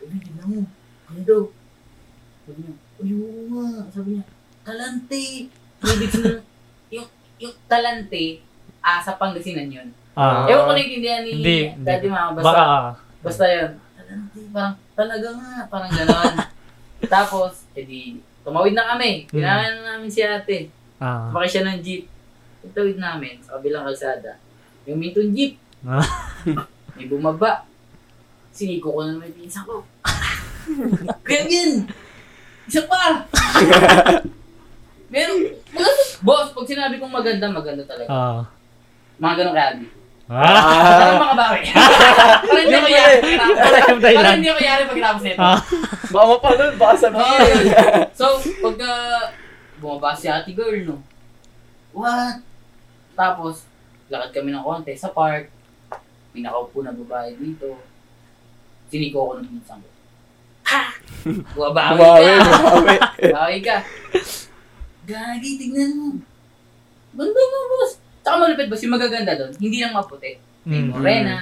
[0.00, 0.60] sabi niya, mo,
[1.08, 1.42] ano daw?
[2.44, 2.74] Sabi niya,
[3.16, 3.66] oo nga.
[3.92, 4.24] Sabi niya,
[4.64, 5.24] talante.
[5.80, 6.49] Ibig sabihin,
[7.40, 8.44] yung, talante,
[8.84, 9.88] ah, sa Pangasinan yun.
[10.12, 10.44] Ah.
[10.44, 11.58] Ewan ko naiintindihan ni Hindi.
[11.80, 12.62] Daddy Mama, basta, Baka.
[12.62, 12.90] ah.
[13.24, 13.70] basta yun.
[13.96, 16.34] Talante, parang, talaga nga, parang gano'n.
[17.14, 19.24] Tapos, edi, tumawid na kami.
[19.24, 19.32] Mm.
[19.32, 20.68] Kailangan na namin si ate.
[21.00, 21.32] Ah.
[21.32, 22.04] Sumakay siya ng jeep.
[22.60, 24.36] Pagtawid namin sa kabilang kalsada.
[24.84, 25.56] Yung mintong jeep.
[25.80, 26.04] Ah.
[26.92, 27.64] May bumaba.
[28.52, 29.80] Siniko ko na yung pinsan ko.
[31.26, 31.88] Kaya yun!
[32.68, 33.24] Isa pa!
[35.10, 35.38] Meron,
[35.74, 35.90] mga,
[36.22, 38.06] boss, pag sinabi kong maganda, maganda talaga.
[38.06, 38.42] Ah.
[39.18, 39.86] Mga ganun kaya, Abi.
[40.30, 40.86] Ah.
[40.94, 41.60] Parang mga bawi.
[42.46, 43.18] Parang hindi ko yari.
[43.98, 45.40] Parang hindi ko yari pagkatapos nito.
[45.42, 45.58] Ah.
[46.14, 47.42] Baka mapanood, baka Oo, sabihin.
[47.42, 47.64] yun.
[48.14, 48.26] So,
[48.62, 48.92] pagka
[49.82, 50.96] bumaba si ate girl, no?
[51.90, 52.46] What?
[53.18, 53.66] Tapos,
[54.06, 55.50] lakad kami ng konti sa park.
[56.30, 57.74] May nakaupo na babae dito.
[58.86, 59.90] Siniko ko ng pinsan ko.
[60.70, 60.82] Ha!
[61.58, 63.08] Bumabawi Bumawi, ka!
[63.18, 63.76] Bumawi ka!
[65.10, 66.08] Gagi, tignan mo.
[67.10, 67.98] Ganda mo, boss.
[68.22, 70.38] Tsaka malupit, boss, yung magaganda doon, hindi lang maputi.
[70.62, 70.90] May Mm.
[70.92, 71.36] morena,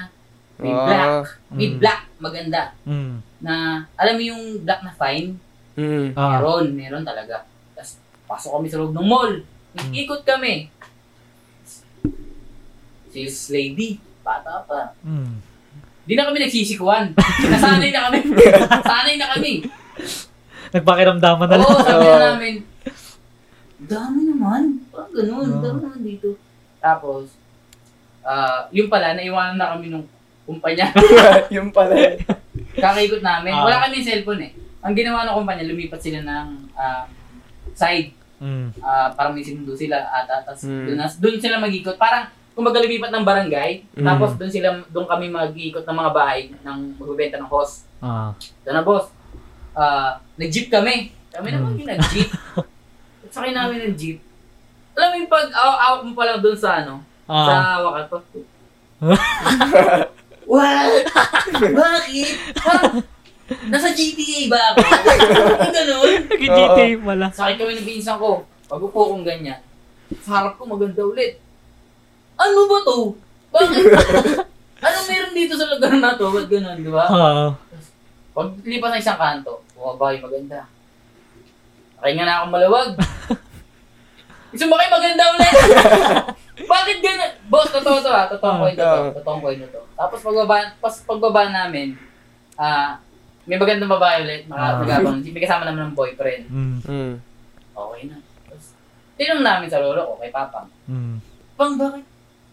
[0.56, 0.86] may Ah.
[0.86, 1.76] black, may Mm.
[1.76, 2.62] black, maganda.
[2.88, 3.14] Mm.
[3.38, 3.54] Na,
[3.92, 5.36] alam mo yung black na fine?
[5.76, 6.16] Mm.
[6.16, 6.38] Ah.
[6.38, 7.44] Meron, meron talaga.
[7.76, 9.32] Tapos, pasok kami sa loob ng mall.
[9.92, 10.72] Ikot kami.
[13.08, 14.96] Sales lady, bata pa.
[15.02, 15.44] Mm.
[16.02, 17.12] Di na kami nagsisikuan.
[17.52, 18.18] Nasanay na kami.
[18.88, 19.52] Sanay na kami.
[20.68, 21.68] Nagpakiramdaman na lang.
[21.68, 22.54] Oo, sabi na namin,
[23.78, 24.82] dami naman.
[24.90, 25.62] Parang ganun, Oo.
[25.62, 26.28] dami naman dito.
[26.78, 27.34] Tapos,
[28.22, 30.06] ah, yung pala, naiwanan na kami nung
[30.42, 30.90] kumpanya.
[31.54, 31.94] yung pala.
[32.74, 33.54] Kakaikot namin.
[33.54, 33.64] Ah.
[33.64, 34.52] Wala kami cellphone eh.
[34.82, 37.06] Ang ginawa ng kumpanya, lumipat sila ng um,
[37.74, 38.70] side Mm.
[38.78, 40.86] ah parang may sinundo sila at tapos Mm.
[40.86, 41.98] doon, doon sila mag-ikot.
[41.98, 44.06] Parang kumbaga lumipat ng barangay, Mm.
[44.06, 47.90] tapos doon sila doon kami mag-ikot ng mga bahay ng magbebenta ng host.
[47.98, 48.30] Ah.
[48.62, 49.10] Doon na boss.
[49.74, 51.10] Ah, nag-jeep kami.
[51.34, 51.78] Kami naman Mm.
[51.82, 52.30] yung nag-jeep.
[53.38, 54.18] Sakay namin ng jeep.
[54.98, 57.78] Alam mo yung pag awak mo pa lang doon sa ano, sa Ah.
[57.86, 58.18] wakat pa.
[60.50, 61.06] What?
[61.54, 62.34] Bakit?
[62.58, 62.74] Ha?
[63.70, 64.78] Nasa GTA ba ako?
[65.54, 66.10] Ang ganun.
[66.26, 67.26] Nag-GTA pala.
[67.30, 68.42] Sakit kami ng pinsan ko.
[68.66, 69.62] Pag upo kong ganyan.
[70.18, 71.38] Sa harap ko maganda ulit.
[72.34, 73.14] Ano ba to?
[73.54, 73.84] Bakit?
[74.82, 76.26] Anong meron dito sa lugar na to?
[76.26, 77.06] Ba't ganun, di ba?
[77.06, 77.48] Ah.
[78.34, 80.66] Pag lipas ng isang kanto, bumaba yung maganda.
[81.98, 82.88] Sakay nga na akong malawag.
[84.58, 85.54] Sumakay maganda ulit!
[86.72, 87.32] Bakit ganun?
[87.50, 88.30] Boss, totoo to ha.
[88.30, 88.64] Totoo ko.
[88.78, 89.10] Ah.
[89.10, 89.82] Totoo ko yun to.
[89.98, 91.98] Tapos pagbaba, pas, pagbaba namin,
[92.54, 93.02] ah,
[93.50, 94.42] may magandang babae ulit.
[94.46, 94.78] Ah.
[94.78, 96.44] Mga nagabang, may kasama naman ng boyfriend.
[96.46, 96.78] Mm.
[96.86, 97.14] Mm.
[97.74, 98.16] Okay na.
[98.46, 98.64] Tapos,
[99.18, 100.70] tinanong namin sa lolo ko, kay Papa.
[100.86, 101.18] Mm.
[101.58, 102.06] Pang, bakit?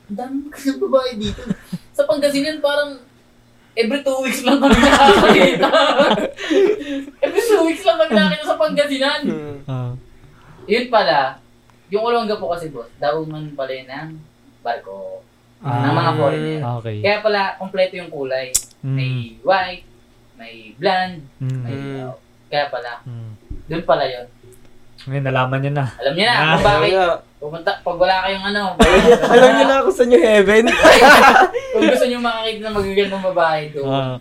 [0.09, 1.45] Ang dami kasi babae dito.
[1.93, 2.97] sa Pangasinan, parang
[3.75, 5.69] every two weeks lang kami nakakita.
[7.25, 9.21] every two weeks lang kami nakakita sa Pangasinan.
[9.23, 9.57] Mm.
[9.65, 9.91] Ah.
[10.65, 11.37] Yun pala,
[11.87, 14.09] yung Olonga po kasi boss, dauman pala yun ng
[14.59, 15.21] barko
[15.59, 15.81] Ah.
[15.83, 16.61] ng mga foreigner.
[16.79, 16.97] Okay.
[17.01, 18.49] Kaya pala, kompleto yung kulay.
[18.79, 18.95] Mm.
[18.95, 19.11] May
[19.41, 19.85] white,
[20.35, 21.89] may blonde, may Mm.
[21.95, 22.13] ilaw.
[22.45, 23.31] Kaya pala, Mm.
[23.65, 24.27] doon pala yun.
[25.05, 25.85] Ngayon, nalaman niyo na.
[25.97, 26.45] Alam niyo na Ah.
[26.55, 26.91] kung bakit.
[27.45, 28.73] Pumunta, pag wala kayong ano,
[29.37, 30.65] Alam niyo na ako sa New Heaven.
[31.77, 33.85] kung gusto niyo makakita ng magagandang babae doon.
[33.85, 34.17] Ah.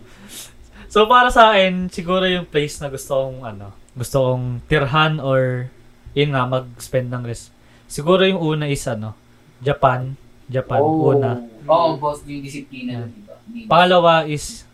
[0.85, 5.73] so, para sa akin, siguro yung place na gusto kong, ano, gusto kong tirhan or,
[6.13, 7.49] yun nga, mag-spend ng rest.
[7.89, 9.17] Siguro yung una is, ano,
[9.57, 10.13] Japan.
[10.45, 11.41] Japan, una.
[11.65, 13.09] Oo, boss, yung disiplina, Yeah.
[13.09, 13.33] di ba?
[13.41, 14.69] Hindi- Pangalawa is,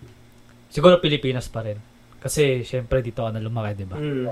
[0.68, 1.80] siguro Pilipinas pa rin.
[2.20, 3.96] Kasi, syempre, dito ka na lumaki, di ba?
[3.96, 4.28] Mm.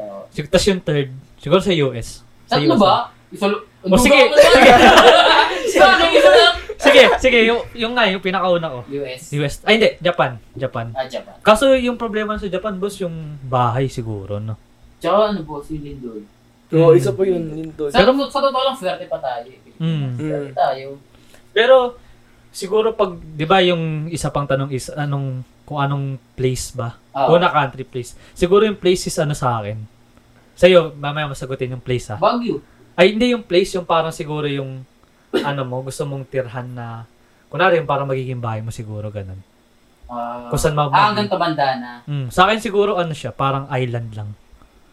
[0.51, 1.07] Tapos yung third,
[1.39, 2.19] siguro sa US.
[2.51, 3.15] Sa Tatlo US ba?
[3.29, 3.45] Isa,
[3.79, 4.19] O, sige,
[4.55, 4.71] sige.
[5.71, 6.55] Sa akin, isa lang.
[6.75, 8.79] sige, sige, yung, yung nga, yung pinakauna ko.
[8.89, 9.31] US.
[9.31, 9.53] US.
[9.63, 10.35] Ay, hindi, Japan.
[10.51, 10.91] Japan.
[10.91, 11.37] Ah, Japan.
[11.39, 14.57] Kaso yung problema sa Japan, boss, yung bahay siguro, no?
[14.97, 16.21] Tsaka ano boss, yung Lindol.
[16.69, 17.49] Oo, isa pa yun.
[17.73, 17.89] Doon.
[17.89, 19.47] Sa, sa totoo lang, swerte pa tayo.
[19.47, 19.73] eh.
[19.79, 20.09] Mm.
[20.17, 20.87] Swerte tayo.
[21.49, 21.97] Pero,
[22.51, 26.97] siguro pag, di ba yung isa pang tanong is, anong, kung anong place ba?
[27.15, 27.37] Oo.
[27.37, 28.13] Una country place.
[28.33, 29.77] Siguro yung place is ano sa akin.
[30.53, 32.17] Sa'yo, mamaya masagutin yung place ha.
[32.17, 32.59] Baguio.
[32.99, 34.83] Ay, hindi yung place, yung parang siguro yung,
[35.31, 37.07] ano mo, gusto mong tirhan na,
[37.47, 39.39] kunwari yung parang magiging bahay mo siguro, ganun.
[40.11, 42.27] Ah, Kung saan ma- ah, hanggang Tabanda na Mm.
[42.27, 44.29] Sa akin siguro, ano siya, parang island lang.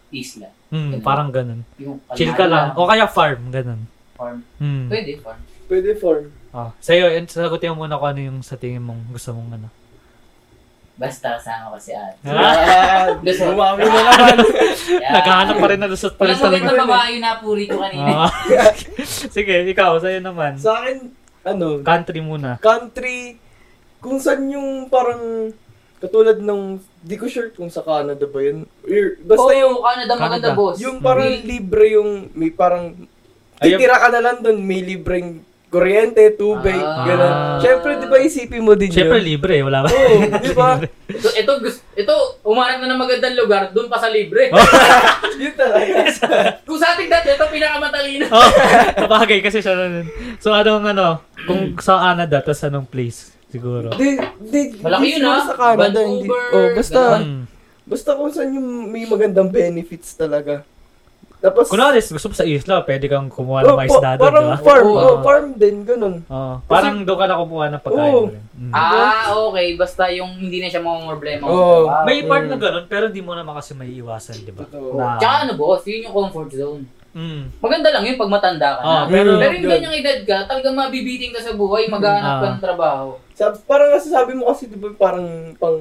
[0.06, 0.46] isla.
[0.70, 1.02] Mm, Ganun.
[1.02, 1.60] parang ganun.
[1.76, 2.78] Yung Chill ka lang.
[2.78, 3.90] O kaya farm, ganun.
[4.14, 4.38] Farm.
[4.56, 4.86] Mm.
[4.86, 5.40] Pwede, farm.
[5.66, 6.30] Pwede form.
[6.54, 9.68] Oh, sa'yo, sagutin mo muna kung ano yung sa tingin mong gusto mong ano.
[10.96, 12.16] Basta kasama ko si ate.
[12.24, 13.48] Ah, Lusot.
[13.52, 14.36] Bumami na naman.
[14.88, 15.12] Yeah.
[15.16, 16.88] Naghahanap pa rin na lusot pa rin Walang sa magandang lagot.
[16.90, 18.10] babae na puri ko kanina.
[18.18, 18.32] Ah.
[19.36, 20.56] Sige, ikaw, sa'yo naman.
[20.56, 21.12] Sa akin,
[21.44, 22.56] ano, Country muna.
[22.58, 23.36] country,
[23.98, 25.52] kung saan yung parang,
[25.96, 28.64] katulad ng, di ko sure kung sa Canada ba yun.
[28.82, 30.56] Or, basta Oo, yung, Canada, maganda Canada.
[30.56, 30.76] boss.
[30.78, 32.96] yung parang libre yung, may parang,
[33.58, 33.76] Ayun.
[33.76, 35.44] titira ka na lang doon, may libreng,
[35.76, 37.04] kuryente, tubig, Ah.
[37.04, 37.34] gano'n.
[37.58, 39.28] Siyempre, di ba isipin mo din Siyempre, yun?
[39.28, 39.60] libre.
[39.60, 39.88] Wala ba?
[39.88, 40.80] Oo, di ba?
[41.06, 41.52] Ito, ito,
[41.94, 44.48] ito, umarap na ng magandang lugar, doon pa sa libre.
[45.36, 46.08] Yun talaga.
[46.64, 48.24] Kung sa ating dati, ito pinakamatalino.
[48.26, 48.50] oh,
[49.04, 50.08] sabagay kasi siya nun.
[50.38, 53.36] So, anong ano, kung sa Canada, tas anong place?
[53.46, 53.92] Siguro.
[53.92, 55.44] Di, di, Malaki di yun, siguro ah.
[55.44, 56.24] Sa Canada, hindi.
[56.24, 57.42] Vancouver, Oh, basta, Mm.
[57.84, 60.64] basta kung saan yung may magandang benefits talaga.
[61.36, 64.46] Tapos, Kunwari, gusto mo sa isla, pwede kang kumuha ng oh, mga isda doon, parang
[64.46, 64.58] di ba?
[64.58, 64.96] farm, Oo.
[64.96, 66.14] oh, farm din, ganun.
[66.26, 66.54] Oo.
[66.64, 68.08] parang doon ka na kumuha ng pagkain.
[68.10, 68.24] Oo.
[68.26, 68.42] rin.
[68.56, 68.72] Mm.
[68.72, 69.66] Ah, okay.
[69.74, 71.44] Basta yung hindi na siya mga problema.
[71.44, 71.86] Oo.
[71.86, 72.50] Ah, May part Mm.
[72.50, 74.64] na ganun, pero di mo naman kasi may iwasan, di ba?
[74.64, 74.96] Totoo.
[74.96, 76.82] Na, Tsaka ano boss, yun yung comfort zone.
[77.12, 77.60] mm.
[77.60, 78.88] Maganda lang yun pag matanda ka na.
[78.88, 79.72] Ah, pero- pero yung Yun.
[79.72, 82.50] ganyang edad ka, talagang mabibiting ka sa buhay, maghahanap ka Ah.
[82.50, 83.06] ng trabaho.
[83.32, 85.24] Sa, parang nasasabi mo kasi, di ba, parang
[85.54, 85.80] pang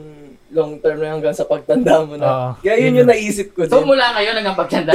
[0.49, 2.25] long term na hanggang sa pagtanda mo na.
[2.25, 2.49] Oo.
[2.61, 3.09] Kaya yun Yun yung yun.
[3.09, 3.89] naisip ko So din.
[3.89, 4.93] mula ngayon hanggang pagtanda.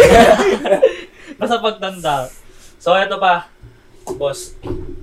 [1.40, 2.14] Basta pagtanda.
[2.76, 3.50] So, eto pa,
[4.14, 4.54] boss.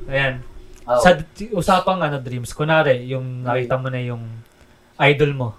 [0.08, 0.42] Ayan.
[0.84, 0.98] Oh.
[0.98, 1.14] Sa
[1.52, 4.24] usapang ano, dreams, kunwari, yung nakita mo na yung
[4.98, 5.50] idol mo.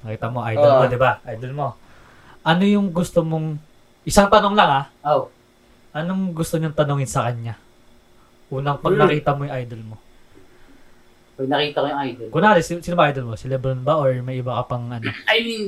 [0.00, 0.92] Nakita mo, idol mo, Oo.
[0.92, 1.18] di ba?
[1.26, 1.66] Idol mo.
[2.40, 3.58] Ano yung gusto mong,
[4.06, 5.26] isang tanong lang ah, oh.
[5.90, 7.58] anong gusto niyong tanongin sa kanya?
[8.46, 9.02] Unang pag Hmm.
[9.02, 9.96] nakita mo yung idol mo.
[11.36, 12.28] Pag nakita ko yung idol.
[12.30, 13.36] Kunwari, sino, sino ba idol mo?
[13.36, 13.96] Si Lebron ba?
[13.96, 15.04] Or may iba ka pang ano?
[15.28, 15.62] I mean,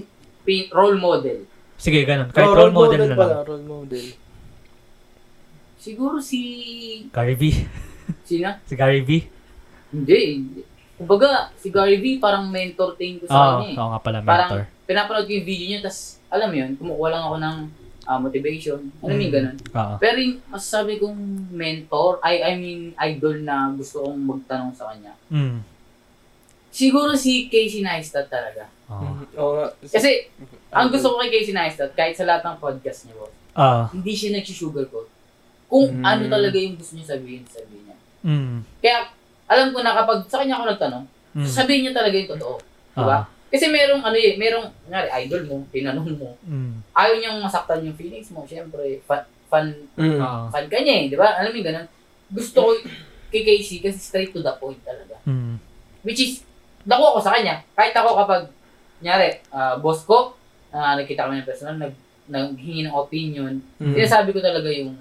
[0.71, 1.45] role model.
[1.77, 2.33] Sige, ganun.
[2.33, 3.47] Kahit Oh, role model na pala, lang.
[3.47, 4.05] role model.
[5.79, 6.41] Siguro si...
[7.09, 7.43] Gary V.
[8.25, 8.51] Sino?
[8.69, 9.11] si Gary V.
[9.89, 10.21] Hindi.
[10.97, 13.77] Kumbaga, si Gary V parang mentor tingin ko sa Oo, kanya eh.
[13.77, 14.63] oo nga pala, Parang mentor.
[14.83, 17.57] pinapanood ko yung video niya, tas alam mo yun, kumukuha lang ako ng
[18.09, 18.81] ah, motivation.
[19.05, 19.37] Alam mo yung Mm.
[19.37, 19.57] ganun.
[19.77, 19.95] Oo.
[20.01, 21.21] Pero yung masasabi kong
[21.53, 25.13] mentor, I, I mean idol na gusto kong magtanong sa kanya.
[25.29, 25.61] Mm.
[26.73, 28.65] Siguro si Casey Neistat talaga.
[28.89, 29.69] Nga.
[29.85, 30.33] Kasi,
[30.73, 33.85] ang gusto ko kay Casey Neistat, kahit sa lahat ng podcast niya, boss, Ah.
[33.93, 35.09] hindi siya nagsusugarcoat.
[35.69, 36.05] Kung Mm.
[36.07, 37.99] ano talaga yung gusto niya sabihin, sabihin niya.
[38.25, 38.57] Mm.
[38.81, 38.99] Kaya,
[39.45, 41.05] alam ko na kapag sa kanya ako nagtanong,
[41.37, 41.45] Mm.
[41.45, 42.57] sabihin niya talaga yung totoo.
[42.97, 43.19] Diba?
[43.21, 43.25] Ah.
[43.49, 46.85] Kasi merong, ano eh, merong, ngari, idol mo, tinanong mo, Mm.
[46.93, 50.21] ayaw niyang masaktan yung feelings mo, syempre, fan, fan, Mm.
[50.21, 50.53] Oo.
[50.53, 51.33] fan ka niya eh, di ba?
[51.41, 51.89] Alam mo yung ganun?
[52.29, 52.71] Gusto ko
[53.33, 55.17] kay Casey kasi straight to the point talaga.
[55.25, 55.57] Mm.
[56.05, 56.45] Which is,
[56.85, 57.65] dako ako sa kanya.
[57.73, 58.43] Kahit ako kapag,
[59.01, 60.37] nyari, ah, boss ko,
[60.69, 61.97] na nagkita kami ng personal, nag,
[62.29, 63.97] naghingi ng opinion, Mm.
[63.97, 64.93] sinasabi ko talaga yung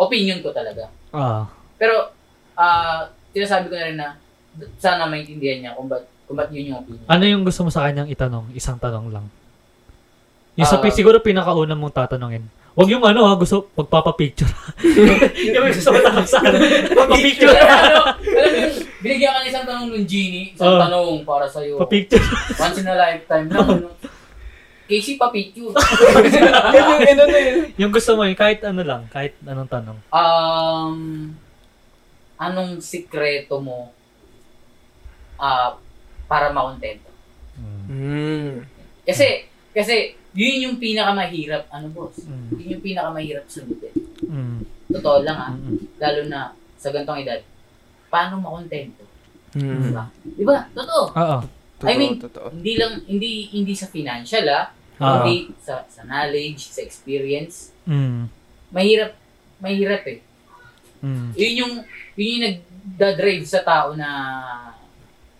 [0.00, 0.88] opinion ko talaga.
[1.12, 1.44] Ah.
[1.76, 2.08] Pero,
[2.56, 3.04] ah,
[3.36, 4.16] sinasabi ko na rin na,
[4.80, 7.04] sana maintindihan niya kung ba't, kung ba't yun yung opinion.
[7.04, 8.48] Ano yung gusto mo sa kanyang itanong?
[8.56, 9.28] Isang tanong lang.
[10.56, 10.88] Yung sa Ah.
[10.88, 12.48] siguro pinakauna mong tatanungin.
[12.72, 14.48] Huwag yung ano ha, gusto pagpapapicture.
[15.52, 16.56] yung gusto mo tanong sa ano,
[16.96, 17.52] pagpapicture.
[17.52, 18.72] ano, alam mo yun,
[19.04, 20.80] binigyan ka ng isang tanong ng Genie, isang Oo.
[20.80, 21.76] tanong para sa'yo.
[21.76, 22.24] Papicture.
[22.56, 23.68] Once in a lifetime lang.
[23.84, 23.92] Ano.
[24.88, 25.68] Casey, pa-picture.
[26.72, 27.56] Yan yung ano na yun.
[27.76, 29.98] yung gusto mo, yung kahit ano lang, kahit anong tanong.
[30.08, 30.96] um,
[32.40, 33.92] anong sikreto mo
[35.36, 35.74] ah
[36.32, 37.12] para makontento?
[37.92, 38.64] Mm.
[39.04, 39.44] Kasi,
[39.76, 42.24] kasi, yun yung pinakamahirap, ano boss?
[42.24, 42.56] Mm.
[42.56, 43.92] Yun yung pinakamahirap sagutin.
[44.24, 44.64] Mm.
[44.88, 45.76] Totoo lang ah, Mm.
[46.00, 46.40] lalo na
[46.80, 47.44] sa gantong edad.
[48.08, 49.04] Paano makontento?
[49.52, 49.92] Mm.
[49.92, 50.04] Diba?
[50.24, 50.58] Diba?
[50.72, 51.04] Totoo.
[51.12, 51.38] Oo.
[51.84, 52.48] I mean, totoo.
[52.48, 55.20] Hindi lang, hindi, hindi sa financial ah, Ah.
[55.20, 57.76] hindi sa, sa knowledge, sa experience.
[57.84, 58.32] Mm.
[58.72, 59.12] Mahirap,
[59.60, 60.24] mahirap eh.
[61.04, 61.28] Mm.
[61.36, 61.72] Yun yung,
[62.16, 64.08] yun yung nagda-drive sa tao na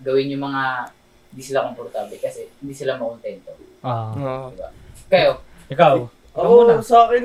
[0.02, 0.62] gawin yung mga
[1.30, 3.54] hindi sila komportable kasi hindi sila makontento.
[3.80, 4.12] Ah.
[4.12, 4.46] Oo.
[4.50, 4.68] Diba?
[5.08, 5.30] Kayo,
[5.68, 5.94] Ikaw.
[6.30, 6.72] Ikaw muna.
[6.74, 7.24] Ako, sa akin,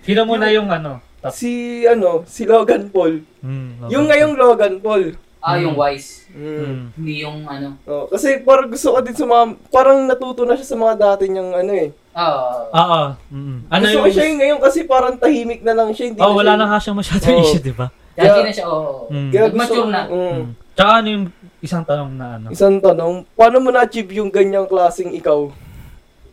[0.00, 1.02] Sino muna yung ano?
[1.18, 1.34] Top.
[1.34, 1.50] si,
[1.82, 3.18] ano, si Logan Paul.
[3.40, 5.18] Mm, Yung ngayong Logan Paul.
[5.38, 6.30] ah, yung wise.
[6.30, 6.46] Mm.
[6.62, 6.82] Mm.
[6.94, 7.74] Hindi yung ano.
[7.84, 11.26] Oh, kasi parang gusto ko din sa mga, parang natuto na siya sa mga dati
[11.26, 11.90] niyang ano eh.
[12.12, 13.08] Ah, Ah, ah.
[13.28, 13.66] Mm.
[13.66, 14.04] Ano gusto yung...
[14.04, 16.06] ko siya yung ngayon kasi parang tahimik na lang siya.
[16.08, 17.42] Hindi Oh, wala siya, na nga siyang masyadong Oo.
[17.44, 17.86] issue, di ba?
[18.14, 19.06] Kaya- na siya, oo.
[19.08, 19.28] Mm.
[19.28, 20.02] Kaya gusto Nag-mature ko- na.
[20.04, 20.14] Mm.
[20.14, 20.44] Mm.
[20.72, 21.24] Tsaka ano yung
[21.58, 22.46] isang tanong na ano?
[22.50, 25.50] Isang tanong, paano mo na-achieve yung ganyang klaseng ikaw?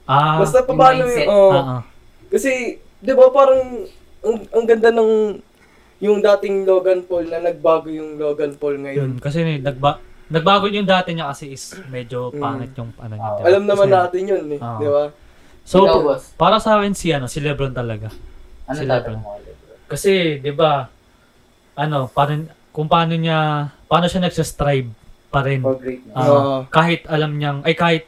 [0.06, 0.38] Ah.
[0.38, 1.82] Basta yung paano yung, oh, ah.
[2.30, 3.90] kasi, di ba parang,
[4.22, 5.42] ang, ang ganda ng,
[6.04, 9.16] yung dating Logan Paul na nagbago yung Logan Paul ngayon.
[9.16, 12.42] Yun, kasi nagba nagbago yung dati niya kasi is medyo Mm.
[12.42, 13.30] pangit yung ano niya.
[13.30, 13.48] Ah, di ba?
[13.48, 14.80] Alam naman Kasi- natin yun eh, Oo.
[14.82, 15.04] di ba?
[15.66, 16.24] So, Ikaw, boss.
[16.34, 18.10] para sa akin si ano, si Lebron talaga.
[18.66, 19.56] Ano Sila tatanong mo ulit?
[19.86, 20.90] Kasi, 'di ba?
[21.78, 24.90] Ano, paano kung paano niya paano siya nagsa-strive
[25.28, 25.60] pa rin.
[25.60, 26.14] For greatness.
[26.14, 26.54] Ah, Oo.
[26.68, 28.04] kahit alam niyang ay kahit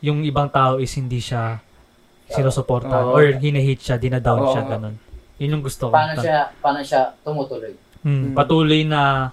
[0.00, 1.60] yung ibang tao is hindi siya
[2.26, 3.14] sinusuportahan Oo.
[3.14, 4.52] or hine-hate siya, dinadown Oo.
[4.52, 4.94] siya ganun.
[5.36, 5.92] Yun yung gusto ko.
[5.92, 7.72] paano siya, paano siya tumutuloy?
[8.00, 8.32] Hmm, Mm.
[8.32, 9.28] patuloy na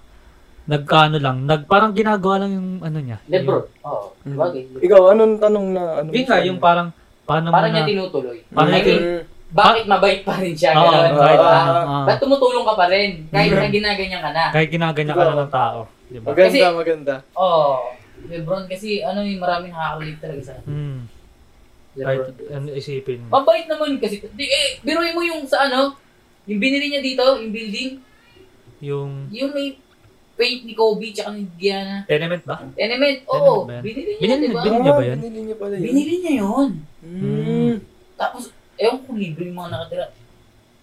[0.65, 3.17] nagkano lang, nag parang ginagawa lang yung ano niya.
[3.27, 3.63] Lebron.
[3.81, 4.11] Oo.
[4.25, 4.35] Mm.
[4.35, 4.61] Bagay.
[4.83, 6.07] Ikaw, anong tanong na, ano?
[6.09, 6.87] Yung, yun nga, yung parang
[7.23, 8.37] paano Parang mo niya na, tinutuloy.
[8.49, 9.03] Paano I niya mean,
[9.47, 10.75] bakit mabait pa rin siya?
[10.77, 11.15] Oo, Ganun.
[11.17, 11.55] kahit Diba?
[11.55, 12.03] ano, oo.
[12.03, 13.09] Ba't tumutulong ka pa rin?
[13.31, 14.43] Kahit na ginaganyan ka na.
[14.51, 15.79] Kahit ginaganyan ka na ng tao.
[16.07, 16.31] Di ba?
[16.31, 17.15] Maganda, Kasi- maganda.
[17.33, 17.93] Oo.
[18.17, 21.05] Lebron kasi ano yung maraming nakaka-relate talaga sa Hmm.
[21.93, 22.49] Kahit Lebron.
[22.51, 23.29] ano isipin mo.
[23.31, 24.25] Mabait naman kasi.
[24.33, 25.93] Di, eh, biruin mo yung sa ano,
[26.45, 27.91] yung binili niya dito, yung building,
[28.79, 29.73] Yung yung may
[30.33, 32.05] paint ni Kobe tsaka ni Gianna.
[32.05, 32.61] tenement ba?
[32.71, 33.65] Tenement, oo.
[33.65, 33.83] ba yan?
[33.83, 34.61] Binili niya, Binili- di ba?
[34.61, 35.09] binili- niya ba yun?
[35.09, 35.83] Ah, Binili niya pala yun.
[35.83, 36.69] Binili niya yun.
[37.01, 37.73] Mm.
[38.13, 38.43] Tapos,
[38.75, 40.05] ewan ko libre yung mga nakatira.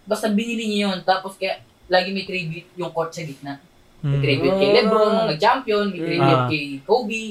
[0.04, 0.98] Basta binili niya yun.
[1.02, 1.54] Tapos kaya,
[1.86, 3.62] lagi may tribute yung court sa gitna.
[4.04, 4.22] May Hmm.
[4.22, 4.74] tribute kay Ah.
[4.76, 6.46] Lebron nung nag-champion, may tribute Ah.
[6.46, 7.24] kay Kobe.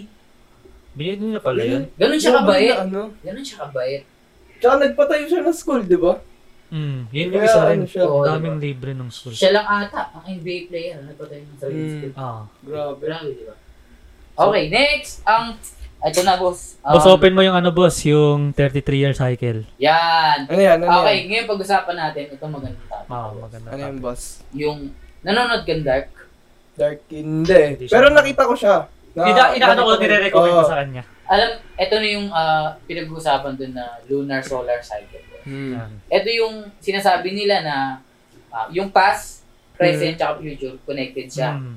[0.92, 1.84] Binili niya pala yun.
[1.96, 2.70] Ganun siya Grabe kabait.
[2.72, 3.02] na Ano?
[3.20, 4.02] Ganun siya kabait.
[4.58, 6.14] Tsaka nagpatayo siya ng school, di ba?
[6.68, 7.06] Hmm.
[7.08, 7.76] Yun yung Kaya isa rin.
[7.76, 8.04] ano siya.
[8.04, 9.30] Oo, Daming libre ng school.
[9.32, 11.94] Siya lang ata, ang NBA player, nagpatayo ng sarili Mm.
[11.94, 12.14] school.
[12.16, 12.42] Ah.
[12.60, 13.02] Grabe.
[13.04, 13.56] Grabe, di ba?
[14.36, 15.54] Okay, next, ang,
[16.00, 16.82] ito na boss.
[16.82, 19.62] Um, Boss, open mo yung ano boss, yung 33-year cycle.
[19.78, 20.50] Yan.
[20.50, 20.78] Ano yan?
[20.80, 21.26] Ano Okay, yan?
[21.28, 23.08] ngayon pag-usapan natin, ito magandang topic.
[23.08, 23.68] Ah, maganda.
[23.68, 24.42] Ano yan, boss?
[24.52, 24.90] Yung,
[25.22, 26.10] nanonood ka ng Dark?
[26.74, 27.54] Dark hindi.
[27.54, 28.76] Hindi siya- Pero nakita ko siya.
[29.14, 30.68] Na, Ina, ina, ano ko, nakita nire-recommend ko Oo.
[30.68, 31.04] sa kanya.
[31.24, 35.22] Alam, ito na yung ah, pinag-uusapan dun na lunar solar cycle.
[35.44, 36.02] Hmm.
[36.08, 37.76] Ito yung sinasabi nila na
[38.50, 40.20] ah, yung past, present, Mm.
[40.20, 41.58] tsaka future, connected siya.
[41.58, 41.74] Hmm.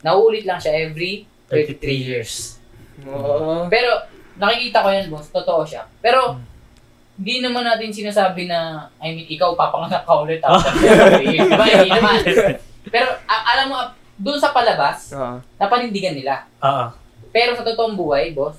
[0.00, 2.58] Nauulit lang siya every 33 years.
[3.04, 3.66] Oo.
[3.66, 4.02] Pero,
[4.36, 5.30] nakikita ko yan, boss.
[5.30, 5.86] Totoo siya.
[5.96, 6.42] Pero, Mm.
[7.16, 11.48] hindi naman natin sinasabi na, I mean, ikaw papanganak ka ulit after 33 years.
[11.48, 11.64] Diba?
[11.64, 12.18] Hindi naman.
[12.94, 13.78] Pero, a- alam mo,
[14.16, 15.38] doon sa palabas, Ah.
[15.56, 16.48] napanindigan nila.
[16.58, 16.86] Oo.
[17.30, 18.56] Pero sa totoong buhay, boss,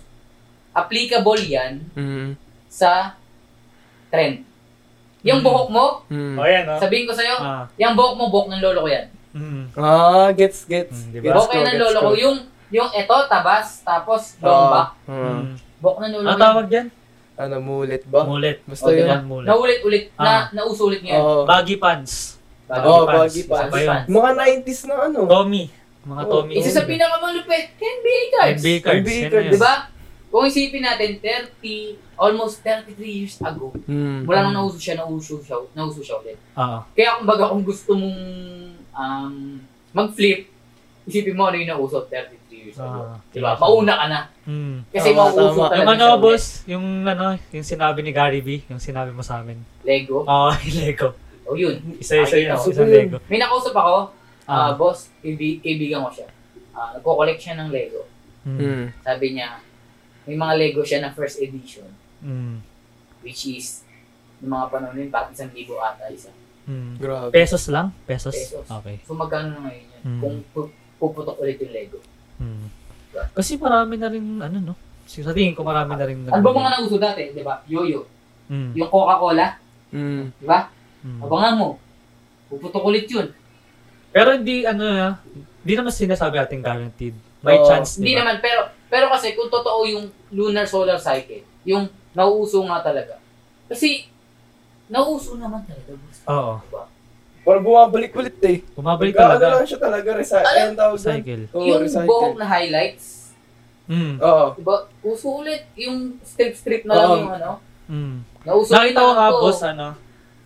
[0.72, 2.38] applicable yan Hmm.
[2.68, 3.18] sa
[4.08, 4.46] trend.
[5.26, 5.46] Yung Mm.
[5.46, 6.38] buhok mo, Hmm.
[6.38, 6.78] O yan, oh.
[6.78, 7.66] sabihin ko sa'yo, Ah.
[7.76, 9.08] yung buhok mo, buhok ng lolo ko yan.
[9.34, 9.64] Hmm.
[9.74, 10.94] Ah, gets, gets.
[10.96, 11.24] Hmm, di ba?
[11.26, 12.12] Gets Buhok ko, yan ng lolo ko.
[12.16, 12.38] Yung,
[12.70, 14.90] yung eto, tabas, tapos long back.
[15.04, 15.10] Ah.
[15.10, 15.58] Hmm.
[15.78, 16.46] Buhok ng lolo Ano ko yan.
[16.46, 16.88] tawag dyan?
[17.38, 18.26] Ano, mulit ba?
[18.26, 18.58] Mulit.
[18.66, 18.98] Basta O, yun.
[19.00, 19.10] diba?
[19.12, 19.46] Yan, mulit.
[19.46, 20.24] Naulit-ulit, Ah.
[20.24, 21.22] na, nausulit ngayon.
[21.22, 21.44] Oo.
[21.46, 22.37] Baggy pants.
[22.68, 23.16] Baggy Oo, pants.
[23.18, 23.72] baggy Isa pants.
[23.72, 24.00] pa yun.
[24.08, 25.20] Mga 90s na ano.
[25.26, 25.64] Tommy.
[26.04, 26.32] Mga Oh.
[26.34, 26.54] Tommy.
[26.54, 28.60] Isa sa pinakamalupit, NBA cards.
[28.60, 29.02] NBA cards.
[29.02, 29.46] NBA yan na cards.
[29.46, 29.54] yun.
[29.54, 29.74] Di ba?
[30.28, 34.24] Kung isipin natin, 30, almost 33 years ago, Hmm.
[34.24, 36.36] mula nung nauso siya, nauso siya, nauso siya ulit.
[36.54, 36.80] Oo.
[36.92, 38.20] Kaya kumbaga kung gusto mong
[38.92, 39.34] um,
[39.92, 40.52] mag-flip,
[41.04, 43.08] isipin mo ano yung nauso 33 years ago.
[43.08, 43.54] Ah, Diba?
[43.54, 43.64] tama.
[43.64, 44.20] Mauna ka na.
[44.44, 44.84] Hmm.
[44.90, 45.70] Kasi Tama, mauuso tama.
[45.70, 46.24] talaga Yung ano, siya ulit.
[46.26, 49.56] boss, yung ano, yung sinabi ni Gary B, yung sinabi mo sa amin.
[49.82, 50.22] Lego.
[50.22, 51.16] Oo, yung Lego.
[51.48, 51.76] O yun.
[51.98, 52.68] Isa-isa yun, ko.
[52.68, 53.18] isang Lego.
[53.26, 54.12] May nakausap ako,
[54.44, 54.72] ah Ah.
[54.74, 56.28] boss, kaibi- kaibigan ko siya.
[56.72, 58.04] Ah, nagko-collect siya ng Lego.
[58.44, 58.92] Hmm.
[59.02, 59.60] Sabi niya,
[60.24, 61.88] may mga Lego siya na first edition,
[62.20, 62.60] Hmm.
[63.20, 63.84] which is,
[64.40, 66.30] yung mga panahon yun, parang isang libo ata isa.
[66.64, 66.96] Hmm.
[66.96, 67.32] Grabe.
[67.32, 67.96] Pesos lang?
[68.04, 68.36] Pesos?
[68.36, 68.68] Pesos.
[68.68, 69.00] Okay.
[69.04, 70.02] So magkano na ngayon yun?
[70.04, 70.20] Hmm.
[70.20, 72.00] Kung pu- puputok ulit yung Lego.
[72.38, 72.68] Hmm.
[73.34, 74.76] Kasi marami na rin, ano no?
[75.04, 76.28] Sa tingin ko marami na rin.
[76.28, 77.64] Ano ba mga nauso dati, di ba?
[77.66, 78.04] Yoyo.
[78.46, 78.76] Hmm.
[78.76, 79.56] Yung Coca-Cola,
[79.90, 80.30] Hmm.
[80.34, 80.68] di ba?
[81.08, 81.24] Hmm.
[81.24, 81.70] Abangan mo.
[82.48, 83.32] Puputok ulit yun.
[84.10, 85.08] Pero hindi, ano na,
[85.62, 87.16] hindi naman sinasabi natin guaranteed.
[87.40, 87.64] May Oo.
[87.66, 92.80] chance, Hindi naman, pero pero kasi kung totoo yung lunar solar cycle, yung nauuso nga
[92.82, 93.20] talaga.
[93.68, 94.08] Kasi,
[94.86, 95.92] nauuso naman talaga.
[95.94, 96.20] boss.
[96.26, 96.54] Oo.
[96.62, 96.84] Diba?
[97.44, 98.58] Parang bumabalik ulit eh.
[98.74, 99.46] Bumabalik Ano talaga.
[99.54, 100.44] lang siya talaga, recycle.
[100.46, 101.06] Alam- Ayan tawag doon.
[101.06, 101.44] Cycle.
[101.50, 102.10] Oo, yung recycle.
[102.10, 103.06] buhok na highlights,
[103.88, 104.20] Hmm.
[104.20, 104.46] Oo.
[104.56, 104.76] diba?
[105.02, 105.64] Uso ulit.
[105.78, 107.20] Yung strip-strip na lang Oo.
[107.22, 107.52] yung ano.
[107.88, 108.16] Hmm.
[108.44, 109.88] Nauso Nakita ko na nga, boss, ano,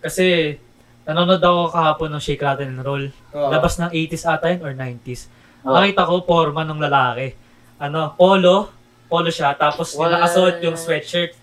[0.02, 0.58] kasi
[1.02, 3.06] nanonood ako kahapon ng Shake Rattle and Roll.
[3.32, 3.50] Oo.
[3.50, 5.30] Labas ng 80s ata yun or 90s.
[5.64, 5.74] Oo.
[5.74, 7.38] Nakita ko, forma ng lalaki.
[7.78, 8.70] Ano, polo,
[9.06, 10.10] polo siya, tapos Wow.
[10.10, 11.34] nakasuot yung sweatshirt,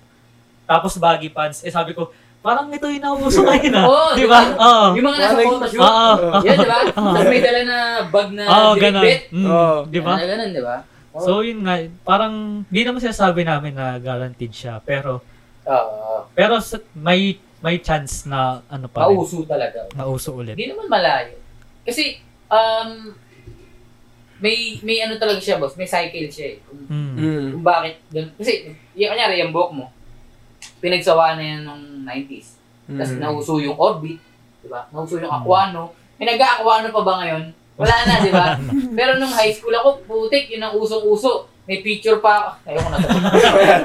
[0.64, 1.62] tapos baggy pants.
[1.62, 3.84] Eh sabi ko, parang ito yung nauso ngayon ah.
[3.90, 4.40] Oo, di di ba?
[4.54, 4.86] Oo.
[4.94, 5.82] Yung mga nasa Parang- photoshoot.
[5.82, 6.28] Oo.
[6.40, 6.78] Yan, di ba?
[6.94, 9.02] Tapos may dala na bag na Oo, drip ganun.
[9.02, 9.20] bit.
[9.32, 9.76] Mm, Oo.
[9.84, 10.12] Di ba?
[10.14, 10.76] Ano, ganun, di ba?
[11.18, 11.74] So yun nga,
[12.06, 12.34] parang
[12.64, 15.18] di naman sinasabi namin na guaranteed siya, pero
[15.66, 16.30] Oo.
[16.32, 19.86] pero sa- may may chance na ano pa rin, Mauso talaga.
[19.92, 20.54] nauso ulit.
[20.54, 21.34] Hindi naman malayo.
[21.82, 23.12] Kasi, um,
[24.38, 25.74] may may ano talaga siya, boss.
[25.74, 26.58] May cycle siya eh.
[26.62, 27.58] Kung, Mm.
[27.58, 27.98] Kung bakit.
[28.06, 29.86] Dun, kasi, yung kanyari, yung buhok mo,
[30.78, 32.54] pinagsawa na yan nung 90s.
[32.86, 33.20] Tapos Hmm.
[33.20, 34.22] nauso yung orbit,
[34.58, 34.86] di ba?
[34.88, 35.38] Nauso yung Mm.
[35.42, 35.82] aquano.
[36.16, 37.44] May nag-aquano pa ba ngayon?
[37.78, 38.58] Wala na, di ba?
[38.92, 41.46] Pero nung high school ako, putik, yun ang usong-uso.
[41.62, 42.56] May picture pa.
[42.64, 43.82] Ayoko na sabihin.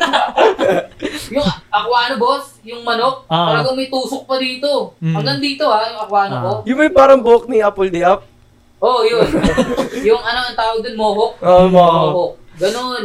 [1.35, 3.53] yung aquano, boss, yung manok, Ah.
[3.53, 4.95] talagang may tusok pa dito.
[4.97, 5.13] Mm.
[5.13, 6.41] Hanggang dito ha, yung aquano Ah.
[6.41, 6.51] ko.
[6.63, 8.23] Yung may parang buhok ni Apple di Up.
[8.79, 9.27] Oo, oh, yun.
[10.09, 11.35] yung ano ang tawag dun, mohawk.
[11.43, 11.83] Oo, mo.
[11.83, 12.33] Mohawk.
[12.55, 13.03] Ganun.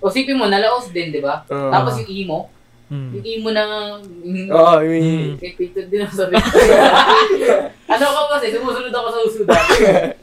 [0.00, 1.44] O sipin mo, nalaos din, di ba?
[1.46, 1.70] Oo.
[1.70, 2.38] Tapos yung emo,
[2.86, 3.10] Mm.
[3.18, 3.62] yung emo na...
[3.98, 4.94] mm, Oo, yung...
[4.94, 5.30] Mm.
[5.42, 6.26] May picture din ako sa
[7.96, 9.64] ano ko kasi, sumusunod ako sa usudan.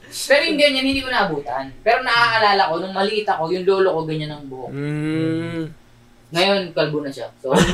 [0.07, 1.76] Pero yung ganyan, hindi ko naabutan.
[1.84, 4.72] Pero naaalala ko, nung maliit ako, yung lolo ko ganyan ang buhok.
[4.72, 5.64] Mm.
[6.34, 7.28] Ngayon, kalbo na siya.
[7.38, 7.70] So, Hindi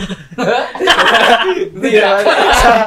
[1.96, 2.24] naman.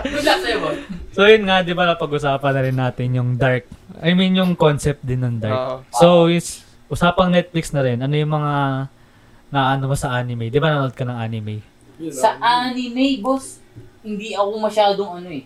[0.05, 0.79] good luck sa'yo, boss.
[1.13, 3.69] So yun nga, di ba napag-usapan na rin natin yung dark.
[4.01, 5.61] I mean yung concept din ng dark.
[5.61, 5.77] Oo.
[5.93, 8.01] So it's usapang Netflix na rin.
[8.01, 8.53] Ano yung mga
[9.53, 10.49] naano mo sa anime?
[10.49, 11.61] Di ba nanood ka ng anime?
[12.11, 13.63] Sa anime, boss,
[14.03, 15.45] hindi ako masyadong ano eh.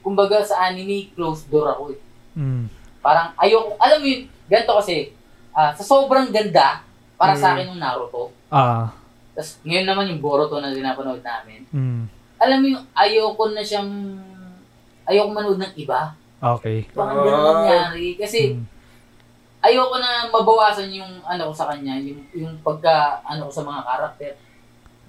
[0.00, 2.00] Kumbaga sa anime, closed door ako eh.
[2.32, 2.64] Mm.
[3.02, 5.12] Parang ayoko, alam mo yun, ganito kasi,
[5.52, 6.80] ah, sa sobrang ganda,
[7.20, 7.54] para sa Mm.
[7.54, 8.32] akin yung Naruto.
[8.48, 8.88] Ah.
[9.36, 11.64] Tapos ngayon naman yung Boruto na dinapanood namin.
[11.70, 12.04] Mm.
[12.36, 13.90] Alam mo yung ayoko na siyang,
[15.04, 16.14] ayoko manood ng iba.
[16.42, 16.82] Okay.
[16.90, 17.54] Parang ganun Ah.
[17.62, 18.18] nangyari.
[18.18, 18.64] Kasi Mm.
[19.62, 23.82] ayoko na mabawasan yung ano ko sa kanya, yung, yung pagka, ano ko sa mga
[23.86, 24.32] karakter.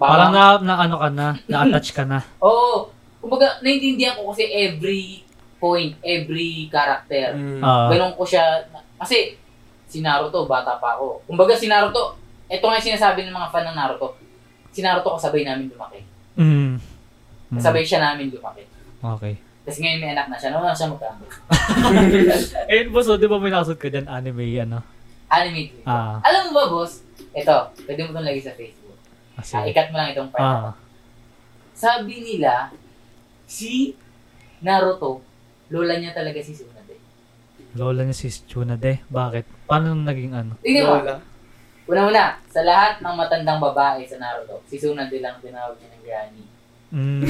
[0.04, 2.20] Parang na, na ano ka na, na-attach ka na.
[2.44, 2.92] Oo.
[3.24, 5.24] kumbaga, naiintindihan ko kasi every
[5.56, 7.32] point, every character.
[7.32, 7.64] Mm.
[7.64, 7.88] Ah.
[7.88, 8.68] Ganun ko siya,
[9.00, 9.40] kasi
[9.88, 11.24] si Naruto, bata pa ako.
[11.24, 12.20] Kumbaga si Naruto,
[12.52, 14.20] ito nga yung sinasabi ng mga fan ng Naruto,
[14.76, 16.04] si Naruto kasabay namin lumaki.
[16.36, 16.76] Mm.
[17.48, 17.58] Mm.
[17.64, 18.68] Kasabay siya namin lumaki.
[19.00, 19.40] Okay.
[19.64, 21.30] Tapos ngayon may anak na siya, naman siya magkambal.
[22.74, 24.84] Eh, boss, oh, di ba may nakasod ka dyan anime, ano?
[25.32, 25.72] Anime.
[25.88, 26.20] Ah.
[26.20, 27.08] Alam mo ba, boss?
[27.32, 28.83] Ito, pwede mo itong lagay sa Facebook.
[29.34, 30.42] Ah, Kasi, ikat mo lang itong part.
[30.42, 30.72] ah.
[31.74, 32.70] Sabi nila,
[33.44, 33.98] si
[34.60, 35.26] Naruto,
[35.68, 36.96] lola niya talaga si Tsunade.
[37.74, 39.02] Lola niya si Tsunade.
[39.08, 39.66] Bakit?
[39.66, 40.54] Paano naging ano?
[40.62, 41.16] Tingnan mo, Lola.
[41.84, 46.44] una-una, sa lahat ng matandang babae sa Naruto, si Tsunade lang tinawag niya ng granny.
[46.94, 47.22] Mm.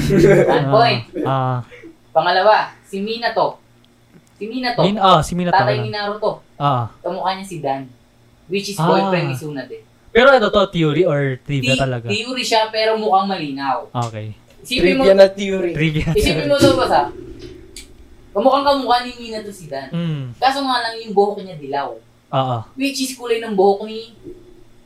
[0.46, 1.02] One point.
[1.24, 1.64] Ah.
[2.12, 3.58] Pangalawa, si Minato.
[4.36, 5.56] Si Minato, Min, ah, si Minato.
[5.56, 6.44] tatay ni Naruto.
[6.54, 6.92] Ah.
[7.00, 7.88] Kamukha niya si Dan.
[8.46, 8.84] Which is Ah.
[8.84, 9.78] boyfriend ni Tsunade.
[10.14, 12.06] Pero ano to, theory or trivia talaga?
[12.06, 13.90] Theory siya pero mukhang malinaw.
[14.06, 14.38] Okay.
[14.62, 15.72] Isipin mo, Trivia na theory.
[15.74, 16.08] Trivia.
[16.14, 17.00] isipin mo to ba sa?
[18.30, 19.90] Kamukhang kamukha ni Minato si Dan.
[19.90, 20.34] Mm.
[20.36, 21.94] Kaso nga lang yung buhok niya dilaw.
[22.30, 22.56] Oo.
[22.74, 24.14] Which is kulay ng buhok ni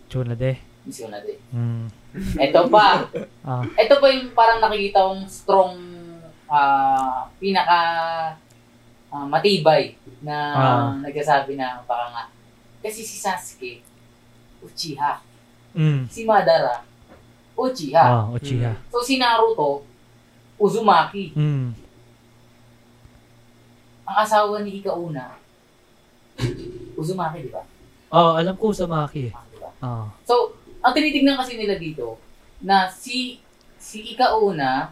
[0.06, 0.60] Tsunade.
[0.84, 1.36] ni Tsunade.
[1.52, 1.88] Mm.
[2.40, 3.04] Ito pa.
[3.48, 3.64] Ah.
[3.80, 5.72] Ito pa yung parang nakikita kong strong
[6.44, 7.80] ah pinaka
[9.08, 10.88] ah, matibay na Ah.
[11.00, 12.24] nagsasabi na baka nga.
[12.78, 13.80] Kasi si Sasuke,
[14.60, 15.20] Uchiha.
[15.74, 16.08] Mm.
[16.08, 16.82] Si Madara,
[17.54, 18.02] Uchiha.
[18.02, 18.72] Ah, Uchiha.
[18.90, 19.84] So si Naruto,
[20.58, 21.30] Uzumaki.
[21.36, 21.70] Mm.
[24.04, 25.36] Ang asawa ni Ikauna,
[26.96, 27.62] Uzumaki, di ba?
[28.08, 29.28] Oh, alam ko sa Maki.
[29.30, 29.68] Ah, di ba?
[29.78, 30.08] Ah.
[30.24, 32.16] So, ang tinitignan kasi nila dito,
[32.58, 33.38] na si
[33.76, 34.90] si Ikauna,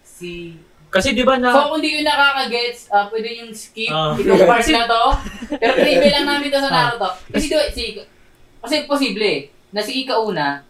[0.00, 4.14] si Kasi di ba na So kung di ko nakaka-gets, ah, pwede yung skip Ah.
[4.14, 5.02] itong part na to.
[5.52, 6.76] Pero trivia lang namin to sa Ah.
[6.88, 7.08] Naruto.
[7.28, 7.98] Kasi do, si
[8.66, 9.40] kasi posible eh,
[9.70, 10.60] na si Ika una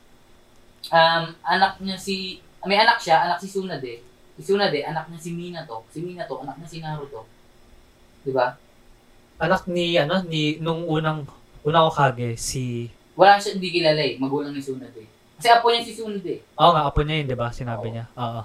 [0.86, 4.04] um anak niya si may anak siya, anak si Tsunade.
[4.36, 5.80] Si Tsunade, anak niya si Minato.
[5.88, 7.24] Si Minato, anak niya si Naruto.
[8.20, 8.58] 'Di ba?
[9.36, 11.28] anak ni ano ni nung unang
[11.60, 15.04] unang Hokage si Wala siya hindi kilala eh, magulang ni Tsunade.
[15.36, 16.44] Kasi apo niya si Tsunade.
[16.56, 17.48] Oo nga, apo niya yun, di ba?
[17.48, 17.94] Sinabi Oo.
[17.96, 18.04] niya.
[18.12, 18.42] Oo.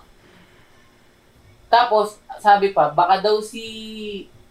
[1.68, 3.64] Tapos sabi pa, baka daw si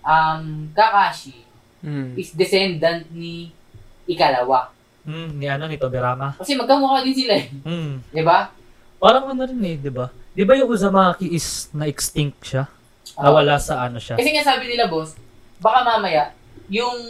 [0.04, 1.48] um Kakashi
[1.80, 2.12] Mm.
[2.12, 3.56] is descendant ni
[4.04, 4.68] Ikalawa.
[5.02, 6.36] Mm, ni ano, ni Tobirama.
[6.36, 7.48] Kasi magkamukha din sila eh.
[7.64, 8.04] Mm.
[8.06, 8.52] 'Di ba?
[8.96, 10.12] Parang ano rin eh, di ba?
[10.30, 12.68] Di ba yung Uzumaki is na-extinct siya?
[13.16, 14.14] Nawala sa ano siya?
[14.14, 15.16] Kasi nga sabi nila, boss,
[15.56, 16.36] baka mamaya,
[16.68, 17.00] yung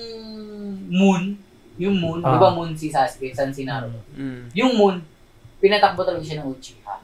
[0.88, 1.34] moon,
[1.76, 2.30] yung moon, Ah.
[2.30, 3.99] di ba moon si Sasuke, sun si Naruto?
[4.14, 4.55] Mm.
[4.55, 5.03] Yung moon,
[5.59, 6.95] pinatakbo talaga siya ng Uchiha.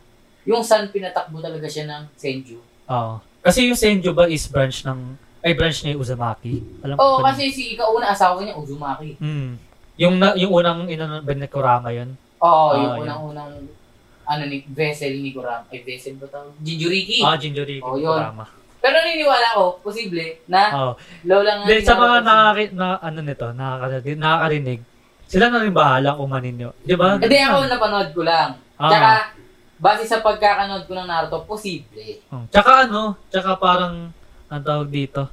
[0.46, 2.58] Yung sun, pinatakbo talaga siya ng Senju.
[2.86, 3.18] Oo.
[3.42, 6.62] Kasi yung Senju ba is branch ng, ay branch niya yung Uzumaki?
[6.80, 9.18] Alam Oo, ba- kasi si ikauna asawa niya, Uzumaki.
[9.18, 9.58] Mm.
[9.96, 12.12] Yung, na, yung unang inano ba ni Kurama yun?
[12.38, 13.02] Oo, Ah, yung yun.
[13.02, 13.52] unang-unang,
[14.22, 15.64] ano ni, vessel ni Kurama.
[15.66, 16.52] Ay, vessel ba tawag?
[16.60, 17.24] Jinjuriki.
[17.24, 18.12] Ah, Jinjuriki Oh, yun.
[18.12, 18.44] Kurama.
[18.76, 20.92] Pero naniniwala ko, posible, na Oo.
[21.24, 24.80] lola nga Then, ni sa mga Naruto- nakaki, na, ano nito, nakakarinig, nakakarinig,
[25.26, 26.70] sila na rin bahala kung maninyo.
[26.78, 27.16] Di ba?
[27.16, 28.50] Hindi ako napanood ko lang.
[28.76, 28.86] Ah.
[28.86, 29.10] Tsaka,
[29.76, 32.20] base sa pagkakanood ko ng Naruto, posible.
[32.28, 32.46] Hmm.
[32.46, 34.12] Tsaka ano, tsaka parang,
[34.46, 35.26] ang tawag dito,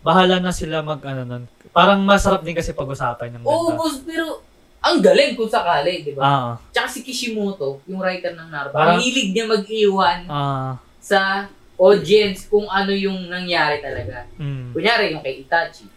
[0.00, 1.44] bahala na sila mag, ano nun.
[1.74, 4.38] Parang masarap din kasi pag-usapan yung Oo, boss, pero
[4.78, 6.22] ang galing kung sakali, di ba?
[6.22, 11.50] Ah, Tsaka si Kishimoto, yung writer ng Naruto, Parang- ang hilig niya mag-iwan ah, sa
[11.74, 14.22] audience kung ano yung nangyari talaga.
[14.38, 14.70] mm.
[14.70, 15.90] Kunyari, yung kay Itachi,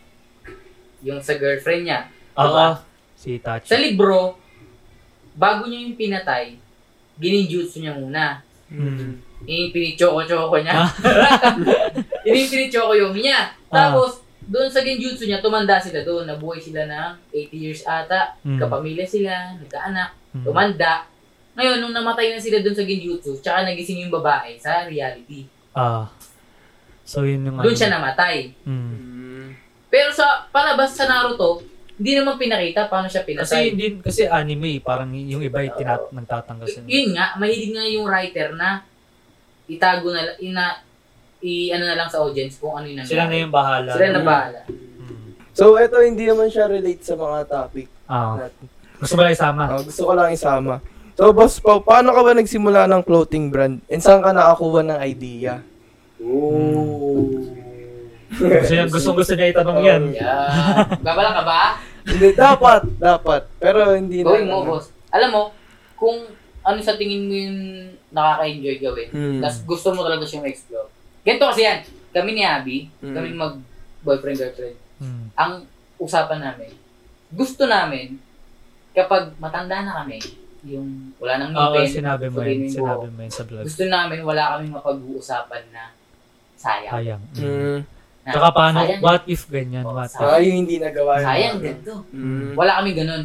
[0.99, 1.99] yung sa girlfriend niya.
[2.33, 2.67] Oo, Diba?
[3.13, 3.69] si Itachi.
[3.69, 4.41] Sa libro,
[5.31, 6.57] bago niya yung pinatay,
[7.15, 8.41] gininjutsu niya muna.
[8.67, 9.21] Mm.
[9.45, 10.73] Yung pinichoko-choko niya.
[10.81, 10.89] Ah.
[12.27, 13.53] Yung pinichoko yung niya.
[13.69, 13.93] Ah.
[13.93, 16.23] Tapos, doon sa genjutsu niya, tumanda sila doon.
[16.23, 18.35] Nabuhay sila ng 80 years ata.
[18.41, 18.57] Mm.
[18.57, 20.43] Kapamilya sila, nagkaanak, Mm.
[20.43, 20.93] tumanda.
[21.53, 25.43] Ngayon, nung namatay na sila doon sa genjutsu, tsaka nagising yung babae sa reality.
[25.71, 26.07] Ah.
[27.03, 27.79] So, yun yung Doon ano.
[27.79, 28.35] siya namatay.
[28.63, 28.91] Mm.
[28.93, 29.47] Mm.
[29.87, 31.63] Pero sa palabas sa Naruto,
[31.97, 33.43] hindi naman pinakita paano siya pinatay.
[33.43, 37.73] Kasi hindi kasi anime, parang yung iba yung tinat nagtatanggal sa Y- yun nga, mahilig
[37.73, 38.85] nga yung writer na
[39.65, 40.77] itago na ina,
[41.47, 43.15] i, ano na lang sa audience kung ano yung nangyari.
[43.15, 43.89] Sila na yung bahala.
[43.95, 44.59] Sila na bahala.
[44.67, 45.31] Hmm.
[45.55, 48.35] So, eto hindi naman siya relate sa mga topic Ah.
[48.37, 48.65] natin.
[48.97, 49.63] Gusto mo lang isama?
[49.65, 50.73] Ah, gusto ko lang isama.
[51.13, 53.79] So, boss Pao, paano ka ba nagsimula ng clothing brand?
[53.87, 55.63] And saan ka nakakuha ng idea?
[58.27, 60.03] Gusto niya, gusto, gusto niya itanong yan.
[60.13, 60.85] Yeah.
[60.99, 61.61] Babala ka ba?
[62.03, 63.41] Hindi, dapat, dapat.
[63.57, 64.29] Pero hindi na.
[64.29, 64.93] Gawin mo, boss.
[65.09, 65.41] Alam mo,
[65.95, 66.27] kung
[66.61, 67.59] ano sa tingin mo yung
[68.09, 69.39] nakaka-enjoy gawin, Hmm.
[69.39, 70.91] tapos gusto mo talaga siyang explore.
[71.27, 73.11] Ganito kasi yan, kami ni Abby, Hmm.
[73.11, 75.27] kami mag-boyfriend, girlfriend, Hmm.
[75.35, 75.67] ang
[75.97, 76.71] usapan namin,
[77.29, 78.15] gusto namin,
[78.95, 80.23] kapag matanda na kami,
[80.63, 82.65] yung wala nang Oo, ngipin, sinabi mo yun.
[82.65, 83.61] Sinabi mo yun sa vlog.
[83.61, 85.91] gusto namin wala kaming mapag-uusapan na
[86.55, 86.93] sayang.
[86.93, 87.21] Sayang.
[87.35, 87.79] Hmm.
[88.23, 89.83] Na, Tsaka paano, sayang, what if ganyan?
[89.83, 90.17] Oh, What if?
[90.17, 91.11] Ah, yung hindi nagawa.
[91.13, 91.27] yun.
[91.27, 91.93] sayang ganito.
[92.09, 92.55] Hmm.
[92.55, 93.23] Wala kaming ganun.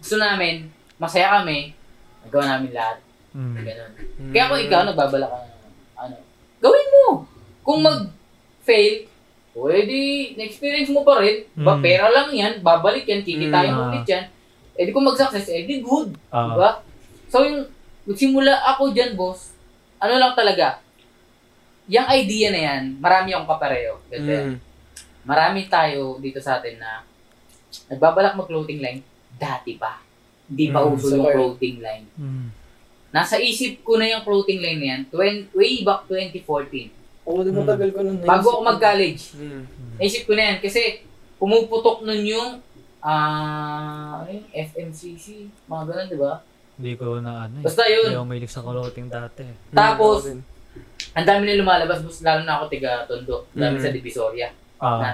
[0.00, 0.54] Gusto namin,
[0.96, 1.72] masaya kami,
[2.24, 2.98] nagawa namin lahat.
[3.30, 3.54] Hmm.
[3.54, 3.90] Ganun.
[4.18, 4.32] Hmm.
[4.32, 5.52] Kaya kung ikaw, nagbabala ka ng
[5.96, 6.16] ano,
[6.58, 7.04] gawin mo.
[7.62, 9.06] Kung mag-fail,
[9.54, 9.98] pwede,
[10.34, 11.46] na-experience mo pa rin.
[11.54, 11.82] Ba, Mm.
[11.82, 13.76] pera lang yan, babalik yan, kikitain Mm.
[13.76, 14.24] mo ulit yan.
[14.74, 16.16] Eh di kung mag-success, eh di good.
[16.32, 16.52] Ah.
[16.52, 16.70] Diba?
[17.28, 17.68] So yung,
[18.08, 19.52] nagsimula ako dyan, boss,
[20.00, 20.82] ano lang talaga,
[21.86, 24.00] yung idea na yan, marami akong kapareho.
[24.08, 24.56] Kasi Hmm.
[25.22, 27.04] marami tayo dito sa atin na
[27.88, 29.00] nagbabalak mag-clothing line,
[29.36, 30.00] dati pa.
[30.48, 32.06] Hindi pa Mm, uso yung clothing line.
[32.16, 32.48] Hmm.
[33.12, 37.01] Nasa isip ko na yung clothing line na yan, 20, way back 2014.
[37.22, 39.62] Oo, di matagal ko nung Bago ako mag-college, Hmm.
[39.96, 41.06] naisip ko na yan kasi
[41.36, 42.58] pumuputok nun yung
[42.98, 45.26] ah ano yung FMCC,
[45.64, 46.32] mga ganun, di ba?
[46.72, 47.64] Hindi ko na ano eh.
[47.64, 48.10] Basta Hindi yun.
[48.12, 49.42] ako mahilig sa clothing dati.
[49.44, 49.54] eh.
[49.70, 50.42] Tapos, Hmm,
[51.12, 53.82] ang dami na lumalabas, bus, lalo na ako tiga Tondo, dami Mm.
[53.82, 54.48] sa Divisoria.
[54.76, 54.98] Ah.
[54.98, 55.10] Na,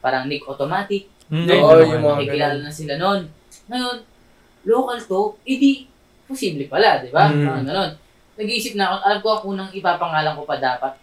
[0.00, 3.26] parang Nick Automatic, Hmm, Oo, ayun, yung mga- may kilala na sila noon.
[3.66, 3.96] Ngayon,
[4.64, 5.90] local to, edi,
[6.22, 7.26] posible pala, di ba?
[7.26, 7.42] Mm.
[7.42, 7.90] Parang ganun.
[8.36, 10.94] Nag-iisip na ako, alam ko ako nang ipapangalan ko pa dapat.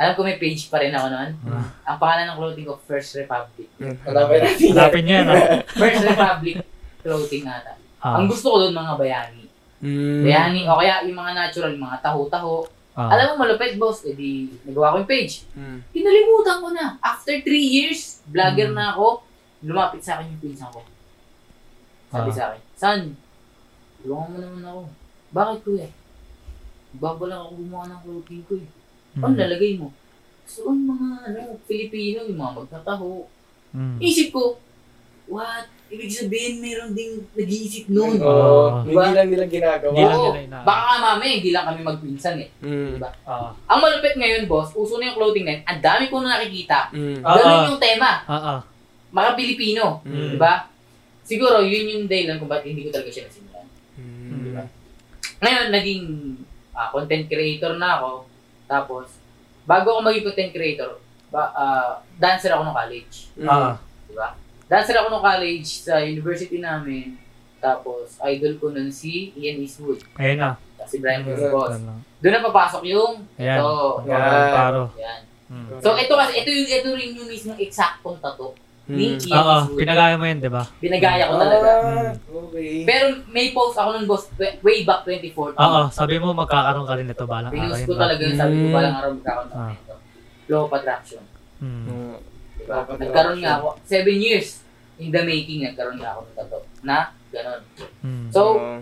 [0.00, 1.30] Alam ko may page pa rin ako noon.
[1.44, 1.68] Ah.
[1.84, 3.68] Ang pangalan ng clothing ko, First Republic.
[3.76, 4.72] Hanapin natin yan.
[4.72, 5.28] Hanapin niya yan.
[5.28, 5.38] ah.
[5.68, 6.56] First Republic
[7.00, 7.72] clothing ata.
[8.00, 8.16] Ah.
[8.16, 9.44] Ang gusto ko doon, mga bayani.
[9.80, 10.24] Hmm.
[10.24, 12.64] Bayani, o kaya yung mga natural, yung mga taho-taho.
[12.96, 13.12] Ah.
[13.12, 14.02] Alam mo, malupit, boss.
[14.02, 15.44] Eh di, nagawa ko yung page.
[15.52, 15.84] Hmm.
[15.92, 16.96] Kinalimutan ko na.
[16.98, 18.76] After three years, vlogger Mm.
[18.76, 19.20] na ako,
[19.60, 20.80] lumapit sa akin yung pinsan ko.
[22.08, 22.34] Sabi Ah.
[22.34, 23.00] sa akin, San,
[24.00, 24.80] tulungan mo naman ako.
[25.30, 25.88] Bakit kuya?
[26.90, 28.68] Babala ako gumawa ng clothing ko eh.
[29.16, 29.22] Hmm.
[29.26, 29.90] Ano lalagay mo?
[30.46, 33.26] So, ang mga ano, Filipino, yung mga magtataho.
[33.70, 33.98] Hmm.
[34.02, 34.58] Isip ko,
[35.30, 35.66] what?
[35.90, 38.22] Ibig sabihin, meron ding nag-iisip noon.
[38.22, 38.86] Oo, Ah.
[38.86, 39.90] hindi lang nila ginagawa.
[39.90, 42.48] Hindi lang Oo, nila ina- baka nga mamaya, hindi lang kami magpinsan eh.
[42.62, 42.94] Hmm.
[43.26, 43.50] Ah.
[43.66, 45.62] Ang malupit ngayon, boss, uso na yung clothing line.
[45.66, 46.94] Ang dami ko na nakikita.
[46.94, 47.66] Ganun ah.
[47.66, 48.22] yung tema.
[48.26, 48.62] Ah.
[49.10, 49.98] Mga Pilipino.
[50.06, 50.34] Hmm.
[50.34, 50.70] Di ba?
[51.26, 53.66] Siguro, yun yung dahilan kung bakit hindi ko talaga siya nasimulan.
[53.98, 54.42] Hmm.
[54.46, 54.62] Di ba?
[55.42, 56.02] Ngayon, naging
[56.70, 58.29] ah, content creator na ako.
[58.70, 59.18] Tapos,
[59.66, 63.14] bago ako maging content creator, ba, ah, dancer ako ng college.
[63.42, 63.74] Ah.
[64.06, 64.38] Di ba?
[64.64, 67.18] Dancer ako ng college sa university namin.
[67.58, 69.98] Tapos, idol ko nun si Ian Eastwood.
[70.14, 70.54] Ayun na.
[70.86, 71.50] Si Brian Hmm.
[71.50, 71.76] Boss.
[72.22, 73.58] Doon na papasok yung Ayan.
[73.58, 73.70] ito.
[74.06, 74.50] Yan.
[74.54, 74.82] Paro.
[74.96, 75.20] Yan.
[75.50, 75.66] Hmm.
[75.82, 78.54] So, ito kasi, ito yung, ito rin yung mismong eksaktong tato
[78.90, 79.30] ni Hmm.
[79.30, 79.78] Oo, Eastwood.
[79.78, 80.64] pinagaya mo yun, di ba?
[80.76, 81.68] Binagaya ko talaga.
[81.80, 82.82] Ah, okay.
[82.82, 84.26] Pero may post ako nun, boss,
[84.60, 85.54] way back 2014.
[85.54, 87.70] Oo, sabi mo magkakaroon ka rin ito balang araw.
[87.70, 88.00] Yun ko ba?
[88.02, 88.74] talaga yun, sabi ko Mm.
[88.74, 89.58] balang araw magkakaroon Ah.
[89.62, 89.94] ng ito.
[90.48, 91.22] Law of attraction.
[91.58, 91.84] Hmm.
[91.86, 92.16] Hmm.
[92.56, 92.76] Diba?
[92.82, 94.48] Of Nagkaroon nga ako, seven years
[94.96, 96.58] in the making, nagkaroon nga ako ng tato.
[96.82, 96.98] Na,
[97.30, 97.60] ganon.
[98.02, 98.26] Hmm.
[98.28, 98.78] So, Oo.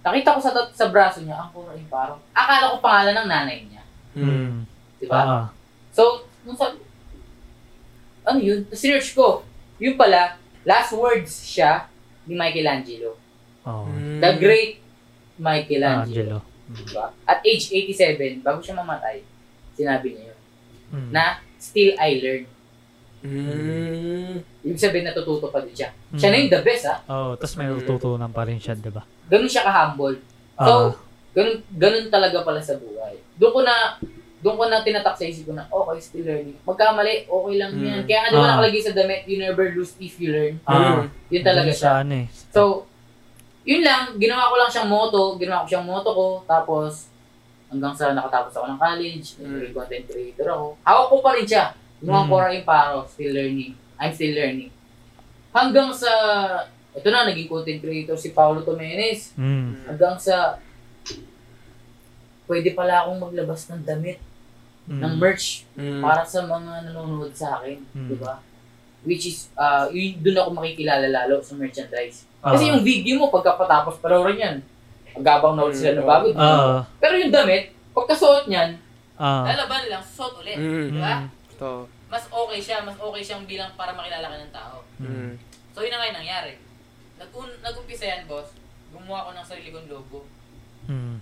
[0.00, 3.58] nakita ko sa tat- sa braso niya, ang yung parang, akala ko pangalan ng nanay
[3.64, 3.82] niya.
[4.14, 4.62] Hmm.
[4.96, 5.18] Di ba?
[5.18, 5.46] Ah.
[5.90, 6.78] So, nung sabi,
[8.22, 8.60] ano yun?
[8.70, 9.40] Search ko.
[9.78, 11.86] Yun pala, last words siya
[12.26, 13.14] ni Michelangelo.
[13.62, 13.86] Oh.
[13.86, 14.18] Hmm.
[14.20, 14.82] The great
[15.38, 16.04] Michelangelo.
[16.04, 16.38] Angelo.
[16.68, 16.74] Hmm.
[16.76, 17.06] Diba?
[17.24, 19.24] At age 87, bago siya mamatay,
[19.72, 20.38] sinabi niya yun,
[20.88, 21.08] Hmm.
[21.12, 22.44] na still I learn.
[23.18, 24.38] Hmm.
[24.62, 25.90] Ibig sabihin natututo pa din siya.
[26.10, 26.18] Hmm.
[26.18, 26.96] Siya na yung the best ha.
[27.06, 27.82] Oh, tapos may Hmm.
[27.82, 29.02] tutunan pa rin siya, di ba?
[29.26, 30.18] Ganun siya ka-humble.
[30.54, 30.64] Ah.
[30.64, 30.72] So,
[31.34, 33.18] ganun, ganun talaga pala sa buhay.
[33.36, 33.98] Doon ko na,
[34.38, 36.54] doon ko na tinatak sa isip ko na, okay, still learning.
[36.62, 37.82] Magkamali, okay lang Hmm.
[37.82, 38.00] yan.
[38.06, 38.50] Kaya nga di ba Ah.
[38.54, 40.54] nakalagay sa damit, you never lose if you learn.
[40.62, 41.02] Ah.
[41.26, 42.02] Yun talaga siya.
[42.02, 42.26] ano eh.
[42.54, 42.86] So,
[43.62, 47.10] yun lang, ginawa ko lang siyang moto, ginawa ko siyang moto ko, tapos
[47.68, 49.74] hanggang sa nakatapos ako ng college, Mm.
[49.74, 50.66] content creator ako.
[50.80, 51.64] Hawak ko pa rin siya.
[52.00, 52.30] Yung mga Mm.
[52.30, 53.72] Cora Imparo, still learning.
[53.98, 54.70] I'm still learning.
[55.50, 56.08] Hanggang sa,
[56.94, 59.34] ito na, naging content creator si Paulo Tomenes.
[59.34, 59.74] Hmm.
[59.84, 60.62] Hanggang sa,
[62.46, 64.16] pwede pala akong maglabas ng damit,
[64.88, 65.04] Hmm.
[65.04, 66.00] ng merch, Hmm.
[66.00, 67.76] para sa mga nanonood sa akin.
[67.92, 68.08] Mm.
[68.08, 68.40] Di ba?
[69.06, 72.26] which is, uh, yun, dun ako makikilala lalo sa merchandise.
[72.42, 72.70] Kasi Ah.
[72.74, 74.56] yung video mo, pagkapatapos panoorin yan,
[75.14, 76.26] magabang na ulit sila ng bago.
[76.34, 76.82] Ah.
[76.98, 78.74] Pero yung damit, pagkasuot niyan,
[79.18, 79.46] Ah.
[79.46, 80.58] lalaban lang, suot ulit.
[80.58, 80.94] Mm.
[80.94, 81.26] Di ba?
[81.58, 81.86] To.
[82.10, 84.76] Mas okay siya, mas okay siyang bilang para makilala ka ng tao.
[84.98, 85.32] Mm.
[85.74, 86.52] So yun na nga yung nangyari.
[87.18, 88.50] Nag-un nag-umpisa yan, boss.
[88.94, 90.26] Gumawa ko ng sarili kong logo.
[90.86, 91.18] Mm.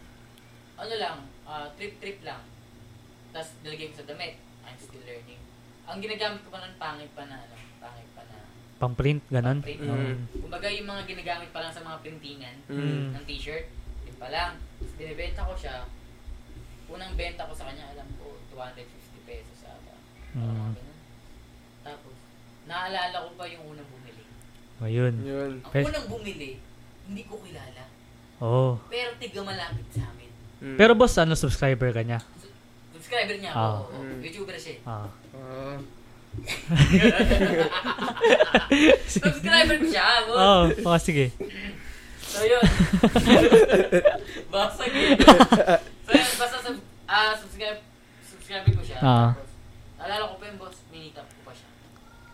[0.77, 2.41] Ano lang, ah, trip-trip lang.
[3.31, 4.35] Tapos nilagay ko sa damit.
[4.63, 5.41] I'm still learning.
[5.87, 8.37] Ang ginagamit ko pa nun, pangit pa na, ano, pangit pa na
[8.77, 9.59] Pang-print, ganun.
[9.63, 9.81] print.
[9.81, 10.17] Mm.
[10.37, 13.15] Kumbaga yung mga ginagamit pa lang sa mga printingan Mm.
[13.15, 13.71] ng t-shirt,
[14.03, 14.59] yun pa lang.
[14.77, 15.87] Tapos binibenta ko siya.
[16.87, 18.85] Unang benta ko sa kanya, alam ko, 250
[19.25, 19.95] pesos ata.
[20.35, 20.75] Mm.
[21.83, 22.15] Tapos,
[22.67, 24.25] naalala ko pa yung unang bumili.
[24.79, 25.15] Ayun.
[25.23, 25.53] Yun.
[25.63, 26.59] Ang Pe- unang bumili,
[27.07, 27.85] hindi ko kilala.
[28.37, 28.77] Oh.
[28.87, 30.29] Pero tiga malapit sa amin.
[30.59, 30.77] Mm.
[30.77, 32.21] Pero boss, ano, subscriber ka niya?
[32.97, 33.61] Subscriber niya ako.
[33.61, 33.77] Ah.
[33.77, 34.01] oo.
[34.01, 34.21] Mm.
[34.25, 34.81] YouTuber siya.
[34.89, 35.09] Ah.
[35.37, 35.77] Ah.
[39.07, 40.05] Subscriber ko siya.
[40.27, 40.37] boss.
[40.37, 41.33] Oh, oh, sige.
[42.27, 42.65] So yun.
[44.53, 45.17] Basag eh.
[46.05, 46.77] So yun, basta sub,
[47.07, 47.81] ah, subscribe,
[48.21, 48.99] subscribe ko siya.
[49.01, 49.31] Ah.
[49.33, 49.49] Tapos,
[49.97, 51.69] naalala ko pa yung boss, minitap ko pa siya.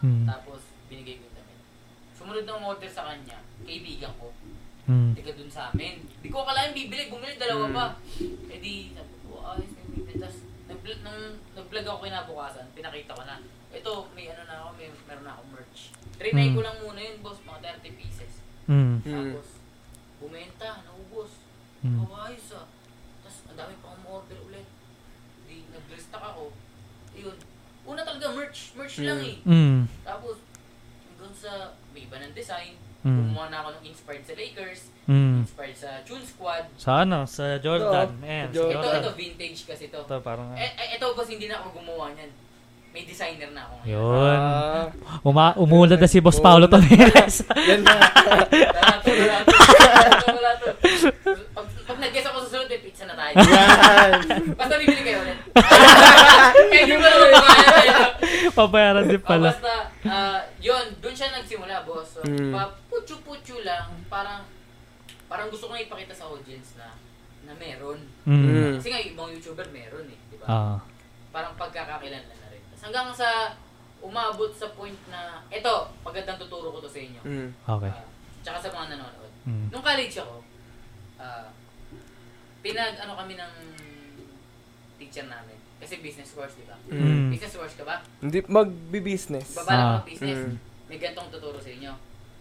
[0.03, 0.27] Mm.
[0.27, 1.59] Tapos, binigay ko yung damit.
[2.15, 4.35] Sumunod ng order sa kanya, kaibigan ko.
[4.91, 5.15] Mm.
[5.15, 6.03] Tiga dun sa amin.
[6.19, 7.75] Di ko akalain bibili, bumili dalawa Mm.
[7.77, 7.87] pa.
[8.51, 10.19] Eh di, sabi ko, ayos na yung bibili.
[10.19, 11.21] Tapos, nag-vlog, nung
[11.57, 13.41] nag-vlog ako kinabukasan, pinakita ko na.
[13.73, 15.81] Ito, may ano na ako, may meron na akong merch.
[16.21, 16.55] Trinay Mm.
[16.55, 18.33] ko lang muna yun, boss, mga 30 pieces.
[18.69, 19.01] Mm.
[19.01, 19.33] Mm.
[19.33, 19.49] Tapos,
[20.21, 21.33] bumenta, naubos.
[21.81, 21.99] Mm.
[22.05, 22.69] Oh, ayos ah.
[23.25, 24.69] Tapos, ang dami pa akong order ulit.
[25.49, 26.53] Di, nag-restock ako.
[27.17, 27.37] Yun.
[27.89, 28.77] Una talaga, merch.
[28.77, 29.37] Merch lang eh.
[29.43, 29.89] Mm.
[30.05, 30.37] Tapos,
[31.09, 32.77] hanggang sa, may iba ng design.
[33.03, 33.35] Mm.
[33.35, 34.92] Gumawa na ako ng inspired sa Lakers.
[35.03, 35.43] Mm.
[35.43, 36.65] Inspired sa Tune Squad.
[36.79, 37.27] Sa ano?
[37.27, 38.09] Sa Jordan.
[38.13, 38.79] Ito, Ayan, sa Jordan.
[38.79, 39.99] Ito, ito, vintage kasi to.
[40.01, 40.55] Ito, parang...
[40.55, 42.31] Eh, eh, ito boss, hindi na ako gumawa niyan.
[42.93, 43.89] May designer na ako ngayon.
[43.89, 44.39] Yun.
[44.39, 44.85] Ah.
[45.25, 47.41] Uma umulad na si Boss Paolo Tomeres.
[47.73, 47.97] Yan na.
[47.97, 49.55] Wala to, wala to.
[49.57, 50.69] Wala to, wala to.
[51.51, 53.33] Pag, pag nag-guess ako sa sunod, may pizza na tayo.
[53.33, 54.13] Yan.
[54.53, 55.39] Basta bibili kayo ulit.
[56.69, 57.97] Kaya mo kumaya tayo.
[58.53, 59.49] Pabayaran din Oh, pala.
[59.51, 59.73] basta,
[60.05, 62.13] ah, yun, doon siya nagsimula, boss.
[62.13, 62.53] So, Mm.
[62.53, 64.45] pa, putyo-putyo lang, parang,
[65.33, 66.93] parang gusto ko na ipakita sa audience na,
[67.49, 68.05] na meron.
[68.29, 68.77] Mm.
[68.77, 70.45] Kasi nga, yung ibang YouTuber meron eh, di ba?
[70.45, 70.77] Ah.
[71.33, 72.61] Parang pagkakakilan na rin.
[72.69, 73.57] Tapos hanggang sa,
[74.05, 77.25] umabot sa point na, eto, magandang tuturo ko to sa inyo.
[77.25, 77.49] Mm.
[77.65, 77.89] Okay.
[77.89, 78.05] Ah,
[78.45, 79.33] tsaka sa mga nanonood.
[79.49, 79.67] Mm.
[79.73, 80.37] Nung college ako,
[81.17, 81.49] ah,
[82.61, 83.53] pinag, ano kami ng
[85.01, 85.57] teacher namin.
[85.81, 86.77] Kasi business course, di ba?
[86.93, 87.33] Mm.
[87.33, 88.05] Business course ka ba?
[88.21, 89.57] Hindi magbi-business.
[89.65, 90.01] Babala Ah.
[90.05, 90.45] business.
[90.45, 90.61] Mm.
[90.93, 91.93] May gantong tuturo sa inyo.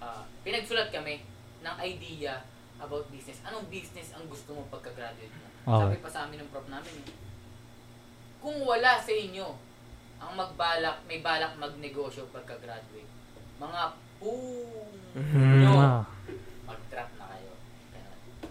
[0.04, 1.24] Ah, pinagsulat kami
[1.64, 2.44] ng idea
[2.82, 3.40] about business.
[3.46, 5.48] Anong business ang gusto mo pagka-graduate mo?
[5.62, 5.82] Okay.
[5.86, 7.08] Sabi pa sa amin ng prof namin, eh,
[8.42, 9.48] kung wala sa inyo
[10.18, 13.10] ang magbalak, may balak magnegosyo pagka-graduate,
[13.62, 13.82] mga
[14.18, 15.62] pong Mhm.
[15.62, 16.02] nyo, Ah.
[16.66, 17.54] mag-drop na kayo.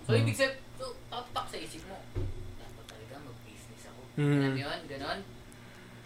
[0.07, 0.23] So, Mm.
[0.23, 1.99] ibig sabihin, so, tatatak sa isip mo,
[2.59, 4.01] dapat talaga mag-business ako.
[4.19, 4.31] Mm.
[4.31, 5.21] Ganun yun, ganun.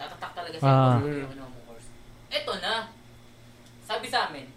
[0.01, 1.89] Tatatak talaga sa isip mo yung ano mong course.
[2.29, 2.89] Eto na,
[3.85, 4.49] sabi sa amin,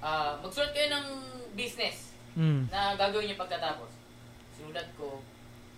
[0.00, 1.06] ah magsulat kayo ng
[1.52, 2.68] business Mm.
[2.68, 3.90] na gagawin niyo pagkatapos.
[4.50, 5.22] Sinulat ko,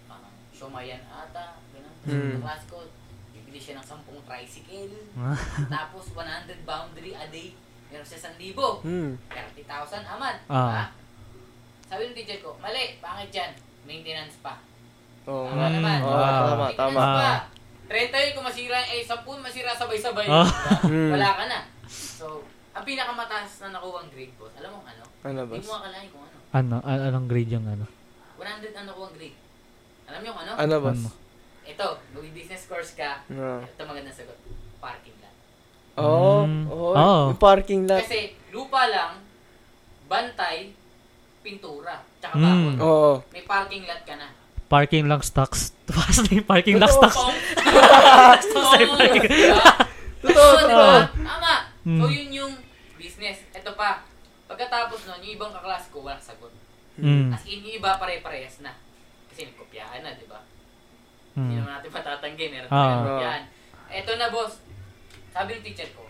[0.05, 1.95] parang Shomayan ata, ganun.
[2.03, 2.33] Mm.
[2.35, 2.77] Sa class ko,
[3.31, 4.93] bibili siya ng 10 tricycle,
[5.75, 6.25] tapos 100
[6.63, 7.57] boundary a day,
[7.89, 8.85] meron siya 1,000.
[8.85, 9.13] Mm.
[9.29, 9.69] 30,000
[10.07, 10.37] aman.
[10.47, 10.57] Ah.
[10.59, 10.85] diba?
[11.87, 13.53] Sabi ng teacher ko, mali, pangit yan.
[13.83, 14.57] Maintenance pa.
[15.23, 15.47] Oh.
[15.47, 15.75] Tama Mm.
[15.77, 15.99] naman.
[16.01, 16.21] Oo, Wow.
[16.21, 17.05] tama, Maintenance tama.
[17.15, 17.33] pa.
[17.87, 20.25] 30 yun, kung masira, eh, 10 masira sabay-sabay.
[20.25, 20.45] Diba?
[20.89, 21.11] Mm.
[21.13, 21.59] Wala ka na.
[21.87, 22.41] So,
[22.73, 25.05] ang pinakamataas na nakuha grade ko, alam mo ano?
[25.23, 25.69] Ano, Hindi boss?
[25.69, 26.39] mo akalain kung ano.
[26.53, 26.81] Ano?
[26.83, 27.89] An- anong grade yung ano?
[28.37, 29.39] 100 ang nakuha grade.
[30.05, 30.53] Alam niyo kung ano?
[30.55, 30.99] Ano, boss?
[30.99, 31.11] Ano?
[31.63, 33.63] Ito, mag-business course ka, Ah.
[33.63, 34.37] ito magandang sagot,
[34.79, 35.35] parking lot.
[35.97, 36.45] Oo.
[36.45, 36.65] Mm.
[36.69, 36.93] Oo.
[36.93, 37.23] Oo.
[37.31, 38.03] Yung parking lot.
[38.03, 38.19] Kasi,
[38.51, 39.23] lupa lang,
[40.05, 40.75] bantay,
[41.41, 42.45] pintura, tsaka Mm.
[42.45, 42.77] bakod.
[42.83, 43.11] Oo.
[43.31, 44.29] May parking lot ka na.
[44.67, 45.73] Parking lang stocks.
[45.85, 47.17] Tuwas na yung parking lang stocks.
[47.19, 47.37] Pong-
[48.53, 49.23] Pong- parking.
[49.23, 49.69] diba?
[50.19, 50.63] Totoo, Oo, diba?
[50.63, 50.97] totoo.
[51.19, 51.55] Tama.
[51.83, 51.99] Mm.
[51.99, 52.53] So, yun yung
[52.97, 53.39] business.
[53.51, 54.05] Ito pa.
[54.53, 56.53] Pagkatapos nun, yung ibang kaklas ko, walang sagot.
[57.01, 57.33] Mm.
[57.33, 58.77] As in, yung iba pare-parehas na.
[59.33, 60.45] Kasi nagkopyahan na, di ba?
[61.33, 61.65] Hindi Mm.
[61.65, 62.77] naman natin matatanggi, meron Ah.
[62.77, 63.45] tayong kopyahan.
[63.89, 64.61] Ito na, boss.
[65.33, 66.05] Sabi ng teacher ko,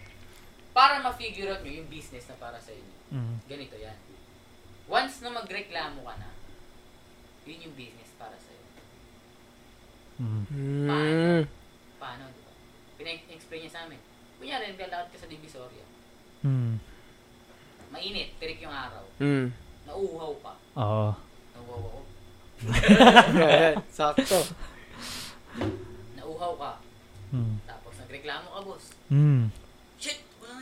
[0.74, 3.36] para ma-figure out nyo yung business na para sa inyo, Mm.
[3.47, 3.95] ganito yan.
[4.90, 6.34] Once na magreklamo ka na,
[7.47, 8.66] yun yung business para sa iyo.
[10.18, 10.43] Mm.
[10.51, 11.43] Mm.
[12.03, 12.51] Paano, di ba?
[12.99, 14.03] Pina-explain niya sa amin.
[14.43, 15.86] Kunyari, naglalakad ka sa Divisoria.
[16.43, 16.82] Mm.
[17.93, 19.05] Mainit, tirik yung araw.
[19.20, 19.53] Mm.
[19.84, 20.53] Nauuhaw ka.
[20.80, 21.09] Oo.
[21.53, 22.01] Nauuhaw ako.
[24.01, 24.38] Sakto.
[26.16, 26.72] Nauuhaw ka.
[27.36, 27.57] Mm.
[27.68, 28.84] Tapos nagreklamo ka, boss.
[29.12, 29.53] Mm.
[30.01, 30.24] Shit!
[30.40, 30.53] Wala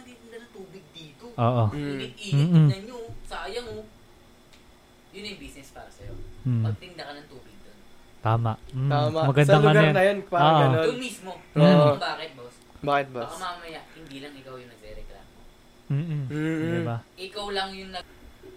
[1.41, 1.65] Oo.
[1.73, 1.97] Mm.
[1.97, 2.69] Init-init, Mm-mm.
[2.69, 3.85] tignan nyo, sayang oh.
[5.11, 6.15] Yun yung business para sa'yo.
[6.47, 6.63] Mm.
[6.67, 7.79] Magtinda ka ng tubig doon.
[8.21, 8.53] Tama.
[8.77, 8.91] Mm.
[8.91, 9.21] Tama.
[9.27, 9.95] Maganda Sa man lugar yan.
[9.95, 10.61] na yun, parang Oo.
[10.61, 10.85] ganun.
[10.87, 11.33] Doon mismo.
[11.57, 11.89] Oo.
[11.97, 12.55] Bakit, boss?
[12.81, 13.25] Bakit, boss?
[13.27, 14.80] Baka mamaya, hindi lang ikaw yung nagre-reklamo.
[15.91, 16.23] Mm-mm.
[16.31, 16.73] Mm-mm.
[16.81, 16.97] Diba?
[17.19, 18.07] Ikaw lang yung nag...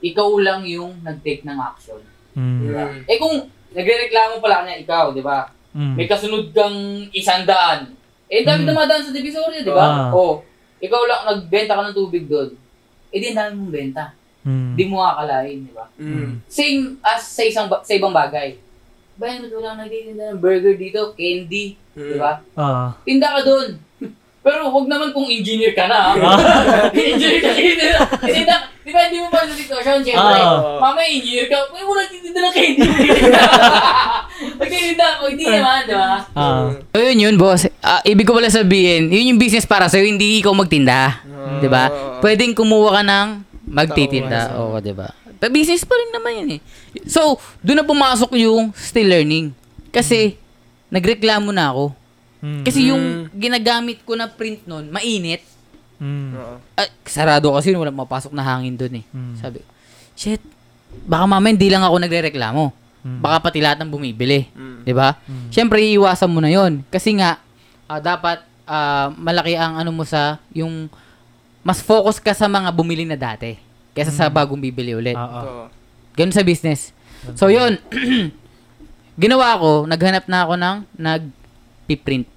[0.03, 2.01] Ikaw lang yung nag-take ng action.
[2.37, 2.69] Mm.
[2.69, 2.99] Mm.
[3.07, 3.35] Eh kung
[3.73, 5.49] nagre-reklamo pala kanya ikaw, di ba?
[5.73, 5.95] Mm.
[5.97, 6.77] May kasunod kang
[7.09, 7.97] isang daan.
[8.29, 8.69] Eh, dami Mm.
[8.69, 10.09] dumadaan sa Divisoria, di ba?
[10.09, 10.09] Ah.
[10.13, 10.45] Oo.
[10.77, 12.53] Ikaw lang, nagbenta ka ng tubig doon.
[13.09, 14.05] Eh, di dami mong benta.
[14.43, 14.75] Mm.
[14.75, 15.87] Di mo akalain, di ba?
[15.95, 16.43] Mm.
[16.45, 18.59] Same as sa isang ba- sa ibang bagay.
[19.15, 22.41] Bayan mo wala nagtitinda ng burger dito, candy, di ba?
[22.57, 22.91] Ah.
[23.05, 23.77] Tinda ka doon.
[24.43, 26.11] Pero huwag naman kung engineer ka na.
[26.11, 26.35] ha?
[26.91, 27.95] engineer ka dito.
[28.21, 30.35] Tinda, di ba hindi mo pa sa sitwasyon, syempre.
[30.35, 30.83] Ah.
[30.83, 32.83] Mamaya engineer ka, huwag mo nagtitinda ng candy.
[34.59, 36.11] Pagtitinda ako, hindi naman, di ba?
[36.35, 36.67] Ah.
[36.91, 37.71] So yun yun, boss.
[37.79, 41.23] Ah, ibig ko pala sabihin, yun yung business para sa'yo, hindi ikaw magtinda.
[41.23, 41.59] Ah.
[41.59, 41.87] 'Di ba?
[42.19, 43.27] Pwedeng kumuha ka ng
[43.67, 44.59] magtitinda.
[44.59, 45.11] Oo, 'di ba?
[45.39, 46.61] Pero business pa rin naman yun eh.
[47.03, 49.51] So, doon na pumasok yung still learning.
[49.91, 50.39] Kasi,
[50.87, 51.91] nagreklamo na ako.
[52.43, 52.63] Mm.
[52.67, 55.47] Kasi yung ginagamit ko na print nun, mainit.
[55.95, 56.35] Mm.
[56.35, 56.55] Oo.
[56.75, 59.05] Ah, sarado kasi wala mapasok na hangin doon eh.
[59.15, 59.35] Mm.
[59.39, 59.63] Sabi,
[60.19, 60.43] shit,
[61.07, 62.75] baka mamaya hindi lang ako nagre-reklamo.
[63.03, 63.19] Mm.
[63.23, 64.51] Baka pati lahat ng bumibili.
[64.51, 64.83] Mm.
[64.83, 65.15] 'Di ba?
[65.23, 65.47] Mm.
[65.51, 67.39] Siyempre iiwasan mo na 'yon kasi nga
[67.87, 70.91] ah, dapat ah, malaki ang ano mo sa yung
[71.63, 73.55] mas focus ka sa mga bumili na dati
[73.95, 75.15] kaysa sa bagong bibili ulit.
[75.15, 75.43] Ah.
[75.43, 75.63] Oo.
[76.15, 76.91] Ganun sa business.
[77.39, 77.79] So 'yun.
[79.23, 82.32] Ginawa ko, naghanap na ako ng nag-print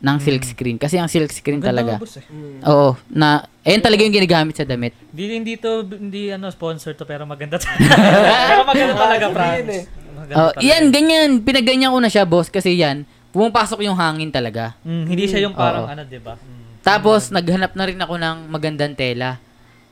[0.00, 1.92] ng silk screen kasi ang silk screen Ganda talaga.
[1.96, 2.24] nga, boss, eh.
[2.26, 2.60] Mm.
[2.64, 3.28] Oo, na
[3.60, 4.96] ayun talaga yung ginagamit sa damit.
[5.12, 7.68] Hindi hindi to hindi ano sponsor to pero maganda to.
[8.48, 9.52] pero maganda talaga, Ah, Franz.
[9.60, 9.82] sabihin eh.
[10.10, 10.64] Maganda Oh, talaga.
[10.64, 14.74] yan ganyan, pinaganyan ko na siya, boss, kasi yan pumapasok yung hangin talaga.
[14.82, 15.92] Mm, hindi siya yung parang Oo.
[15.92, 16.34] ano, 'di ba?
[16.34, 16.82] Mm.
[16.82, 19.36] Tapos, naghanap na rin ako ng magandang tela.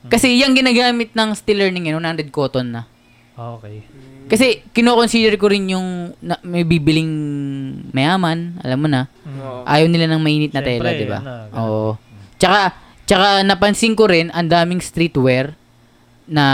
[0.09, 2.81] Kasi yung ginagamit ng steel learning yun, 100 cotton na.
[3.37, 3.85] Ah, okay.
[4.29, 5.87] Kasi, kino-consider ko rin yung
[6.19, 7.09] na, may bibiling
[7.89, 9.09] mayaman, alam mo na.
[9.25, 9.65] Oo.
[9.65, 11.19] Ayaw nila ng mainit na Siyempre, tela, di ba?
[11.19, 11.49] ganun.
[11.55, 11.89] Oo.
[12.37, 12.59] Tsaka,
[13.03, 15.57] tsaka napansin ko rin, ang daming streetwear
[16.25, 16.45] na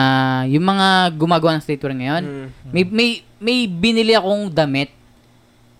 [0.47, 2.47] yung mga gumagawa ng streetwear ngayon, Mm.
[2.71, 4.89] may, may, may binili akong damit,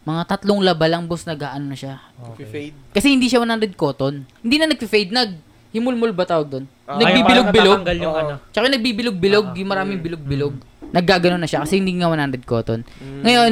[0.03, 1.97] mga tatlong laba lang, boss, nag-ano na siya.
[2.29, 2.45] Okay.
[2.45, 2.75] Fade.
[2.91, 4.21] Kasi hindi siya 100 cotton.
[4.37, 5.31] Hindi na nag-fade, nag
[5.71, 6.65] himulmul ba tawag doon?
[6.85, 7.43] Ah, Nagbibilog-bilog.
[7.43, 8.21] Ay, parang natatanggal yung Oo.
[8.21, 8.33] ano.
[8.47, 9.55] Tsaka nagbibilog-bilog, Ah.
[9.57, 10.53] yung maraming bilog-bilog.
[10.95, 12.87] Naggaganon na siya kasi hindi nga 100 cotton.
[12.97, 13.21] Mm.
[13.21, 13.51] Ngayon,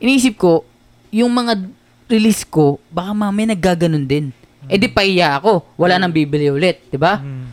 [0.00, 0.64] iniisip ko,
[1.12, 1.60] yung mga
[2.08, 4.32] release ko, baka mamaya naggaganon din.
[4.66, 7.20] Eh di pahiya ako, wala nang bibili ulit, 'di ba?
[7.20, 7.46] Mm.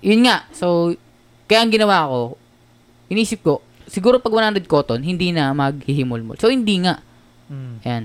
[0.00, 0.46] Yun nga.
[0.54, 0.94] So,
[1.44, 2.38] kaya ang ginawa ko,
[3.10, 6.40] inisip ko, siguro pag 100 cotton, hindi na maghihimulmul.
[6.40, 7.00] So, hindi nga.
[7.50, 7.74] Mm.
[7.84, 8.04] Ayan.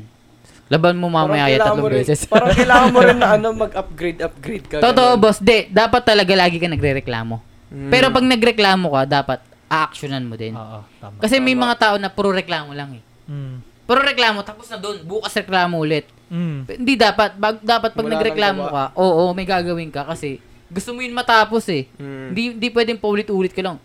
[0.69, 2.29] Laban mo mamaya Parang tatlong mo rin- beses.
[2.29, 4.77] parang kailangan mo rin na ano, mag-upgrade, upgrade ka.
[4.79, 5.23] Totoo, ganun.
[5.23, 5.39] boss.
[5.41, 7.41] De, dapat talaga lagi ka nagre-reklamo.
[7.73, 7.89] Mm.
[7.89, 9.39] Pero pag nagreklamo ka, dapat
[9.69, 10.57] a-actionan mo din.
[10.57, 11.21] Oo, tama.
[11.21, 13.03] Kasi may mga tao na puro reklamo lang eh.
[13.29, 13.61] Mm.
[13.85, 15.05] Puro reklamo, tapos na doon.
[15.05, 16.09] Bukas reklamo ulit.
[16.29, 16.65] Mm.
[16.65, 17.37] Hindi dapat.
[17.37, 21.65] Bag, dapat pag Wala nagreklamo ka, oo, may gagawin ka kasi gusto mo yun matapos
[21.69, 21.89] eh.
[21.97, 22.25] Mm.
[22.33, 23.77] Hindi, hindi pwedeng paulit-ulit ka lang.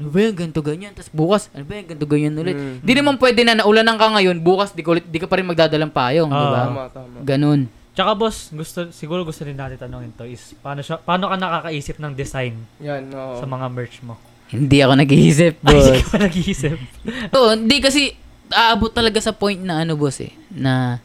[0.00, 0.92] Ano ba yan, ganito ganyan.
[0.96, 2.56] Tapos bukas, ano ba yan, ganito ganyan ulit.
[2.56, 2.74] Mm.
[2.84, 5.48] Hindi naman pwede na naulanan ka ngayon, bukas di ka, ulit, di ka pa rin
[5.48, 6.62] magdadalang payong, di ba?
[6.64, 7.16] Tama, tama.
[7.24, 7.60] Ganun.
[7.90, 11.98] Tsaka boss, gusto siguro gusto rin natin tanongin to is paano siya paano ka nakakaisip
[11.98, 13.42] ng design Yan, oo.
[13.42, 14.14] sa mga merch mo?
[14.50, 16.10] Hindi ako nag-iisip, Ay, hindi boss.
[16.10, 16.76] ka nag-iisip.
[17.36, 18.10] Oo, hindi kasi
[18.50, 20.98] aabot talaga sa point na ano boss eh, na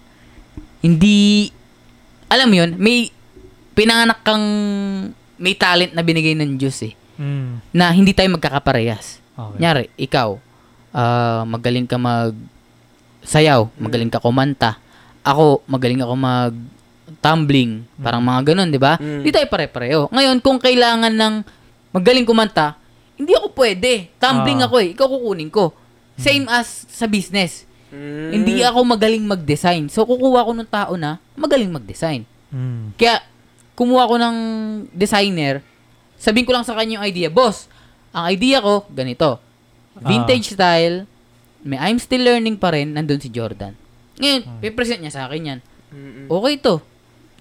[0.82, 1.50] hindi
[2.26, 3.14] alam mo yun, may
[3.72, 4.46] pinanganak kang
[5.36, 7.63] may talent na binigay ng Diyos eh, Mm.
[7.72, 9.24] na hindi tayo magkakaparehas.
[9.32, 9.58] Okay.
[9.58, 10.36] Nyari, ikaw,
[10.92, 12.36] ah, magaling ka mag
[13.22, 14.76] sayaw, magaling ka kumanta.
[15.24, 16.54] Ako, magaling ako mag
[17.22, 18.97] tumbling, parang mga ganun, di ba?
[18.97, 19.22] Mm.
[19.22, 20.01] Hindi tayo pare-pareho.
[20.09, 21.34] Ngayon, kung kailangan ng
[21.92, 22.76] magaling kumanta,
[23.16, 24.12] hindi ako pwede.
[24.20, 24.67] Tumbling Ah.
[24.67, 24.89] ako eh.
[24.92, 25.71] Ikaw kukunin ko.
[26.16, 27.63] Same as sa business.
[27.92, 28.32] Mm.
[28.32, 29.87] Hindi ako magaling mag-design.
[29.87, 32.28] So, kukuha ko ng tao na magaling mag-design.
[32.51, 32.96] Mm.
[32.96, 33.24] Kaya,
[33.75, 34.37] kumuha ko ng
[34.92, 35.59] designer,
[36.16, 37.67] sabihin ko lang sa kanya yung idea, boss,
[38.12, 39.39] ang idea ko, ganito.
[39.96, 41.08] Vintage style,
[41.63, 43.75] may I'm still learning pa rin, nandun si Jordan.
[44.20, 45.59] Ngayon, pipresent niya sa akin yan.
[45.92, 46.25] Mm-mm.
[46.28, 46.79] Okay to.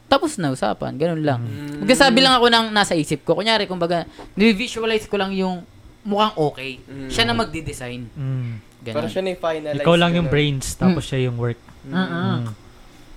[0.04, 1.40] Tapos na usapan, ganun lang.
[1.40, 1.82] Mm.
[1.84, 3.34] Magkasabi lang ako ng nasa isip ko.
[3.34, 4.04] Kunyari, kumbaga,
[4.36, 5.64] nivisualize ko lang yung
[6.04, 6.78] mukhang okay.
[6.84, 7.08] Mm.
[7.08, 8.12] Siya na magde-design.
[8.12, 8.52] Mm.
[8.84, 8.96] Ganun.
[9.00, 9.80] Para siya na finalize.
[9.80, 11.56] Ikaw lang yung brains tapos siya yung work.
[11.88, 12.44] Mm-mm.
[12.44, 12.63] Mm.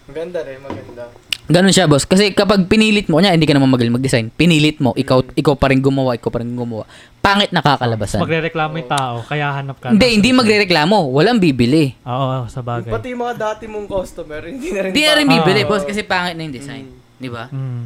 [0.08, 1.12] Maganda rin, maganda.
[1.48, 2.04] Ganun siya, boss.
[2.04, 4.28] Kasi kapag pinilit mo, kunya hindi ka naman magaling mag-design.
[4.36, 6.84] Pinilit mo, ikaw ikaw pa rin gumawa, ikaw pa rin gumawa.
[7.24, 8.20] Pangit nakakalabasan.
[8.20, 9.96] Magrereklamo yung tao, kaya hanap ka.
[9.96, 11.08] Hindi, hindi magrereklamo.
[11.08, 11.96] Walang bibili.
[12.04, 12.92] Oo, sa bagay.
[12.92, 15.34] Pati yung mga dati mong customer, hindi na rin Hindi na rin Ah.
[15.40, 16.86] bibili, boss, kasi pangit na yung design.
[17.16, 17.48] Di ba?
[17.48, 17.84] Mm.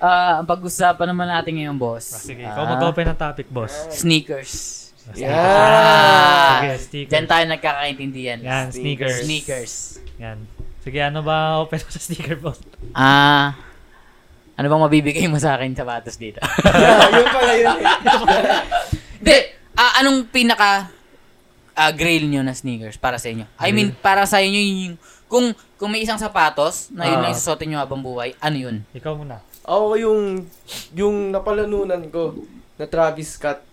[0.00, 2.08] Ah, ang pag-usapan naman natin ngayon, boss.
[2.08, 3.72] Ah, sige, ah, ikaw mag-open ng topic, boss.
[3.92, 4.52] Sneakers.
[5.12, 5.28] Yeah.
[5.28, 7.10] Ah, Sige, sneakers.
[7.12, 8.38] Diyan tayo nagkakaintindihan.
[8.40, 9.28] Yan, sneakers.
[9.28, 9.72] Sneakers.
[10.16, 10.40] Yan.
[10.84, 12.60] Sige, ano ba open mo sa sneaker, boss?
[12.92, 13.56] Ah,
[14.54, 16.44] ano bang mabibigay mo sa akin sapatos dito?
[17.16, 17.78] yun pala yun.
[19.24, 19.36] Hindi,
[19.74, 20.92] ah, anong pinaka
[21.72, 23.48] ah, grail nyo na sneakers para sa inyo?
[23.56, 25.46] I mean, para sa inyo yun yung, kung,
[25.80, 27.22] kung may isang sapatos na yun Ah.
[27.24, 28.76] lang susuotin nyo habang buhay, ano yun?
[28.92, 29.40] Ikaw muna.
[29.64, 30.44] Ako yung,
[30.92, 32.44] yung napalanunan ko
[32.76, 33.64] na Travis Scott.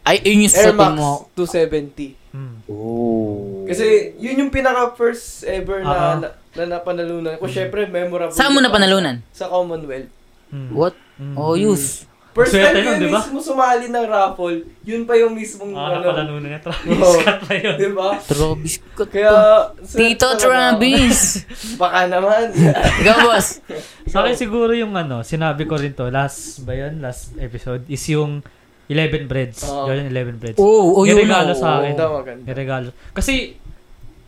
[0.00, 1.10] Ay, yun yung Air susuotin Max mo.
[1.36, 2.16] 270.
[2.32, 2.56] Hmm.
[2.66, 3.64] Oh.
[3.68, 6.14] Kasi yun yung pinaka first ever na, Ah.
[6.16, 7.44] na, na napanalunan ko.
[7.46, 8.32] Syempre, memorable.
[8.32, 9.20] Saan mo na panalunan?
[9.30, 10.10] Sa Commonwealth.
[10.48, 10.72] Hmm.
[10.72, 10.96] What?
[11.20, 11.36] Hmm.
[11.36, 12.08] Oh, use.
[12.36, 13.24] First Swerte time yun di ba?
[13.24, 16.04] mismo sumali ng raffle, yun pa yung mismong Ah, ano.
[16.04, 16.60] napalanunan niya.
[16.60, 17.16] Travis Oo.
[17.16, 17.76] Scott pa yun.
[17.80, 18.08] Di ba?
[18.20, 19.08] Travis Scott.
[19.08, 19.32] Kaya,
[19.80, 20.28] Tito.
[20.36, 21.20] Travis.
[21.80, 22.52] Baka naman.
[23.00, 23.64] Ikaw, boss.
[24.04, 27.00] Sa akin siguro yung ano, sinabi ko rin to, last ba yun?
[27.00, 28.44] Last episode, is yung
[28.92, 29.64] 11 breads.
[29.64, 29.88] Oo.
[29.88, 30.58] Jordan 11 breads.
[30.60, 31.16] Oh, oh, yun.
[31.16, 31.58] Niregalo oh.
[31.58, 31.96] sa akin.
[31.96, 32.44] Maganda.
[32.44, 32.88] Niregalo.
[33.16, 33.56] Kasi,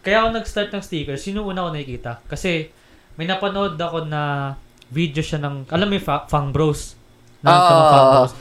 [0.03, 2.23] kaya ako nag-start ng stickers, yun yung una ko nakikita.
[2.27, 2.71] Kasi,
[3.19, 4.55] may napanood ako na
[4.89, 6.95] video siya ng, alam mo yung fa- Fang Bros?
[7.43, 8.33] Na, ng Fang Bros.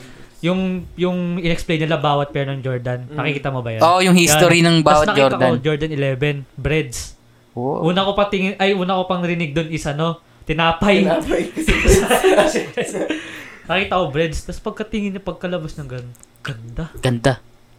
[0.46, 3.10] Yung, yung in-explain nila bawat pair ng Jordan.
[3.10, 3.18] Mm.
[3.18, 3.82] Nakikita mo ba yan?
[3.82, 5.40] Oh, yung history ng bawat Tapos Jordan.
[5.42, 7.18] ko, Jordan 11, breads.
[7.58, 7.90] Oh.
[7.90, 11.04] Una ko pa tingin, ay, una ko pang rinig doon is ano, tinapay.
[11.04, 11.42] Tinapay.
[13.68, 14.46] Nakita ko breads.
[14.48, 16.06] Tapos pagkatingin niya, pagkalabas ng gan
[16.40, 16.86] ganda.
[17.04, 17.34] Ganda.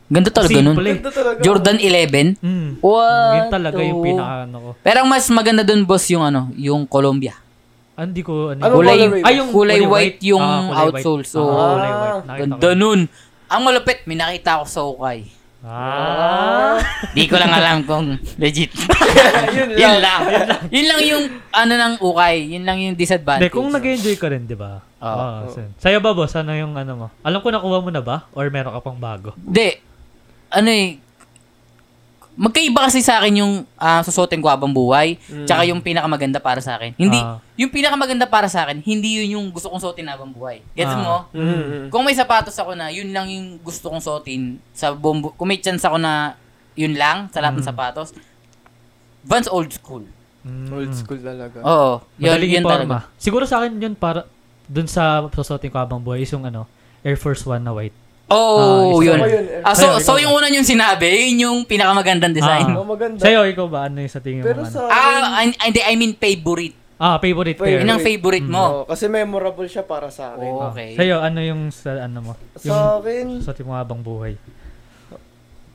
[0.08, 0.72] Ganda talaga nun.
[0.72, 0.88] Simple.
[0.90, 1.38] Ganda talaga.
[1.40, 2.40] Jordan 11.
[2.40, 2.68] Mm.
[2.80, 3.34] What?
[3.34, 4.70] Yun talaga yung the- pinaka ano ko.
[4.80, 7.36] Pero ang mas maganda dun, boss, yung ano, yung Columbia.
[7.92, 8.60] Ah, Hindi ko ano.
[8.62, 11.02] Ano kulay, ay, yung kulay, white yung Ah, kulay white.
[11.02, 11.24] outsole.
[11.26, 12.24] So, Ah, kulay white.
[12.24, 12.74] Nakita ganda ko.
[12.74, 13.00] nun.
[13.48, 15.18] Ang malupit, may nakita ako sa ukay.
[15.58, 16.78] Ah.
[17.10, 18.70] Di ko lang alam kung legit.
[19.56, 20.22] yun yun lang.
[20.22, 20.22] lang.
[20.70, 22.36] yun lang yung ano ng ukay.
[22.48, 23.50] Yun lang yung disadvantage.
[23.50, 24.78] Hindi, kung nag-enjoy ka rin, di ba?
[24.98, 25.18] Oo.
[25.18, 26.32] Ah, sin- Sa'yo ba, boss?
[26.32, 27.06] Ano yung ano mo?
[27.20, 28.30] Alam ko nakuha mo na ba?
[28.32, 29.34] Or meron ka pang bago?
[29.34, 29.82] Hindi.
[30.50, 30.96] Ano eh,
[32.34, 36.78] magkaiba kasi sa akin yung uh, susuotin ko habang buhay, tsaka yung pinakamaganda para sa
[36.78, 36.94] akin.
[36.94, 37.42] Hindi, Ah.
[37.56, 40.62] yung pinakamaganda para sa akin, hindi yun yung gusto kong suotin habang buhay.
[40.72, 41.02] Gets Ah.
[41.02, 41.14] mo?
[41.32, 41.90] Mm-hmm.
[41.90, 45.50] Kung may sapatos ako na, yun lang yung gusto kong suotin sa buong bu- Kung
[45.50, 46.38] may chance ako na
[46.72, 47.70] yun lang sa lahat ng Mm.
[47.74, 48.08] sapatos,
[49.20, 50.06] Vans old school.
[50.40, 50.70] Mm.
[50.70, 51.58] Old school talaga.
[51.60, 52.00] Oo.
[52.16, 52.96] Yun, Madaling yun talaga.
[53.18, 54.24] Siguro sa akin yun para
[54.64, 56.70] dun sa susuotin ko habang buhay is yung ano,
[57.02, 57.92] Air Force One na white.
[58.28, 58.60] Oo,
[58.94, 59.18] Ah, yun.
[59.18, 59.44] pa yun.
[59.62, 62.68] Ah, so, Sa'yo, so ikaw yung una yung sinabi, yun yung pinakamagandang design.
[62.72, 63.16] Oh, maganda.
[63.18, 63.88] Sa'yo, ikaw ba?
[63.88, 64.64] Ano yung sa tingin Pero mo?
[64.64, 64.70] ano?
[64.70, 66.76] sa Ah, I, hindi, I mean favorite.
[66.94, 67.78] Ah, favorite pair.
[67.78, 68.82] Yun ang favorite mo.
[68.82, 70.44] Oh, kasi memorable siya para sa akin.
[70.46, 70.60] Oo.
[70.60, 70.92] Ah, Okay.
[70.92, 72.32] Sa'yo, ano yung sa ano mo?
[72.58, 74.34] Yung Sa akin, sa mo habang buhay.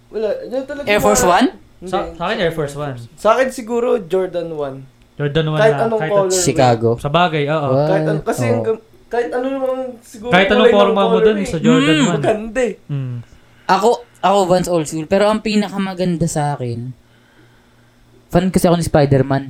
[0.10, 0.30] wala.
[0.46, 1.48] Yan talaga Air Force mga- One?
[1.80, 1.90] Hindi.
[1.90, 2.96] Sa, sa akin, Air Force One.
[3.16, 4.86] Sa akin siguro Jordan 1.
[5.16, 5.84] Jordan 1 Kahit na.
[5.84, 6.30] anong kahit, color.
[6.38, 6.90] Chicago.
[6.98, 7.70] Sa bagay, oo.
[7.84, 8.52] Kahit ano, kasi Oo.
[8.52, 8.62] yung
[9.14, 9.70] kahit ano naman
[10.02, 11.46] siguro Kahit anong kulay ng forma mo color dun eh.
[11.46, 12.18] sa Jordan Mm, 1.
[12.18, 12.74] Maganda eh.
[12.90, 13.16] Mm.
[13.66, 15.06] Ako, ako Vans old school.
[15.06, 16.90] Pero ang pinakamaganda sa akin,
[18.28, 19.44] fan kasi ako ni Spider-Man.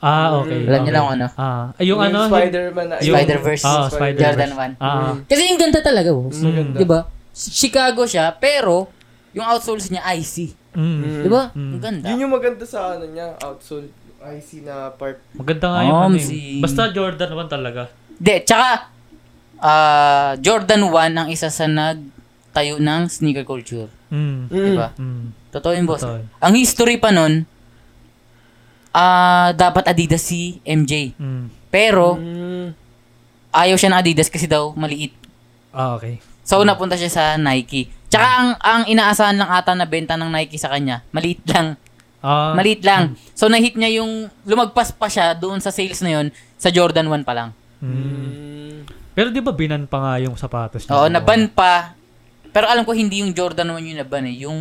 [0.00, 0.64] Ah, okay.
[0.64, 0.96] Alam niyo okay.
[0.96, 1.26] lang ano?
[1.36, 2.96] Ah, ay, yung, ano, Spider-Man na.
[2.98, 3.62] yung- Spider-Verse.
[3.62, 4.24] Ah, Spider-Verse.
[4.24, 4.80] Jordan 1.
[4.80, 6.40] Ah, Kasi yung ganda talaga, boss.
[6.40, 6.74] Maganda.
[6.74, 7.00] Di ba?
[7.30, 8.88] Chicago siya, pero
[9.30, 10.56] yung outsoles niya icy.
[10.72, 11.20] mm.
[11.20, 11.52] Di ba?
[11.52, 11.70] Mm.
[11.70, 12.06] Ang ganda.
[12.08, 13.92] Yun yung maganda sa ano niya, outsole.
[14.20, 15.16] IC na part.
[15.32, 16.20] Maganda nga yung Um, ano eh.
[16.22, 17.88] si- Basta Jordan 1 talaga.
[18.14, 18.92] De, tsaka,
[19.60, 23.88] ah, Jordan 1 ang isa sa nagtayo ng sneaker culture.
[24.08, 24.48] Mm.
[24.48, 24.90] Di ba?
[24.94, 25.24] Mm.
[25.50, 26.02] Totoo yun, boss.
[26.02, 26.24] Totoo.
[26.40, 27.44] Ang history pa nun,
[28.90, 31.14] ah, dapat Adidas si MJ.
[31.14, 31.44] Mm.
[31.68, 32.74] Pero, Mm.
[33.52, 35.14] ayaw siya ng Adidas kasi daw maliit.
[35.70, 36.18] Ah, okay.
[36.42, 37.86] So, napunta siya sa Nike.
[38.10, 41.78] Tsaka, ang, ang inaasahan lang ata na benta ng Nike sa kanya, maliit lang.
[42.20, 43.16] Ah, Maliit lang.
[43.32, 46.26] So, na-hit niya yung, lumagpas pa siya doon sa sales na yun,
[46.60, 47.50] sa Jordan 1 pa lang.
[47.80, 48.99] mm.
[49.12, 50.94] Pero di ba binan pa nga yung sapatos niya?
[50.94, 51.98] Oo, naban pa.
[52.50, 54.36] Pero alam ko hindi yung Jordan 1 yung naban eh.
[54.42, 54.58] Yung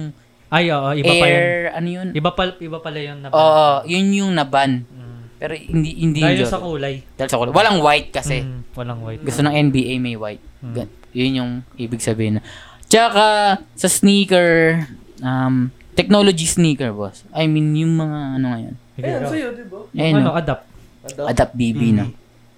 [0.49, 1.37] Ay, oo, iba pa yun.
[1.37, 2.07] Air, ano yun?
[2.09, 3.37] Iba, pa, iba pala yung naban.
[3.37, 4.81] Oo, yun yung naban.
[4.89, 5.19] Mm.
[5.37, 6.95] Pero hindi hindi Dahil yung sa kulay.
[7.13, 7.53] Dahil sa kulay.
[7.53, 8.41] Walang white kasi.
[8.41, 9.21] Mm, walang white.
[9.21, 10.41] Gusto ng NBA may white.
[10.59, 10.73] Mm.
[10.73, 12.41] Gan- Yun yung ibig sabihin.
[12.85, 14.81] Tsaka sa sneaker,
[15.21, 17.25] um, technology sneaker, boss.
[17.29, 18.73] I mean, yung mga ano ngayon.
[18.93, 19.29] Sige, Ayan, go.
[19.29, 19.79] sa'yo, di ba?
[19.89, 20.33] Ayun, ano, no?
[20.33, 20.63] adapt.
[21.05, 21.27] Adapt.
[21.29, 22.09] Adapt BB, Mm.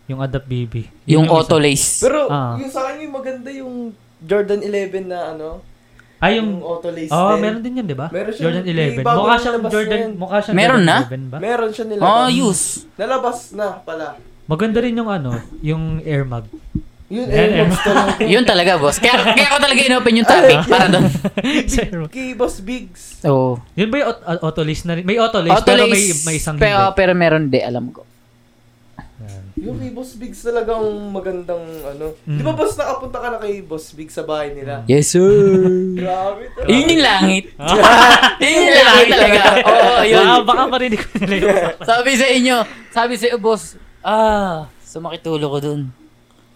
[0.05, 0.89] Yung adapt BB.
[1.05, 1.33] Yung isa.
[1.33, 1.99] auto lace.
[1.99, 2.55] Pero, Ah.
[2.55, 3.73] yung sa akin yung maganda yung
[4.19, 5.61] Jordan 11 na ano,
[6.17, 6.63] Ay, yung yung...
[6.63, 7.41] auto lace Oh, din.
[7.41, 8.07] meron din yan, di ba?
[8.07, 8.93] Meron siya- Jordan 11.
[8.93, 10.11] may bago Mukha siyang Jordan, yan.
[10.15, 10.97] mukha siyang Meron Jordan na?
[11.07, 11.37] 11 ba?
[11.39, 12.09] Meron siya nilabas.
[12.11, 12.65] Oh, use.
[12.93, 14.05] Nalabas na pala.
[14.43, 16.45] Maganda rin yung ano, yung Air Mag.
[17.07, 18.11] Yun, Air Max talaga.
[18.33, 18.95] Yun talaga, boss.
[18.95, 21.11] Kaya, kaya ako talaga inopen yung topic para doon.
[22.07, 23.19] Kay Boss Biggs.
[23.23, 23.59] Oo.
[23.73, 25.03] Yun ba yung aut- auto lace na rin?
[25.03, 26.95] May auto lace, Auto pero may, may isang pero, hindi.
[26.95, 28.07] pero meron de, alam ko.
[29.61, 30.81] Yung kay Boss Biggs talagang
[31.13, 32.17] magandang ano.
[32.25, 32.33] Mm.
[32.33, 34.81] Di ba boss nakapunta ka na kay Boss Biggs sa bahay nila?
[34.89, 35.21] Yes, sir.
[36.01, 36.49] Grabe.
[36.57, 36.65] talaga.
[36.73, 37.45] Yun yung langit.
[38.41, 39.41] yun yung langit talaga.
[39.61, 40.25] Oo, yun.
[40.25, 41.57] Ah, baka marinig ko nila yung
[41.93, 42.57] Sabi sa inyo,
[42.89, 45.81] sabi sa iyo, boss, ah, sumakit ulo ko dun.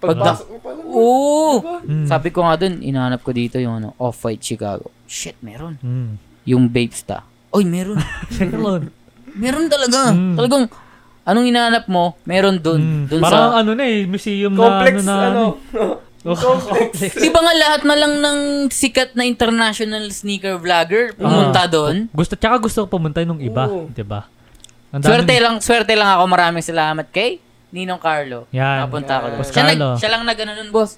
[0.02, 0.86] Pagpasok mo pa lang.
[0.90, 1.54] Oo.
[1.62, 1.78] Diba?
[1.86, 2.08] Mm.
[2.10, 4.90] Sabi ko nga dun, inahanap ko dito yung ano, Off-White Chicago.
[5.06, 5.78] Shit, meron.
[5.78, 6.18] Mm.
[6.50, 7.22] Yung Babesta.
[7.54, 8.02] Oy, meron.
[8.42, 8.90] Meron.
[9.38, 10.10] meron talaga.
[10.10, 10.36] Mm.
[10.42, 10.64] Talagang,
[11.26, 12.80] anong hinahanap mo, meron dun.
[12.80, 13.04] Mm.
[13.10, 13.60] dun Parang sa...
[13.60, 15.30] ano na eh, museum Complex, na ano na.
[15.30, 15.46] ano.
[16.26, 16.98] Oh, complex.
[17.14, 18.40] Di ba nga lahat na lang ng
[18.74, 22.10] sikat na international sneaker vlogger pumunta doon?
[22.10, 24.26] Gusto, tsaka gusto ko pumunta nung iba, di ba?
[24.90, 26.26] Swerte lang, swerte lang ako.
[26.26, 27.38] Maraming salamat kay
[27.70, 28.50] Ninong Carlo.
[28.50, 28.90] Yan.
[28.90, 29.38] Napunta ako doon.
[29.38, 29.90] Boss Siya, nag, Carlo.
[30.02, 30.98] siya lang nag ano nun, boss.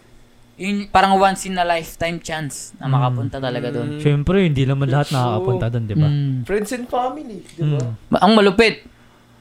[0.55, 2.93] Yung parang once in a lifetime chance na Mm.
[2.93, 3.99] makapunta talaga doon.
[3.99, 6.07] Siyempre, hindi naman lahat nakakapunta doon, di ba?
[6.07, 6.35] Mm.
[6.45, 7.83] Friends and family, di ba?
[7.83, 8.15] Mm.
[8.15, 8.87] Ang malupit,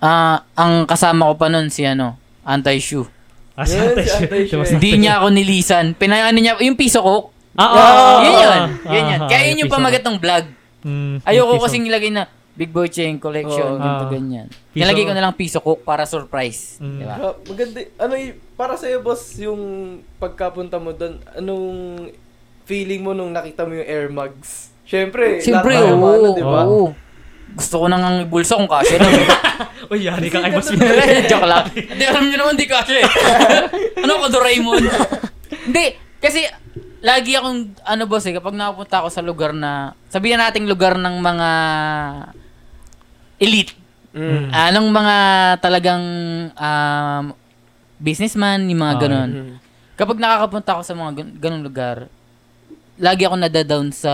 [0.07, 3.11] ah ang kasama ko pa nun si ano, Anti-Shoe.
[3.57, 4.63] Ah, Yan, sa si Antay siya- Shue.
[4.63, 5.85] siya- Hindi niya ako nilisan.
[5.93, 7.33] Pinayano niya, yung piso ko.
[7.55, 8.51] Ah, ah, Ah, ah, yun yun.
[8.53, 9.19] ah, yun yun.
[9.19, 10.45] ah, Kaya yun yung pamagat ng vlog.
[10.83, 11.65] Mm, Ayoko piso.
[11.65, 13.23] kasing ilagay na Big Boy Chain Oo.
[13.23, 14.13] Collection, ganito Ah.
[14.13, 14.47] ganyan.
[14.71, 16.77] Piso- Nilagay ko na lang piso cook para surprise.
[16.79, 16.99] Mm.
[16.99, 17.15] Di ba?
[17.19, 17.79] Ah, maganda.
[17.99, 19.61] Ano y- para sa boss yung
[20.15, 21.69] pagkapunta mo doon, anong
[22.63, 24.69] feeling mo nung nakita mo yung Air Mags?
[24.85, 26.13] Syempre, Siyempre, lahat tayo oo.
[26.15, 26.61] ano, di ba?
[26.63, 26.87] oo.
[27.57, 29.13] Gusto ko nang ang ibulsa kung kasya lang.
[29.93, 30.69] Uy, yari ka kay Boss
[31.31, 31.65] Joke lang.
[31.73, 33.07] Hindi, alam nyo naman, di kasya eh.
[34.05, 34.85] ano ko, Doraemon?
[35.65, 35.85] Hindi,
[36.21, 36.45] kasi
[37.01, 41.17] lagi akong, ano boss eh, kapag nakapunta ako sa lugar na, sabihin nating lugar ng
[41.17, 41.49] mga
[43.41, 43.73] elite.
[44.17, 44.49] Mm.
[44.49, 45.17] Anong mga
[45.61, 46.05] talagang
[46.53, 47.25] um,
[48.01, 49.31] businessman, yung mga Ah, ganon.
[49.33, 49.55] Mm.
[49.97, 51.97] Kapag nakakapunta ako sa mga gan- ganong lugar,
[52.97, 54.13] lagi ako nadadown sa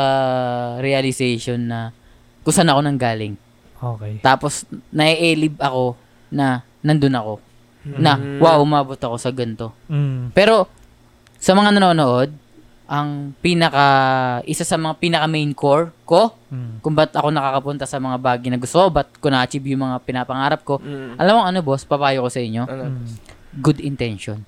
[0.78, 1.94] realization na
[2.42, 3.34] kung saan ako nang galing.
[3.82, 4.22] Okay.
[4.22, 5.98] Tapos, nai-elib ako
[6.30, 7.34] na nandun ako.
[7.82, 9.74] Na, wow, umabot ako sa ganito.
[9.90, 10.30] Mm.
[10.30, 10.70] Pero,
[11.42, 12.30] sa mga nanonood,
[12.86, 13.86] ang pinaka,
[14.46, 16.78] isa sa mga pinaka main core ko, Mm.
[16.78, 19.98] kung ba't ako nakakapunta sa mga bagay na gusto ko, ba't ko na-achieve yung mga
[20.04, 20.78] pinapangarap ko.
[20.78, 21.16] Mm.
[21.18, 22.84] Alam mo ano, boss, papayo ko sa inyo, Ano?
[22.86, 23.06] Mm.
[23.58, 24.44] good intention.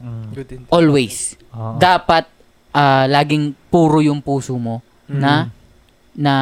[0.00, 0.26] Mm.
[0.32, 0.60] Good in.
[0.70, 1.36] Always.
[1.52, 1.76] Oo.
[1.76, 2.24] Dapat,
[2.72, 5.52] ah, laging puro yung puso mo na,
[6.16, 6.34] na,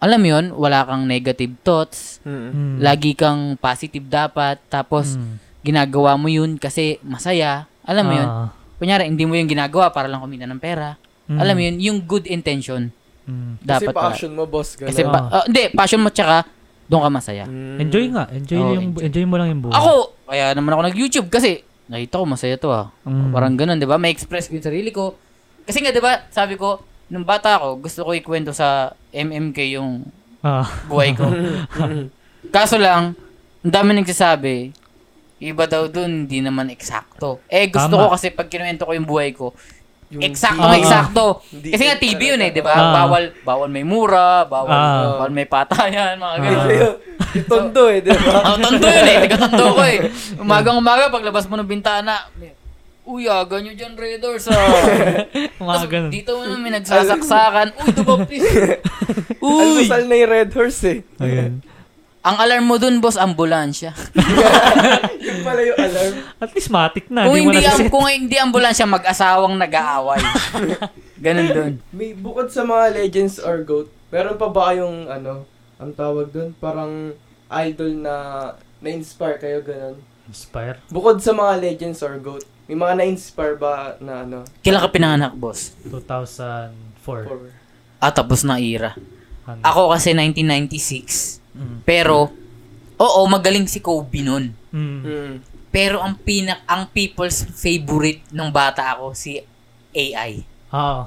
[0.00, 2.32] alam mo yun, wala kang negative thoughts, Mm.
[2.50, 2.74] Mm.
[2.80, 5.36] lagi kang positive dapat, tapos, Mm.
[5.60, 7.68] ginagawa mo yun kasi masaya.
[7.84, 8.48] Alam mo yun, Ah.
[8.80, 10.96] kunyari, hindi mo yung ginagawa para lang kumita ng pera.
[11.28, 11.38] Mm.
[11.38, 12.90] Alam mo yun, yung good intention,
[13.20, 13.62] Mm.
[13.62, 14.74] Kasi dapat ka- passion mo, boss.
[14.74, 14.88] Ganun.
[14.90, 16.42] Kasi, pa- ah, hindi, passion mo tsaka,
[16.90, 17.44] doon ka masaya.
[17.46, 17.78] Mm.
[17.78, 18.24] Enjoy nga.
[18.32, 19.76] Enjoy, Oo, yung, enjoy mo lang yung buhay.
[19.76, 19.92] Ako,
[20.26, 22.90] kaya naman ako nag-YouTube kasi, nakita ko masaya to ah.
[23.06, 23.30] Mm.
[23.30, 24.00] Parang ganun, di ba?
[24.00, 25.14] May express ko yung sarili ko.
[25.62, 30.06] Kasi nga, di ba, sabi ko, nung bata ako, gusto ko ikwento sa MMK yung
[30.40, 30.64] Ah.
[30.86, 31.26] buhay ko.
[32.54, 33.12] Kaso lang,
[33.60, 34.72] ang dami nagsasabi,
[35.38, 37.44] iba daw dun, hindi naman eksakto.
[37.44, 38.08] Eh, gusto Tama.
[38.08, 39.52] ko kasi pag kinuwento ko yung buhay ko,
[40.10, 40.74] Yung eksakto Ah.
[40.74, 41.38] na eksakto.
[41.54, 42.74] Hindi Kasi nga TV yun eh, di ba?
[42.74, 42.90] Ah.
[42.98, 45.14] Bawal, bawal may mura, bawal, Ah.
[45.14, 46.66] bawal may patayan, mga ganun.
[46.66, 46.94] yun,
[47.30, 48.42] yung tondo eh, di ba?
[48.42, 49.98] Ang tondo yun eh, taga-tondo ko eh.
[50.34, 52.58] Umagang umaga, paglabas mo ng bintana, may-
[53.10, 54.54] Uy, aga nyo dyan, Raiders ah.
[55.58, 56.10] Mga Tapos ganun.
[56.14, 57.74] dito mo may nagsasaksakan.
[57.74, 58.42] Uy, dumapis.
[59.42, 59.82] Uy!
[59.82, 60.98] Almusal na yung Red Horse eh.
[61.18, 61.58] Ayun.
[62.20, 63.90] Ang alarm mo dun, boss, ambulansya.
[65.24, 66.14] Yun pala yung alarm.
[66.38, 67.26] At least matik na.
[67.26, 70.20] kung Di mo hindi, na am, kung hindi ambulansya, mag-asawang nag-aaway.
[71.18, 71.72] Ganun dun.
[71.90, 75.48] May bukod sa mga legends or goat, meron pa ba kayong ano,
[75.80, 77.16] ang tawag doon, parang
[77.50, 78.14] idol na
[78.78, 79.98] na-inspire kayo ganun?
[80.30, 80.78] Inspire.
[80.92, 84.46] Bukod sa mga legends or goat, may mga na-inspire ba na ano?
[84.62, 85.74] Kailan ka pinanganak, boss?
[85.82, 86.70] 2004.
[87.02, 87.26] For,
[87.98, 88.94] Ah, tapos na era.
[89.42, 89.58] Ano?
[89.60, 91.42] Ako kasi 1996.
[91.50, 91.82] Mm.
[91.82, 92.30] Pero,
[92.96, 94.54] oo, magaling si Kobe nun.
[94.70, 95.00] Mm.
[95.02, 95.32] mm,
[95.68, 99.42] Pero ang pinak ang people's favorite nung bata ako si
[99.90, 100.46] AI.
[100.70, 101.02] Oo.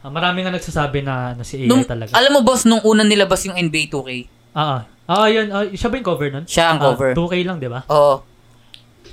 [0.00, 2.14] Ah, marami nga nagsasabi na, na si AI Nung, talaga.
[2.14, 4.10] alam mo boss, nung unang nilabas yung NBA 2K,
[4.50, 4.82] Ah, ah.
[5.06, 5.50] Ah, yun.
[5.50, 6.46] Ah, siya ba yung cover nun?
[6.46, 7.10] siya ang Ah, cover.
[7.12, 7.82] 2K lang, di ba?
[7.86, 8.22] Oo.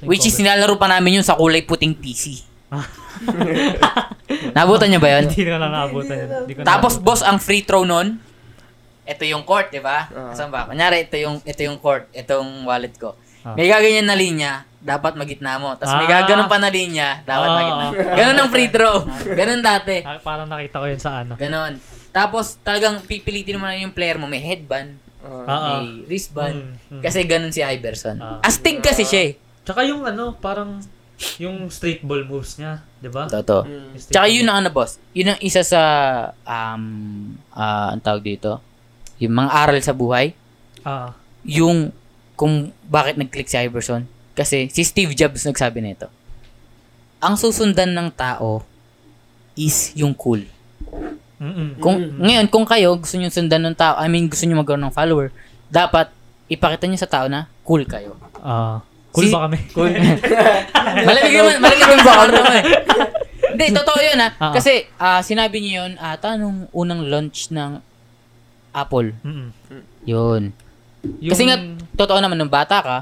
[0.04, 2.44] Which is nilalaro pa namin yun sa kulay puting PC.
[4.58, 5.32] Nabutan niyo ba yun?
[5.32, 6.30] Hindi ko na naabutan yun.
[6.44, 8.20] Hindi ko na Tapos boss, ang free throw nun,
[9.08, 10.12] ito yung court, di ba?
[10.12, 10.36] Ah.
[10.36, 10.68] Saan ba?
[10.68, 13.16] Kunyari, ito yung, ito yung court, itong wallet ko.
[13.48, 13.56] Ah.
[13.56, 15.80] May gaganyan na linya, dapat magitna mo.
[15.80, 16.28] Tapos may Ah.
[16.28, 17.56] gaganon pa na linya, dapat Ah.
[17.56, 17.86] magitna.
[18.20, 19.08] Ganon ang free throw.
[19.24, 20.04] Ganon dati.
[20.04, 21.40] Ah, parang nakita ko yun sa ano.
[21.40, 21.80] Ganon.
[22.12, 24.28] Tapos talagang pipilitin mo na yung player mo.
[24.28, 25.80] May headband, ah.
[25.80, 26.76] may wristband.
[26.92, 27.02] Mm, mm.
[27.02, 28.20] Kasi ganon si Iverson.
[28.20, 28.44] Ah.
[28.44, 29.47] Astig kasi siya eh.
[29.68, 30.80] Tsaka yung ano, parang
[31.36, 33.28] yung street ball moves niya, di ba?
[33.28, 33.68] Totoo.
[33.68, 35.82] mm, Tsaka yun ang ano boss, yun ang isa sa,
[36.48, 38.64] um, ah, ang tawag dito,
[39.20, 40.32] yung mga aral sa buhay,
[40.88, 41.12] Ah.
[41.44, 41.92] yung
[42.38, 44.08] kung bakit nag-click si Iverson.
[44.38, 46.08] Kasi si Steve Jobs nagsabi nito.
[47.18, 48.62] Ang susundan ng tao
[49.58, 50.46] is yung cool.
[51.42, 51.82] Mm-mm.
[51.82, 54.94] Kung ngayon kung kayo gusto niyo sundan ng tao, I mean gusto niyo magkaroon ng
[54.94, 55.34] follower,
[55.68, 56.14] dapat
[56.46, 58.14] ipakita niyo sa tao na cool kayo.
[58.38, 58.86] Ah,
[59.18, 59.58] cool Si- ba kami?
[59.74, 59.90] Cool.
[61.10, 62.64] Malamig naman, malamig naman ba naman.
[63.58, 64.30] Hindi, totoo yun ha.
[64.38, 64.54] Ah.
[64.54, 67.82] Kasi ah, sinabi niyo yun ata nung unang launch ng
[68.70, 69.18] Apple.
[69.26, 69.50] Mm-mm.
[70.06, 70.54] Yun.
[71.18, 71.58] Yung- Kasi nga,
[71.98, 72.98] totoo naman, nung bata ka,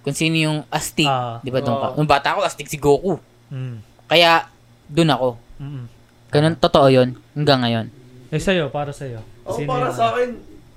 [0.00, 1.38] kung sino yung astig, Ah.
[1.44, 1.60] di ba?
[1.60, 1.94] Oo.
[1.94, 3.20] nung bata ako, astig si Goku.
[3.52, 3.84] Mm.
[4.08, 4.48] Kaya,
[4.88, 5.36] dun ako.
[5.60, 5.84] Mm-mm.
[6.32, 7.86] Ganun, totoo yun, hanggang ngayon.
[8.32, 9.20] Eh, sa'yo, para sa'yo.
[9.44, 10.28] Ako Sino para yung- sa akin,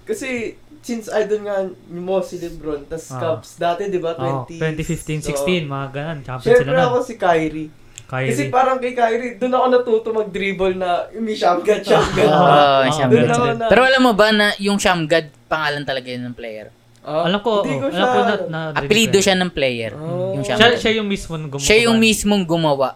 [0.03, 3.17] kasi since idol nga mo si Lebron, tas Ah.
[3.17, 4.61] Cubs, dati di ba, Oo, 20...
[4.61, 6.19] 2015, 16, mga ganun.
[6.21, 6.85] Champion sila na.
[6.85, 7.69] ako si Kyrie.
[8.05, 8.29] Kyrie.
[8.29, 12.21] Kasi parang kay Kyrie, doon ako natuto mag-dribble na may shotgun, shotgun.
[12.23, 13.17] Oo, Ah, Shamgad.
[13.17, 13.65] Doon ako na.
[13.65, 16.69] Pero alam mo ba na yung Shamgad, pangalan talaga yun ng player?
[17.01, 19.93] Ah, alam ko, ko alam ko na, siya- na Apelido siya ng player.
[19.93, 20.33] Oh.
[20.33, 20.77] Yung Siya, Shamgad.
[20.79, 21.61] siya yung mismo gumawa.
[21.61, 22.89] Siya yung mismong gumawa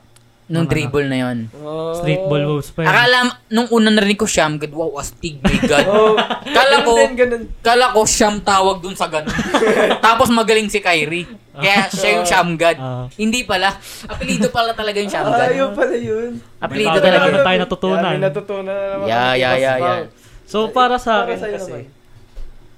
[0.50, 0.72] nung Ng ano?
[0.72, 1.38] dribble na yun.
[1.56, 1.94] Oh.
[1.94, 2.90] Street ball moves pa yun.
[2.90, 3.18] Akala,
[3.48, 5.86] nung una narinig ko Shamgad, wow, astig, my God.
[5.92, 7.44] Oh, Kala ko, ganun din, ganun.
[7.62, 9.30] Kala ko siyam tawag dun sa ganun.
[10.02, 11.30] Tapos magaling si Kyrie.
[11.54, 12.78] Kaya siya yung Shamgad.
[12.78, 13.06] Ah.
[13.14, 13.78] Hindi pala.
[14.04, 15.50] Apelido pala talaga yung Ah, Shamgad.
[15.52, 16.32] yun pala yun.
[16.58, 17.14] Apelido May talaga.
[17.14, 17.46] bago naman yun.
[17.46, 18.02] tayo natutunan.
[18.02, 19.06] Yeah, may natutunan na naman.
[19.06, 20.00] Yeah, yeah, yeah, yeah.
[20.44, 21.86] So, para sa Para akin sa'yo kasi, naman.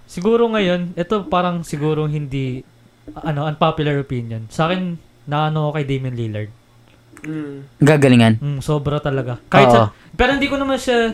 [0.05, 2.67] siguro ngayon, ito parang siguro hindi,
[3.17, 4.43] ano, unpopular opinion.
[4.47, 6.51] Sa akin, naano ako kay Damian Lillard.
[7.21, 7.57] Mm.
[7.81, 8.41] Gagalingan.
[8.41, 9.37] Mm, sobra talaga.
[9.49, 9.75] Kahit Oo.
[9.75, 9.81] sa,
[10.17, 11.13] pero hindi ko naman siya,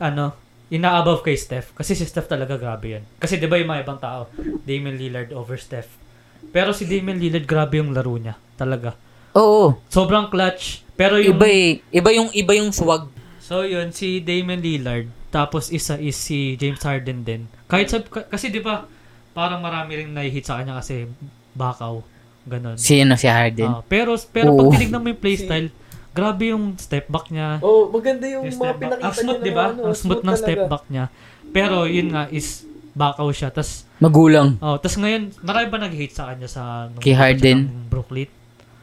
[0.00, 0.32] ano,
[0.72, 1.76] ina-above kay Steph.
[1.76, 3.04] Kasi si Steph talaga grabe yan.
[3.20, 4.32] Kasi di ba yung mga ibang tao,
[4.64, 6.00] Damian Lillard over Steph.
[6.48, 8.40] Pero si Damian Lillard, grabe yung laro niya.
[8.56, 8.96] Talaga.
[9.36, 9.76] Oo.
[9.92, 10.80] Sobrang clutch.
[10.96, 11.36] Pero yung...
[11.36, 11.84] Iba eh.
[11.92, 13.08] Iba yung, iba yung swag.
[13.44, 17.44] So yun, si Damian Lillard, tapos isa is si James Harden din.
[17.68, 18.88] Kahit sa, kasi di ba,
[19.36, 21.08] parang marami rin nai-hit sa kanya kasi
[21.52, 22.00] bakaw.
[22.44, 22.74] Ganon.
[22.74, 23.70] Si, ano, si Harden.
[23.70, 24.58] Ah, pero pero Oo.
[24.64, 25.68] pag tinignan mo yung playstyle,
[26.10, 27.58] grabe yung step back niya.
[27.58, 28.82] Oh, maganda yung, Yung mga step back.
[28.82, 29.62] pinakita Ang smooth, niya di ba?
[29.62, 30.72] ng ano, Ang smooth ng step talaga.
[30.72, 31.04] back niya.
[31.48, 32.48] Pero yun nga is
[32.92, 33.48] bakaw siya.
[33.48, 34.58] Tas, Magulang.
[34.58, 37.58] oh, tas ngayon, marami ba nag-hate sa kanya sa nung Kay Harden?
[37.64, 38.28] ng Brooklyn?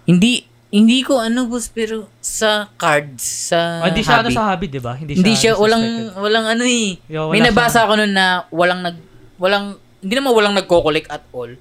[0.03, 3.21] Hindi, hindi ko ano boss, pero sa cards,
[3.51, 4.33] sa Ah, hindi siya ano hobby.
[4.33, 4.93] sa hobby, di ba?
[4.93, 6.23] Hindi, Hindi siya, walang, disrespected.
[6.23, 6.89] walang ano eh.
[7.05, 8.97] Yo, wala May nabasa ako nun na walang nag,
[9.35, 9.65] walang,
[9.99, 11.51] hindi naman walang nagko-collect at all.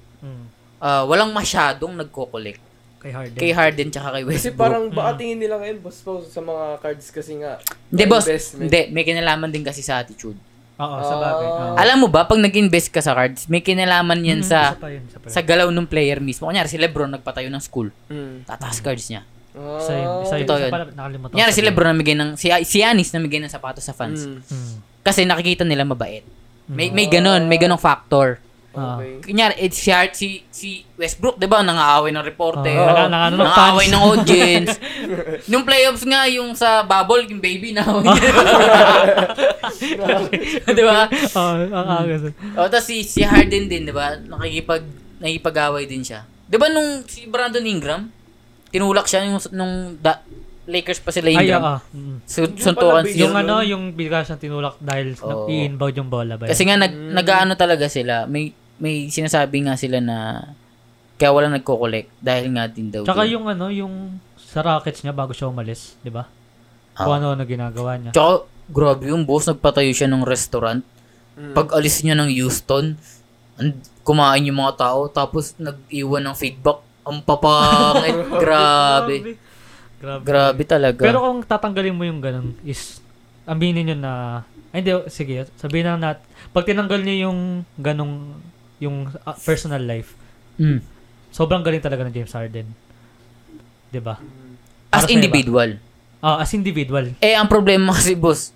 [0.79, 2.61] Mm, Ah, walang masyadong nagko-collect.
[2.99, 3.35] kay Harden.
[3.37, 4.59] Kay Harden tsaka kay Kasi Westbrook.
[4.59, 7.55] parang baka tingin nila ngayon, boss Pao, sa mga cards kasi nga.
[7.85, 8.25] Hindi, may boss.
[8.53, 10.35] Hindi, may kinalaman din kasi sa attitude.
[10.75, 11.47] Oo, sa bagay.
[11.47, 11.75] Oo.
[11.75, 15.39] Alam mo ba, pag nag-invest ka sa cards, may kinalaman yan Mm, sa yun, sa
[15.39, 16.47] galaw ng player mismo.
[16.47, 17.87] Kunyari, si Lebron nagpatayo ng school.
[18.07, 18.43] Mm.
[18.43, 19.23] Tataas cards niya.
[19.51, 20.43] Ah, Isa yun, isa yun.
[20.43, 20.91] Totoo Isa yun.
[20.93, 21.61] nakalimutan Kunyari, si.
[21.61, 24.23] Lebron namigay ng, si, si Yanis namigay ng sapatos sa fans.
[24.23, 24.39] Mm.
[24.39, 24.75] Mm.
[25.01, 26.23] Kasi nakikita nila mabait.
[26.65, 27.11] May, may Ah.
[27.13, 28.39] ganon, may ganong factor.
[28.69, 29.25] Okay.
[29.25, 32.77] Kunyari, eh, si, Hart- si, si Westbrook, di ba, nangaaway ng reporter.
[32.77, 33.97] Oo, ano, ng nangaaway fans.
[33.97, 34.73] ng audience.
[35.51, 37.81] Nung playoffs nga, yung sa bubble, yung baby na.
[40.77, 41.09] di ba?
[41.09, 42.29] Oo, ang agas.
[42.53, 44.13] O, tapos si, si Harden din, di ba?
[44.21, 44.85] Nakikipag,
[45.17, 46.21] nakikipag-away din siya.
[46.45, 48.05] Di ba nung si Brandon Ingram,
[48.69, 50.21] tinulak siya nung, nung da,
[50.69, 51.61] Lakers pa sila Ay, Ingram.
[51.65, 51.77] oo.
[51.97, 52.17] Mm.
[52.29, 53.25] Su- suntukan siya.
[53.25, 55.49] Yung ano, yung bigla siyang tinulak dahil Oo.
[55.49, 56.45] i-inbound yung bola ba?
[56.45, 56.53] yun?
[56.53, 58.29] Kasi nga, nag, nag-ano talaga sila.
[58.29, 60.17] May, may sinasabi nga sila na
[61.17, 63.03] kaya walang nagko-collect dahil nga din daw.
[63.03, 66.29] Tsaka yung ano, yung sa Rockets niya bago siya umalis, di ba?
[66.95, 67.03] Ah.
[67.03, 68.13] Kung ano na ginagawa niya.
[68.13, 70.85] Tsaka, grabe yung boss, nagpatayo siya ng restaurant.
[71.35, 71.57] Mm.
[71.57, 72.93] Pag alis niya ng Houston,
[73.57, 73.73] and,
[74.05, 76.79] kumain yung mga tao, tapos nag-iwan ng feedback.
[77.09, 78.15] Ang papangit.
[78.43, 79.15] grabe.
[79.99, 80.23] Grabe.
[80.23, 81.03] Grabe talaga.
[81.03, 83.03] Pero kung tatanggalin mo yung ganun is
[83.43, 84.13] aminin nyo na
[84.69, 86.19] ay, hindi, sige, sabihin na nat
[86.53, 87.39] pag tinanggal niyo yung
[87.75, 88.37] ganong
[88.79, 90.15] yung uh, personal life,
[90.59, 90.83] Mm.
[91.31, 92.67] sobrang galing talaga ng James Harden.
[93.89, 94.19] 'Di ba?
[94.91, 95.79] As individual.
[96.19, 97.15] Ah, as individual.
[97.23, 98.51] Eh, ang problema kasi, boss,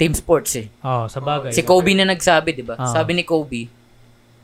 [0.00, 0.72] team sports eh.
[0.80, 1.52] Oh, sa bagay.
[1.52, 2.80] Si Kobe na nagsabi, di ba?
[2.80, 2.88] Ah.
[2.88, 3.68] Sabi ni Kobe,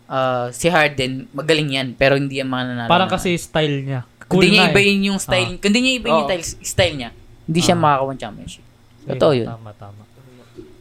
[0.04, 2.92] ah, si Harden, magaling yan, pero hindi yan mananalo.
[2.92, 3.14] Parang na.
[3.16, 4.04] kasi style niya.
[4.32, 4.72] Cool Hindi niya eh.
[4.72, 5.50] ibayin yung style.
[5.60, 6.30] Kung hindi niya ibayin yung Oo.
[6.32, 7.10] style, style niya,
[7.44, 7.82] hindi siya Ah.
[7.82, 8.64] makakawan championship.
[9.04, 9.46] Totoo yun.
[9.46, 10.02] Tama, tama.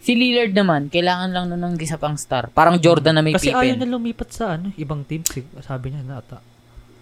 [0.02, 2.50] Si Lillard naman, kailangan lang nun ng isa pang star.
[2.50, 3.86] Parang Jordan na may Kasi ayaw Pippen.
[3.86, 5.22] na lumipat sa ano, ibang team.
[5.62, 6.42] Sabi niya na ata.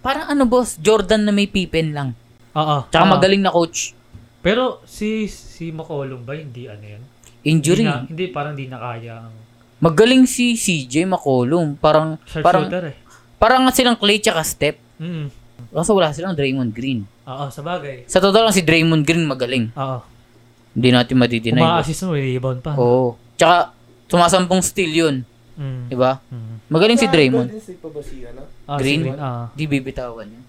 [0.00, 2.12] Parang ano boss, Jordan na may Pippen lang.
[2.52, 2.84] Oo.
[2.88, 3.12] Tsaka oo.
[3.14, 3.96] magaling na coach.
[4.40, 7.02] Pero si si McCollum ba hindi ano yun?
[7.40, 7.84] Injury.
[7.84, 9.32] Hindi, na, hindi parang hindi na kaya ang
[9.80, 11.80] Magaling si CJ McCollum.
[11.80, 12.92] Parang, parang, eh.
[13.40, 14.76] parang nga silang Clay tsaka Step.
[15.00, 15.32] Mm.
[15.70, 17.06] Kaso wala silang Draymond Green.
[17.24, 18.02] Oo, sa bagay.
[18.04, 19.70] Sa totoo lang si Draymond Green magaling.
[19.72, 19.98] Oo.
[20.70, 21.58] Hindi natin Kung madidinay.
[21.58, 21.70] boss.
[21.76, 22.72] ma-assist mo, rebound pa.
[22.74, 23.14] Oo.
[23.34, 23.74] Tsaka,
[24.06, 25.16] sumasampung steal yun.
[25.54, 25.82] Mm.
[25.86, 26.18] Di ba?
[26.24, 26.54] Mm.
[26.66, 27.48] Magaling si Draymond.
[27.48, 28.42] Golden State pa ba si, ano?
[28.64, 29.00] Ah, si Green?
[29.04, 29.16] Green.
[29.16, 30.44] Ah, Di bibitawan yun.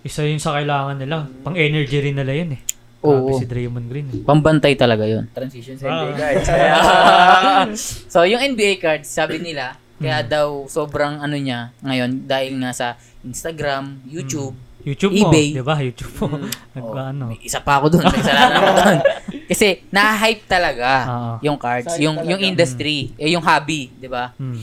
[0.00, 1.28] isa yun sa kailangan nila.
[1.40, 2.60] Pang energy rin nila yun eh.
[3.00, 3.26] Oo.
[3.26, 4.06] Grabe si Draymond Green.
[4.10, 4.20] eh.
[4.22, 5.24] Pambantay talaga yun.
[5.30, 6.04] Transition sa Ah.
[6.06, 6.48] NBA cards.
[8.12, 12.88] so, yung NBA cards, sabi nila, kaya daw sobrang ano niya ngayon dahil nga sa
[13.20, 15.52] Instagram, YouTube, YouTube mo, eBay.
[15.52, 15.76] di ba?
[15.76, 16.26] YouTube mo.
[16.72, 17.24] Oh, Nagka-ano.
[17.28, 18.98] may isa pa ako doon, may kasalanan ako doon.
[19.50, 21.32] Kasi na-hype talaga Oo.
[21.42, 22.30] yung cards, yung talaga.
[22.32, 24.32] yung industry, eh, yung hobby, 'di ba?
[24.34, 24.56] Hmm.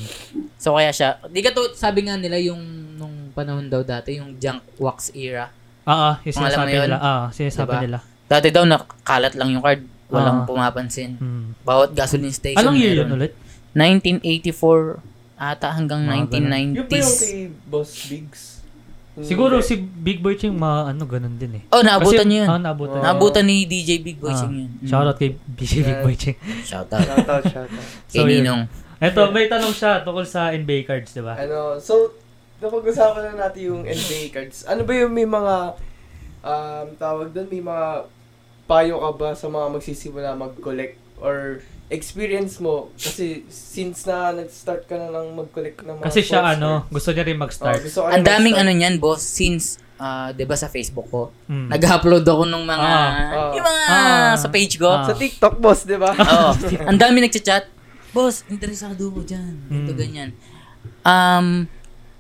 [0.57, 2.57] So kaya siya, di ka to, sabi nga nila yung
[2.97, 5.53] nung panahon daw dati, yung junk wax era.
[5.83, 6.97] Ah, ah, yung sinasabi nila.
[6.97, 7.83] Ah, sinasabi Diba?
[7.85, 7.97] nila.
[8.25, 10.45] Dati daw nakalat lang yung card, walang Ah.
[10.45, 11.15] pumapansin.
[11.15, 11.53] Hmm.
[11.61, 12.57] Bawat gasoline station.
[12.57, 13.37] Anong year yun ulit?
[13.71, 14.99] 1984
[15.37, 17.13] ata hanggang Mga Yung pa yung 1990s.
[17.15, 18.41] kay Boss Biggs.
[19.17, 21.63] Siguro si Big Boy Ching ma ano ganun din eh.
[21.73, 22.49] Oh, naabutan niyo yun.
[22.51, 23.01] Ah, naabutan.
[23.01, 23.05] Oh.
[23.05, 24.69] Naabutan ni DJ Big Boy Ah, Sing yun.
[24.77, 24.85] Mm.
[24.85, 25.99] Shoutout kay BJ Big.
[26.05, 26.37] Boy Ching.
[26.61, 27.01] Shout out.
[27.01, 27.85] Shoutout, shoutout.
[28.13, 28.45] Kay So, yun.
[28.45, 28.61] Ninong.
[28.97, 31.33] Eto, may tanong siya tungkol sa NBA cards, di ba?
[31.33, 32.13] Ano, so,
[32.57, 34.65] napag-usapan na natin yung NBA cards.
[34.65, 35.77] Ano ba yung may mga,
[36.41, 38.09] um, tawag doon, may mga
[38.65, 42.91] payo ka ba sa mga magsisimula mag-collect or experience mo?
[42.93, 47.09] Kasi since na nag-start ka na lang mag-collect ng mga Kasi siya sports ano, gusto
[47.09, 47.79] niya rin oh, mag-start.
[47.79, 48.79] gusto ka Ang daming ano mag-start.
[48.83, 49.65] niyan, boss, since
[49.97, 51.67] ah, 'di ba sa Facebook ko, Hmm.
[51.67, 53.51] nag-upload ako ng mga Ah, ah.
[53.51, 54.33] yung mga Ah.
[54.35, 54.85] sa page ko.
[54.87, 55.03] Ah.
[55.03, 56.13] Sa TikTok, boss, di ba?
[56.21, 56.51] Oo.
[56.89, 57.65] Ang dami nagchat-chat.
[58.09, 59.53] Boss, interesado ko diyan.
[59.67, 59.97] Ito Mm.
[59.97, 60.29] ganyan.
[61.01, 61.65] Um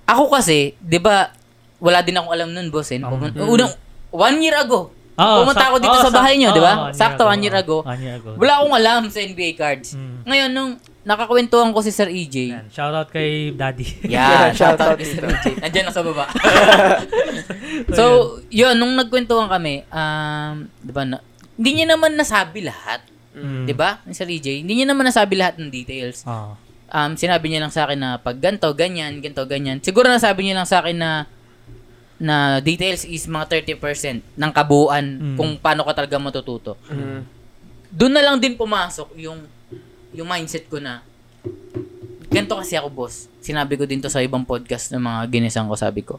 [0.03, 1.35] ako kasi, 'di ba,
[1.77, 2.89] wala din akong alam nun, boss.
[2.89, 2.97] Eh.
[2.97, 3.73] Um, Pumun- Unang
[4.09, 4.89] one year ago.
[5.17, 6.73] Ah, pumunta sak- ako dito ah, sa bahay sak- niyo, 'di ba?
[6.77, 7.77] year Sakto one year ago.
[7.81, 8.37] One year ago.
[8.37, 9.97] Wala akong alam sa NBA cards.
[9.97, 10.29] Mm.
[10.29, 10.71] Ngayon nung
[11.07, 12.35] nakakwentuhan ko si Sir EJ.
[12.51, 12.67] Yan.
[12.67, 13.87] Shoutout kay Daddy.
[14.13, 15.23] Yeah, Shout shout out out kay Sir.
[15.23, 15.63] EJ.
[15.63, 16.27] Nandiyan na sa baba.
[17.97, 18.03] so,
[18.51, 21.23] yun, nung nagkwentuhan kami, um, di ba, na,
[21.55, 23.07] hindi niya naman nasabi lahat.
[23.31, 23.63] Mm.
[23.63, 24.67] Di ba, ni Sir EJ?
[24.67, 26.27] Hindi niya naman nasabi lahat ng details.
[26.27, 26.59] Ah.
[26.91, 29.79] Um, sinabi niya lang sa akin na pag ganto, ganyan, ganto, ganyan.
[29.79, 31.23] Siguro nasabi niya lang sa akin na
[32.17, 33.45] na details is mga
[33.77, 35.35] 30% ng kabuuan Mm.
[35.35, 36.73] kung paano ka talaga matututo.
[36.87, 37.21] Mm.
[37.89, 39.45] Doon na lang din pumasok yung
[40.09, 41.05] yung mindset ko na
[42.27, 43.29] ganito kasi ako boss.
[43.39, 46.17] Sinabi ko din to sa ibang podcast ng mga ginisang ko, sabi ko.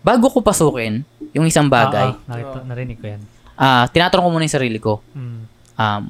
[0.00, 3.22] Bago ko pasukin yung isang bagay, Ah, ah, nakita, narinig ko yan.
[3.54, 5.40] ah tinatanong ko muna yung sarili ko, Mm.
[5.74, 6.02] um,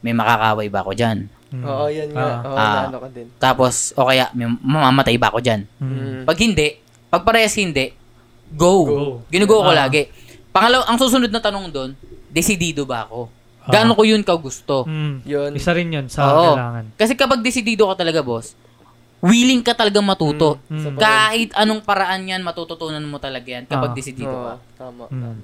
[0.00, 1.18] may makakaway ba ako dyan?
[1.48, 1.64] Mm.
[1.64, 2.28] Oo, yan nga.
[2.42, 2.72] Oo, Ah.
[2.84, 3.26] naano ka din.
[3.36, 5.64] Tapos, o kaya, may mamamatay ba ako dyan?
[5.76, 6.24] Mm.
[6.24, 6.68] Pag hindi,
[7.08, 7.96] pag parehas hindi,
[8.50, 8.72] go.
[8.82, 8.96] Go.
[9.26, 9.86] Ginugo ko Ah.
[9.86, 10.08] lagi.
[10.48, 11.90] Pangalaw, ang susunod na tanong doon,
[12.28, 13.28] desidido ba ako?
[13.62, 13.70] Ah.
[13.74, 14.84] Gaano ko yun ka gusto?
[14.84, 15.14] Mm.
[15.22, 15.50] Yun.
[15.52, 16.56] Isa rin yun sa Oo.
[16.56, 16.84] kailangan.
[16.94, 18.56] Kasi kapag desidido ka talaga, boss,
[19.18, 20.56] willing ka talaga matuto.
[20.66, 20.96] Mm.
[20.96, 23.96] Kahit anong paraan yan, matututunan mo talaga yan kapag Ah.
[23.96, 24.54] desidido Oo, ka.
[24.78, 25.04] tama.
[25.08, 25.36] Mm.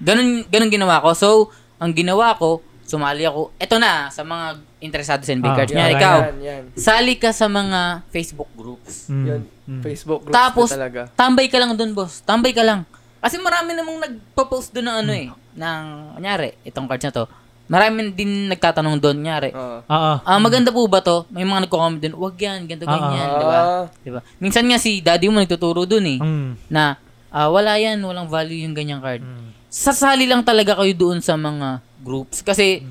[0.00, 1.12] Ganun, ganun ginawa ko.
[1.12, 1.28] So,
[1.76, 3.52] ang ginawa ko, sumali ako.
[3.54, 4.46] Eto na, sa mga
[4.80, 5.70] interesado sa NBA Ah, cards.
[5.70, 6.62] Yan, ikaw, Yan, yan.
[6.72, 9.06] sali ka sa mga Facebook groups.
[9.06, 9.26] Mm.
[9.26, 9.42] Yun.
[9.70, 9.82] Mm.
[9.82, 11.02] Facebook groups Tapos, na talaga.
[11.14, 12.18] tambay ka lang doon, boss.
[12.20, 12.82] Tambay ka lang.
[13.20, 15.28] Kasi marami namang nagpo-post doon ng ano eh.
[15.54, 15.84] Ng,
[16.16, 17.24] kunyari, itong cards na to.
[17.70, 19.54] Marami din nagtatanong doon, kunyari.
[19.54, 19.86] Oo.
[19.86, 20.26] Ah, ah.
[20.26, 21.22] Ah, maganda po ba to?
[21.30, 23.38] May mga nagko-comment doon, wag yan, ganito, Ah, ganyan, ah.
[23.38, 23.60] di ba?
[24.00, 24.20] Di ba?
[24.42, 26.50] Minsan nga si daddy mo nagtuturo doon eh, Mm.
[26.66, 26.98] na
[27.30, 29.22] ah, wala yan, walang value yung ganyang card.
[29.22, 29.54] Mm.
[29.70, 32.42] Sasali lang talaga kayo doon sa mga groups.
[32.42, 32.82] Kasi,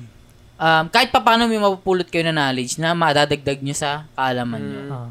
[0.56, 4.80] um, kahit pa paano may mapupulot kayo na knowledge na madadagdag nyo sa kaalaman nyo.
[4.80, 4.90] Mm.
[4.90, 5.10] Ah.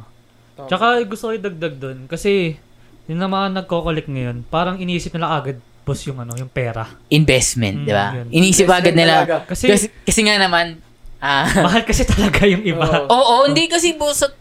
[0.60, 0.68] Tama.
[0.68, 2.60] Tsaka gusto ko idagdag doon kasi
[3.06, 6.86] yung na mga nagko-collect ngayon, parang iniisip nila agad boss yung ano, yung pera.
[7.10, 8.08] Investment, Mm, di ba?
[8.14, 8.28] yun.
[8.30, 9.14] Inisip Investment agad nila.
[9.18, 9.38] talaga.
[9.48, 10.78] Kasi, Kasi, kasi nga naman,
[11.18, 12.86] ah, mahal kasi talaga yung iba.
[12.86, 13.10] Oo.
[13.10, 14.36] Oo, hindi kasi boss, sa-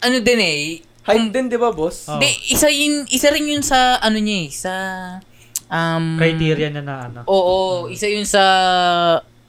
[0.00, 0.60] ano din eh,
[1.08, 2.04] Hype din, di ba, boss?
[2.04, 2.20] Oo.
[2.20, 4.72] Hindi, isa yun, isa rin yun sa, ano niya eh, sa,
[5.66, 7.20] um, Criteria na na ano.
[7.24, 8.42] Oo, isa yun sa,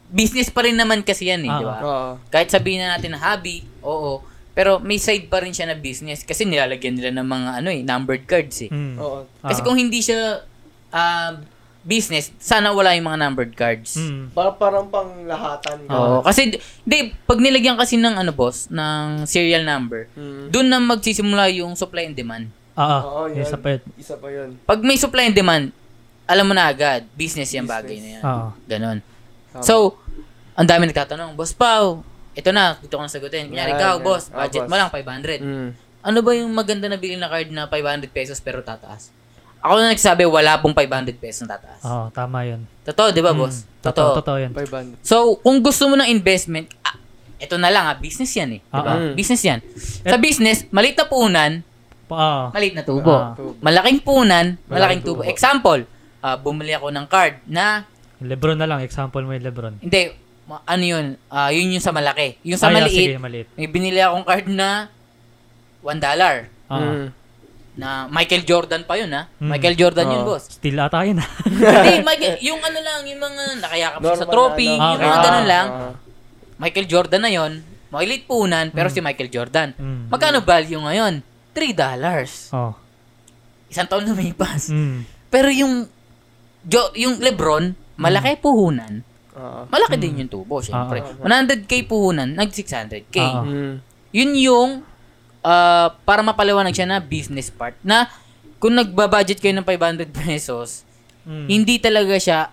[0.08, 1.78] business pa rin naman kasi yan eh, Ah, di ba?
[1.80, 2.10] Oo.
[2.30, 4.24] Kahit sabihin na natin na hobby, oo,
[4.60, 7.80] pero may side pa rin siya na business kasi nilalagyan nila ng mga, ano eh,
[7.80, 8.68] numbered cards eh.
[8.68, 9.00] Mm.
[9.00, 9.24] Oo.
[9.40, 9.64] Kasi Ah.
[9.64, 10.44] kung hindi siya,
[10.92, 11.40] ah,
[11.80, 13.96] business, sana wala yung mga numbered cards.
[13.96, 14.36] Mm.
[14.36, 15.88] Parang, parang pang lahatan.
[15.88, 20.52] Oo, kasi, di, pag nilagyan kasi ng, ano boss, ng serial number, Mm.
[20.52, 22.52] doon na magsisimula yung supply and demand.
[22.76, 23.02] Ah, ah.
[23.08, 23.48] Oo, yan.
[23.48, 23.82] Isa pa yun.
[23.96, 24.60] Isa pa yun.
[24.68, 25.72] Pag may supply and demand,
[26.28, 28.24] alam mo na agad, business yung bagay na yan.
[28.28, 28.52] Ah.
[28.68, 29.00] Ganon.
[29.56, 29.64] Tama.
[29.64, 29.96] So,
[30.52, 33.48] ang dami nagtatanong, Boss Pao, ito na, dito ko na sagutin.
[33.48, 34.04] Kunyari, ikaw, yan.
[34.04, 34.70] boss, Ah, budget boss.
[34.70, 35.40] mo lang, 500.
[35.40, 35.70] Mm.
[36.00, 39.12] Ano ba yung maganda na bilhin na card na 500 pesos pero tataas?
[39.60, 41.82] Ako na nagsasabi, wala pong 500 pesos na tataas.
[41.82, 42.64] Oo, tama yun.
[42.82, 43.40] Totoo, di ba, Mm.
[43.40, 43.68] boss?
[43.78, 44.16] Totoo, Totoo.
[44.18, 44.52] totoo yun.
[44.54, 44.96] 500.
[45.02, 46.96] So, kung gusto mo ng investment, ah,
[47.36, 48.62] ito na lang, ah, business yan eh.
[48.62, 48.88] Di ba?
[48.88, 49.12] Ah, ah.
[49.12, 49.60] Business yan.
[50.02, 51.52] Sa business, maliit na puhunan,
[52.06, 52.46] Pa- Ah.
[52.50, 53.14] maliit na tubo.
[53.14, 53.38] Ah.
[53.62, 55.22] Malaking puhunan, malaking Malaking tubo.
[55.22, 55.30] tubo.
[55.30, 55.82] Example,
[56.20, 57.84] ah, bumili ako ng card na
[58.18, 58.82] Lebron na lang.
[58.82, 59.76] Example mo yung Lebron.
[59.78, 60.12] Hindi,
[60.60, 61.06] ano yun?
[61.28, 62.42] Ah, yun yung sa malaki.
[62.42, 63.48] Yung sa Ah, yeah, maliit, sige, maliit.
[63.54, 64.90] may binili akong card na
[65.82, 66.36] 1 dollar.
[66.66, 66.80] Ah.
[66.80, 67.06] Mm.
[67.76, 69.30] Na Michael Jordan pa yun, ha?
[69.36, 69.50] Mm.
[69.50, 70.28] Michael Jordan yun, Oo.
[70.28, 70.52] boss.
[70.52, 71.30] Still ata yun ah.
[71.46, 74.92] Hindi, Michael, yung ano lang, yung mga nakayakap sa trophy, na, ano.
[74.92, 75.68] yung mga Ah, ganun lang.
[75.70, 75.94] ah.
[76.58, 77.52] Michael Jordan na yon,
[77.88, 79.72] maliit punan, pero si Michael Jordan.
[79.74, 80.12] Mm.
[80.12, 81.14] Magkano value ngayon?
[81.54, 82.52] 3 dollars.
[82.52, 82.76] Oh.
[83.68, 84.68] Isang taon lumipas.
[84.68, 85.06] Mm.
[85.30, 85.88] Pero yung
[86.62, 89.08] jo, yung LeBron, malaki puhunan.
[89.40, 89.64] Ah.
[89.66, 91.00] Malaki din yung tubo, syempre.
[91.00, 91.16] Ah.
[91.24, 93.18] 100k puhunan, nag 600k.
[93.18, 93.42] Ah.
[93.42, 93.74] Mm.
[94.12, 94.70] Yun yung
[95.40, 98.12] ah, para mapaliwanag siya na business part na
[98.60, 100.84] kung nagbabudget kayo ng 500 pesos,
[101.24, 101.46] Mm.
[101.46, 102.50] hindi talaga siya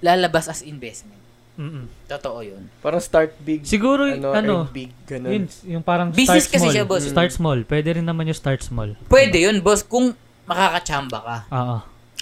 [0.00, 1.20] lalabas as investment.
[1.56, 1.86] Mm-mm.
[2.04, 2.68] Totoo yun.
[2.82, 3.62] Parang start big.
[3.62, 5.30] Siguro, ano, ano, big, ganun.
[5.30, 6.74] yun, yung parang Business start kasi small.
[6.74, 7.04] siya, boss.
[7.06, 7.62] Start small.
[7.62, 8.92] Pwede rin naman yung start small.
[9.06, 10.12] Pwede yun, boss, kung
[10.44, 11.36] makakachamba ka.
[11.48, 11.76] Oo.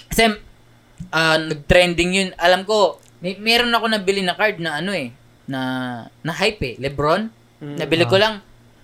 [0.07, 0.39] Kasi,
[1.09, 2.29] ah, nag-trending yun.
[2.37, 5.09] Alam ko, may, meron ako nabili na card na ano eh,
[5.49, 5.61] na,
[6.21, 6.75] na hype eh.
[6.77, 7.33] Lebron.
[7.57, 7.77] Mm.
[7.81, 8.21] Nabili ko Ah.
[8.21, 8.33] lang,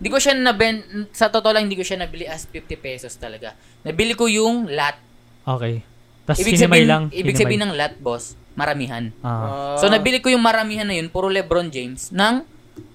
[0.02, 0.82] hindi ko siya naben,
[1.14, 3.54] sa totoo lang, hindi ko siya nabili as 50 pesos talaga.
[3.86, 4.98] Nabili ko yung lot.
[5.46, 5.86] Okay.
[6.26, 7.04] Tapos Ibig sabihin, lang.
[7.14, 7.42] ibig sinimay.
[7.46, 9.14] sabihin ng lot, boss, maramihan.
[9.22, 9.30] Ah.
[9.30, 9.78] Ah.
[9.78, 12.42] So, nabili ko yung maramihan na yun, puro Lebron James, ng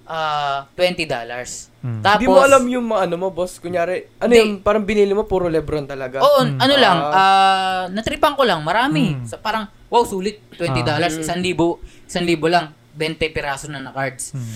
[0.05, 1.07] ah, $20.
[1.07, 1.69] dollars.
[1.83, 2.01] Mm.
[2.01, 3.59] Tapos, Hindi mo alam yung mga ano mo, boss.
[3.59, 4.39] Kunyari, ano Hindi.
[4.39, 6.19] yung parang binili mo, puro Lebron talaga.
[6.19, 6.57] Oo, Mm.
[6.59, 7.13] ano lang, Ah.
[7.13, 9.15] ah, natripan ko lang, marami.
[9.15, 9.25] Mm.
[9.25, 10.95] So, parang, wow, sulit, $20, Ah.
[10.95, 14.33] dollars, isang libo, isang libo lang, 20 piraso na na cards.
[14.35, 14.55] Mm.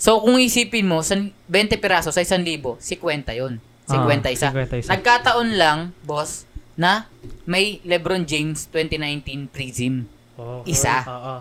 [0.00, 3.60] So, kung isipin mo, san, 20 piraso sa isang libo, 50 yun.
[3.84, 4.48] 50 isa.
[4.48, 4.90] 50 isa.
[4.96, 6.48] Nagkataon lang, boss,
[6.80, 7.04] na
[7.44, 10.08] may LeBron James 2019 Prism.
[10.40, 10.64] Oo.
[10.64, 11.04] Isa.
[11.04, 11.36] Oo.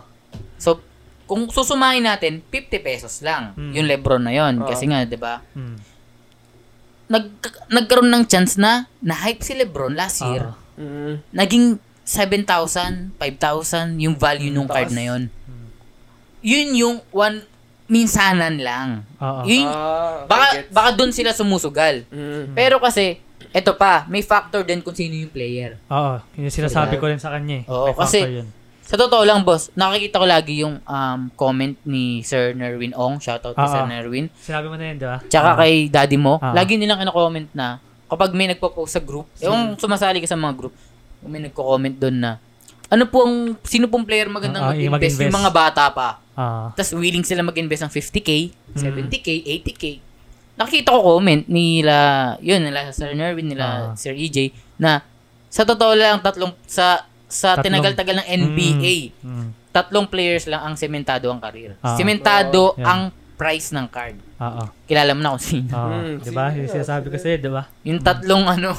[0.59, 0.83] So,
[1.29, 3.71] kung susumahin natin, 50 pesos lang Mm.
[3.71, 4.65] yung LeBron na yon Oo.
[4.65, 5.45] Kasi nga, di ba?
[5.53, 5.77] Mm.
[7.05, 7.25] Nag,
[7.69, 10.49] nagkaroon ng chance na na-hype si LeBron last year.
[10.73, 11.19] Mm.
[11.29, 15.21] naging 7,000, 5,000 yung value nung card na yon.
[15.29, 15.67] Mm.
[16.41, 17.43] Yun yung one
[17.85, 18.89] minsanan lang.
[19.17, 19.43] Oo.
[19.43, 20.69] Yun, okay, baka gets.
[20.71, 22.05] baka doon sila sumusugal.
[22.07, 22.53] Mm.
[22.53, 23.17] Pero kasi
[23.49, 25.77] eto pa, may factor din kung sino yung player.
[25.89, 26.21] Oo.
[26.37, 27.63] Yung sinasabi ko rin sa kanya eh.
[27.67, 28.47] Oo, May kasi- yun.
[28.89, 33.21] Sa totoo lang, boss, nakikita ko lagi yung um, comment ni Sir Nerwin Ong.
[33.21, 33.69] Shoutout kay Oo.
[33.69, 34.33] Sir Nerwin.
[34.33, 35.17] Sinabi mo na yun, di ba?
[35.23, 35.59] Tsaka Oo.
[35.61, 36.41] kay daddy mo.
[36.41, 36.57] Ah.
[36.57, 37.77] Lagi nilang ino-comment na
[38.09, 40.73] kapag may nagpo-post sa group, yung sumasali ka sa mga group,
[41.21, 42.31] may nagko-comment doon na
[42.89, 45.21] ano po ang, sino pong player magandang Ah, yung mag-invest?
[45.21, 45.29] mag-invest.
[45.29, 46.09] Yung mga bata pa.
[46.33, 46.73] Ah.
[46.73, 48.29] Tapos willing sila mag-invest ng 50k,
[48.73, 48.81] Mm.
[48.81, 49.83] 70k, 80k.
[50.57, 51.93] Nakita ko comment nila,
[52.41, 53.93] yun, nila Sir Nerwin, nila Ah.
[53.93, 55.05] Sir EJ, na
[55.45, 59.29] sa totoo lang, tatlong, sa sa Tatlong- tinagal-tagal ng NBA, Mm.
[59.29, 59.47] Mm.
[59.69, 61.77] tatlong players lang ang sementado ang karir.
[61.79, 61.93] Ah.
[61.93, 62.83] Sementado yan.
[62.83, 63.01] ang
[63.35, 64.17] price ng card.
[64.35, 64.63] Oo.
[64.83, 65.69] Kilala mo na kung sino.
[65.69, 65.93] Oo.
[65.95, 66.51] Mm, Di ba?
[66.51, 67.63] Yung sinasabi ko sa'yo, di ba?
[67.83, 68.73] Yung tatlong ano,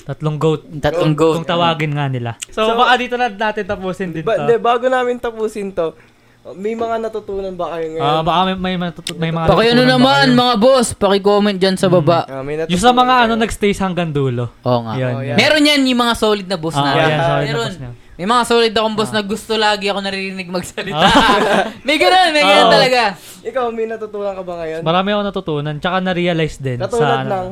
[0.00, 0.64] Tatlong goat.
[0.80, 1.36] tatlong goat.
[1.36, 2.34] Kung tawagin nga nila.
[2.48, 4.48] So, So, baka dito na natin tapusin din Ba, to.
[4.48, 5.94] de, bago namin tapusin to,
[6.52, 8.02] may mga natutunan ba kayo ngayon?
[8.02, 10.38] Ah, baka may, may, matutu- may mga Paki ano natutunan ba naman, kayo?
[10.38, 12.18] mga boss, paki-comment dyan sa baba.
[12.22, 13.24] Ah, may natutunan Yung sa mga kayo?
[13.24, 14.44] ano nagstays hanggang dulo.
[14.60, 14.92] Oo nga.
[14.94, 15.12] Yun.
[15.12, 15.28] Oh, yun.
[15.28, 15.36] yeah.
[15.36, 16.90] Meron yan yung mga solid na boss Ah, na.
[16.92, 17.66] yan, sorry na Meron.
[17.66, 17.76] boss.
[18.20, 21.06] May mga solid akong boss na gusto lagi ako naririnig magsalita.
[21.88, 22.74] may ganun, may ganun Oo.
[22.74, 23.02] talaga.
[23.40, 24.80] Ikaw, may natutunan ka ba ngayon?
[24.84, 25.74] Marami ako natutunan.
[25.80, 26.76] Tsaka na-realize din.
[26.76, 27.46] Katulad sa, ng...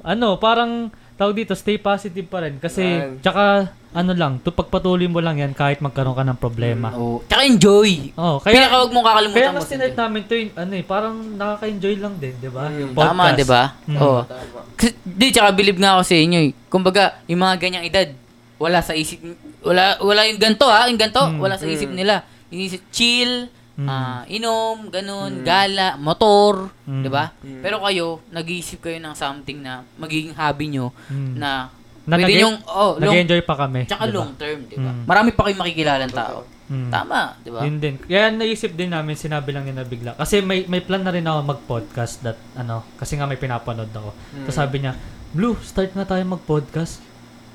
[0.00, 2.56] Ano, parang tawag dito, stay positive pa rin.
[2.56, 3.20] Kasi, Yan.
[3.20, 6.96] tsaka, ano lang, to pagpatuloy mo lang yan kahit magkaroon ka ng problema.
[6.96, 7.20] Oo.
[7.28, 8.16] Tsaka enjoy.
[8.16, 10.84] Oh, Kaya, kaya, Pinaka huwag mong kakalimutan kaya mas tinake namin to yung, ano eh,
[10.86, 12.62] parang nakaka-enjoy lang din, di ba?
[12.66, 12.78] Mm.
[12.80, 13.36] Yung Tama, podcast.
[13.36, 13.62] di ba?
[13.84, 13.98] Mm.
[14.00, 14.20] Oo.
[14.24, 14.58] Tama.
[14.72, 16.50] Kasi, di, tsaka believe nga ako sa inyo eh.
[16.72, 18.08] Kumbaga, yung mga ganyang edad,
[18.56, 19.20] wala sa isip,
[19.60, 21.36] wala, wala yung ganto ha, yung ganto, Mm.
[21.36, 21.98] wala sa isip Mm.
[22.00, 22.14] nila.
[22.48, 23.86] Inisip, chill, Mm.
[23.86, 25.42] ah, inom, ganun, Mm.
[25.42, 27.02] gala, motor, Mm.
[27.02, 27.24] di ba?
[27.36, 27.60] Mm.
[27.60, 31.34] Pero kayo, nag-iisip kayo ng something na magiging hobby nyo Mm.
[31.36, 31.70] na
[32.02, 33.80] Na pwede nag- nyong, oh, long, Nag-enjoy pa kami.
[33.84, 34.16] tsaka di ba?
[34.16, 34.90] long term, di ba?
[34.90, 35.04] Mm.
[35.04, 36.38] Marami pa kayong makikilalang tao.
[36.66, 36.86] Mm.
[36.88, 37.60] Tama, di ba?
[37.62, 37.94] Yun din.
[37.98, 40.14] Kaya naisip din namin, sinabi lang niya na bigla.
[40.14, 44.10] Kasi may may plan na rin ako mag-podcast that, ano, kasi nga may pinapanood ako.
[44.32, 44.44] Mm.
[44.44, 44.94] Tapos sabi niya,
[45.30, 46.98] Blue, start na tayo mag-podcast.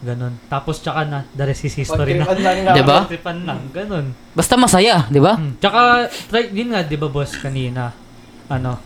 [0.06, 0.38] Ganon.
[0.46, 2.30] Tapos tsaka na, the rest is history na.
[2.30, 2.74] Pagtripan lang nga.
[2.78, 2.98] Di ba?
[3.10, 4.06] Tripan lang, ganon.
[4.38, 5.34] Basta masaya, di ba?
[5.34, 5.58] Hmm.
[5.58, 7.90] Tsaka, try, yun nga, di ba boss, kanina,
[8.46, 8.78] ano,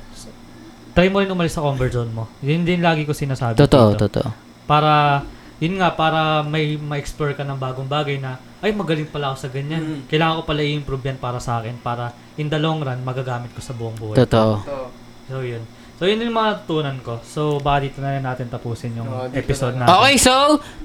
[0.96, 2.32] try mo rin umalis sa comfort zone mo.
[2.40, 4.08] Yun din lagi ko sinasabi Totoo, dito.
[4.08, 4.30] totoo.
[4.64, 5.28] Para,
[5.60, 9.50] yun nga, para may ma-explore ka ng bagong bagay na, ay, magaling pala ako sa
[9.52, 9.84] ganyan.
[9.84, 10.00] Mm.
[10.08, 13.60] Kailangan ko pala i-improve yan para sa akin, para in the long run, magagamit ko
[13.60, 14.16] sa buong buhay.
[14.24, 14.64] Totoo.
[14.64, 14.80] Ito.
[15.28, 15.64] So, yun.
[16.00, 17.20] So, yun yung mga natutunan ko.
[17.22, 19.84] So, baka dito na rin natin tapusin yung Oo, dito episode na.
[19.84, 20.00] natin.
[20.00, 20.34] Okay, so,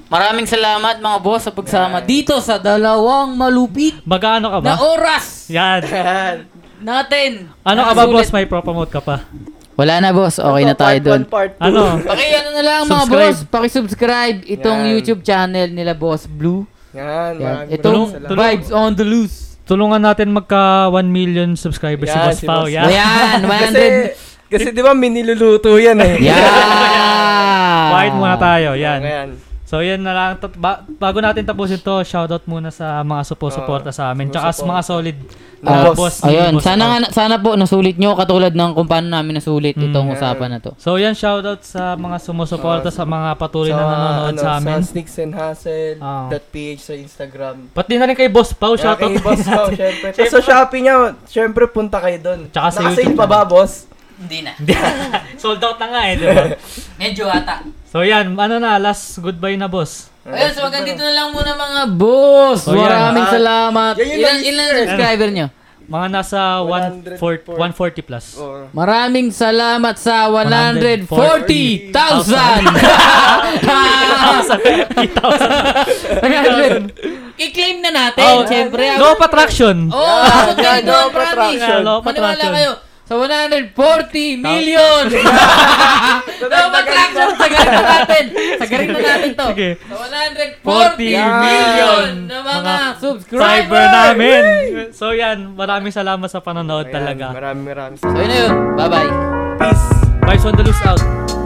[0.05, 4.83] maraming salamat mga boss sa pagsama dito sa dalawang malupit Magkano ka na ba?
[4.85, 5.81] oras Yan.
[5.81, 6.35] Yan.
[6.77, 7.47] natin.
[7.63, 8.27] Ano ka ba, boss?
[8.29, 9.23] May promote ka pa.
[9.75, 10.35] Wala na, boss.
[10.35, 11.21] Okay Ito, na tayo part doon.
[11.25, 11.51] part.
[11.59, 11.81] Ano?
[11.97, 13.23] Paki ano na lang mga Subscribe.
[13.25, 14.91] boss, paki-subscribe itong Yan.
[14.93, 16.67] YouTube channel nila Boss Blue.
[16.91, 17.39] Yan, Yan.
[17.39, 18.39] maraming Itong maraming salamat.
[18.51, 19.37] Vibes on the Loose.
[19.63, 22.63] Tulungan natin magka 1 million subscribers si Yan, Boss si Pao.
[22.63, 22.69] Boss.
[22.69, 22.83] Yan.
[22.85, 24.15] Ayan, 100.
[24.45, 26.21] Kasi, di ba miniluluto yan eh.
[26.21, 27.89] Yeah!
[27.91, 28.69] Quiet muna tayo.
[28.75, 29.01] Yan.
[29.01, 29.29] Ayan.
[29.65, 30.31] So yan na lang.
[30.37, 34.29] Tat- ba- bago natin tapusin to, shoutout muna sa mga supo-suporta sa amin.
[34.29, 35.17] Tsaka sa mga solid
[35.59, 36.21] Ah, na boss.
[36.21, 39.73] ni Ayun, Boss sana nga, sana po nasulit nyo katulad ng kung paano namin nasulit
[39.73, 40.13] itong Mm.
[40.13, 40.77] usapan na to.
[40.77, 44.79] So yan, shoutout sa mga sumusuporta sa mga patuloy na nanonood ano, sa amin.
[44.79, 46.29] Sa Sneaks and Hustle, Ah.
[46.29, 47.73] .ph sa Instagram.
[47.73, 49.01] Pati na rin kay Boss Pau, Kaya shoutout.
[49.01, 50.07] kay Boss Pao, syempre.
[50.13, 50.95] Tapos sa Shopee niya,
[51.25, 52.39] syempre punta kayo doon.
[52.47, 53.89] Tsaka sa Nakasale YouTube pa ba, boss?
[54.15, 54.51] Hindi na.
[55.41, 56.43] Sold out na nga eh, di ba?
[57.01, 57.67] Medyo ata.
[57.85, 60.07] So yan, ano na, last goodbye na boss.
[60.23, 62.63] Ayun, so hanggang dito na lang muna mga boss.
[62.63, 62.81] So, yan.
[62.81, 63.93] Maraming Ah, salamat.
[63.95, 65.47] yan yung Ilan, ilan ang subscriber nyo?
[65.85, 68.25] Mga nasa 140, 140 plus.
[68.35, 68.65] Oh.
[68.73, 71.05] Maraming salamat sa 140,000.
[71.05, 72.65] 140,000!
[76.21, 76.89] 100.
[77.37, 78.95] I-claim na natin, Oh, siyempre.
[78.95, 79.91] No patraction.
[79.91, 81.27] Oh, Yan, ako yan, kayo, no promise.
[81.27, 81.79] patraction.
[81.83, 82.53] No Maniwala patraction.
[82.55, 82.71] kayo.
[83.05, 83.69] Sa 140
[84.41, 85.03] million!
[86.41, 87.27] no patraction!
[87.37, 88.23] Sagarin na natin!
[88.57, 89.45] Sagarin na natin to.
[89.53, 89.69] Sige.
[89.77, 93.85] Sa 140 40 million na mga mga subscriber!
[93.93, 94.43] Namin.
[94.89, 97.25] So yan, maraming salamat sa panonood Ayan, talaga.
[97.29, 98.53] Maraming maraming So yun na yun.
[98.73, 99.11] Bye-bye.
[99.61, 99.85] Peace.
[100.25, 101.44] Vibes on the loose out.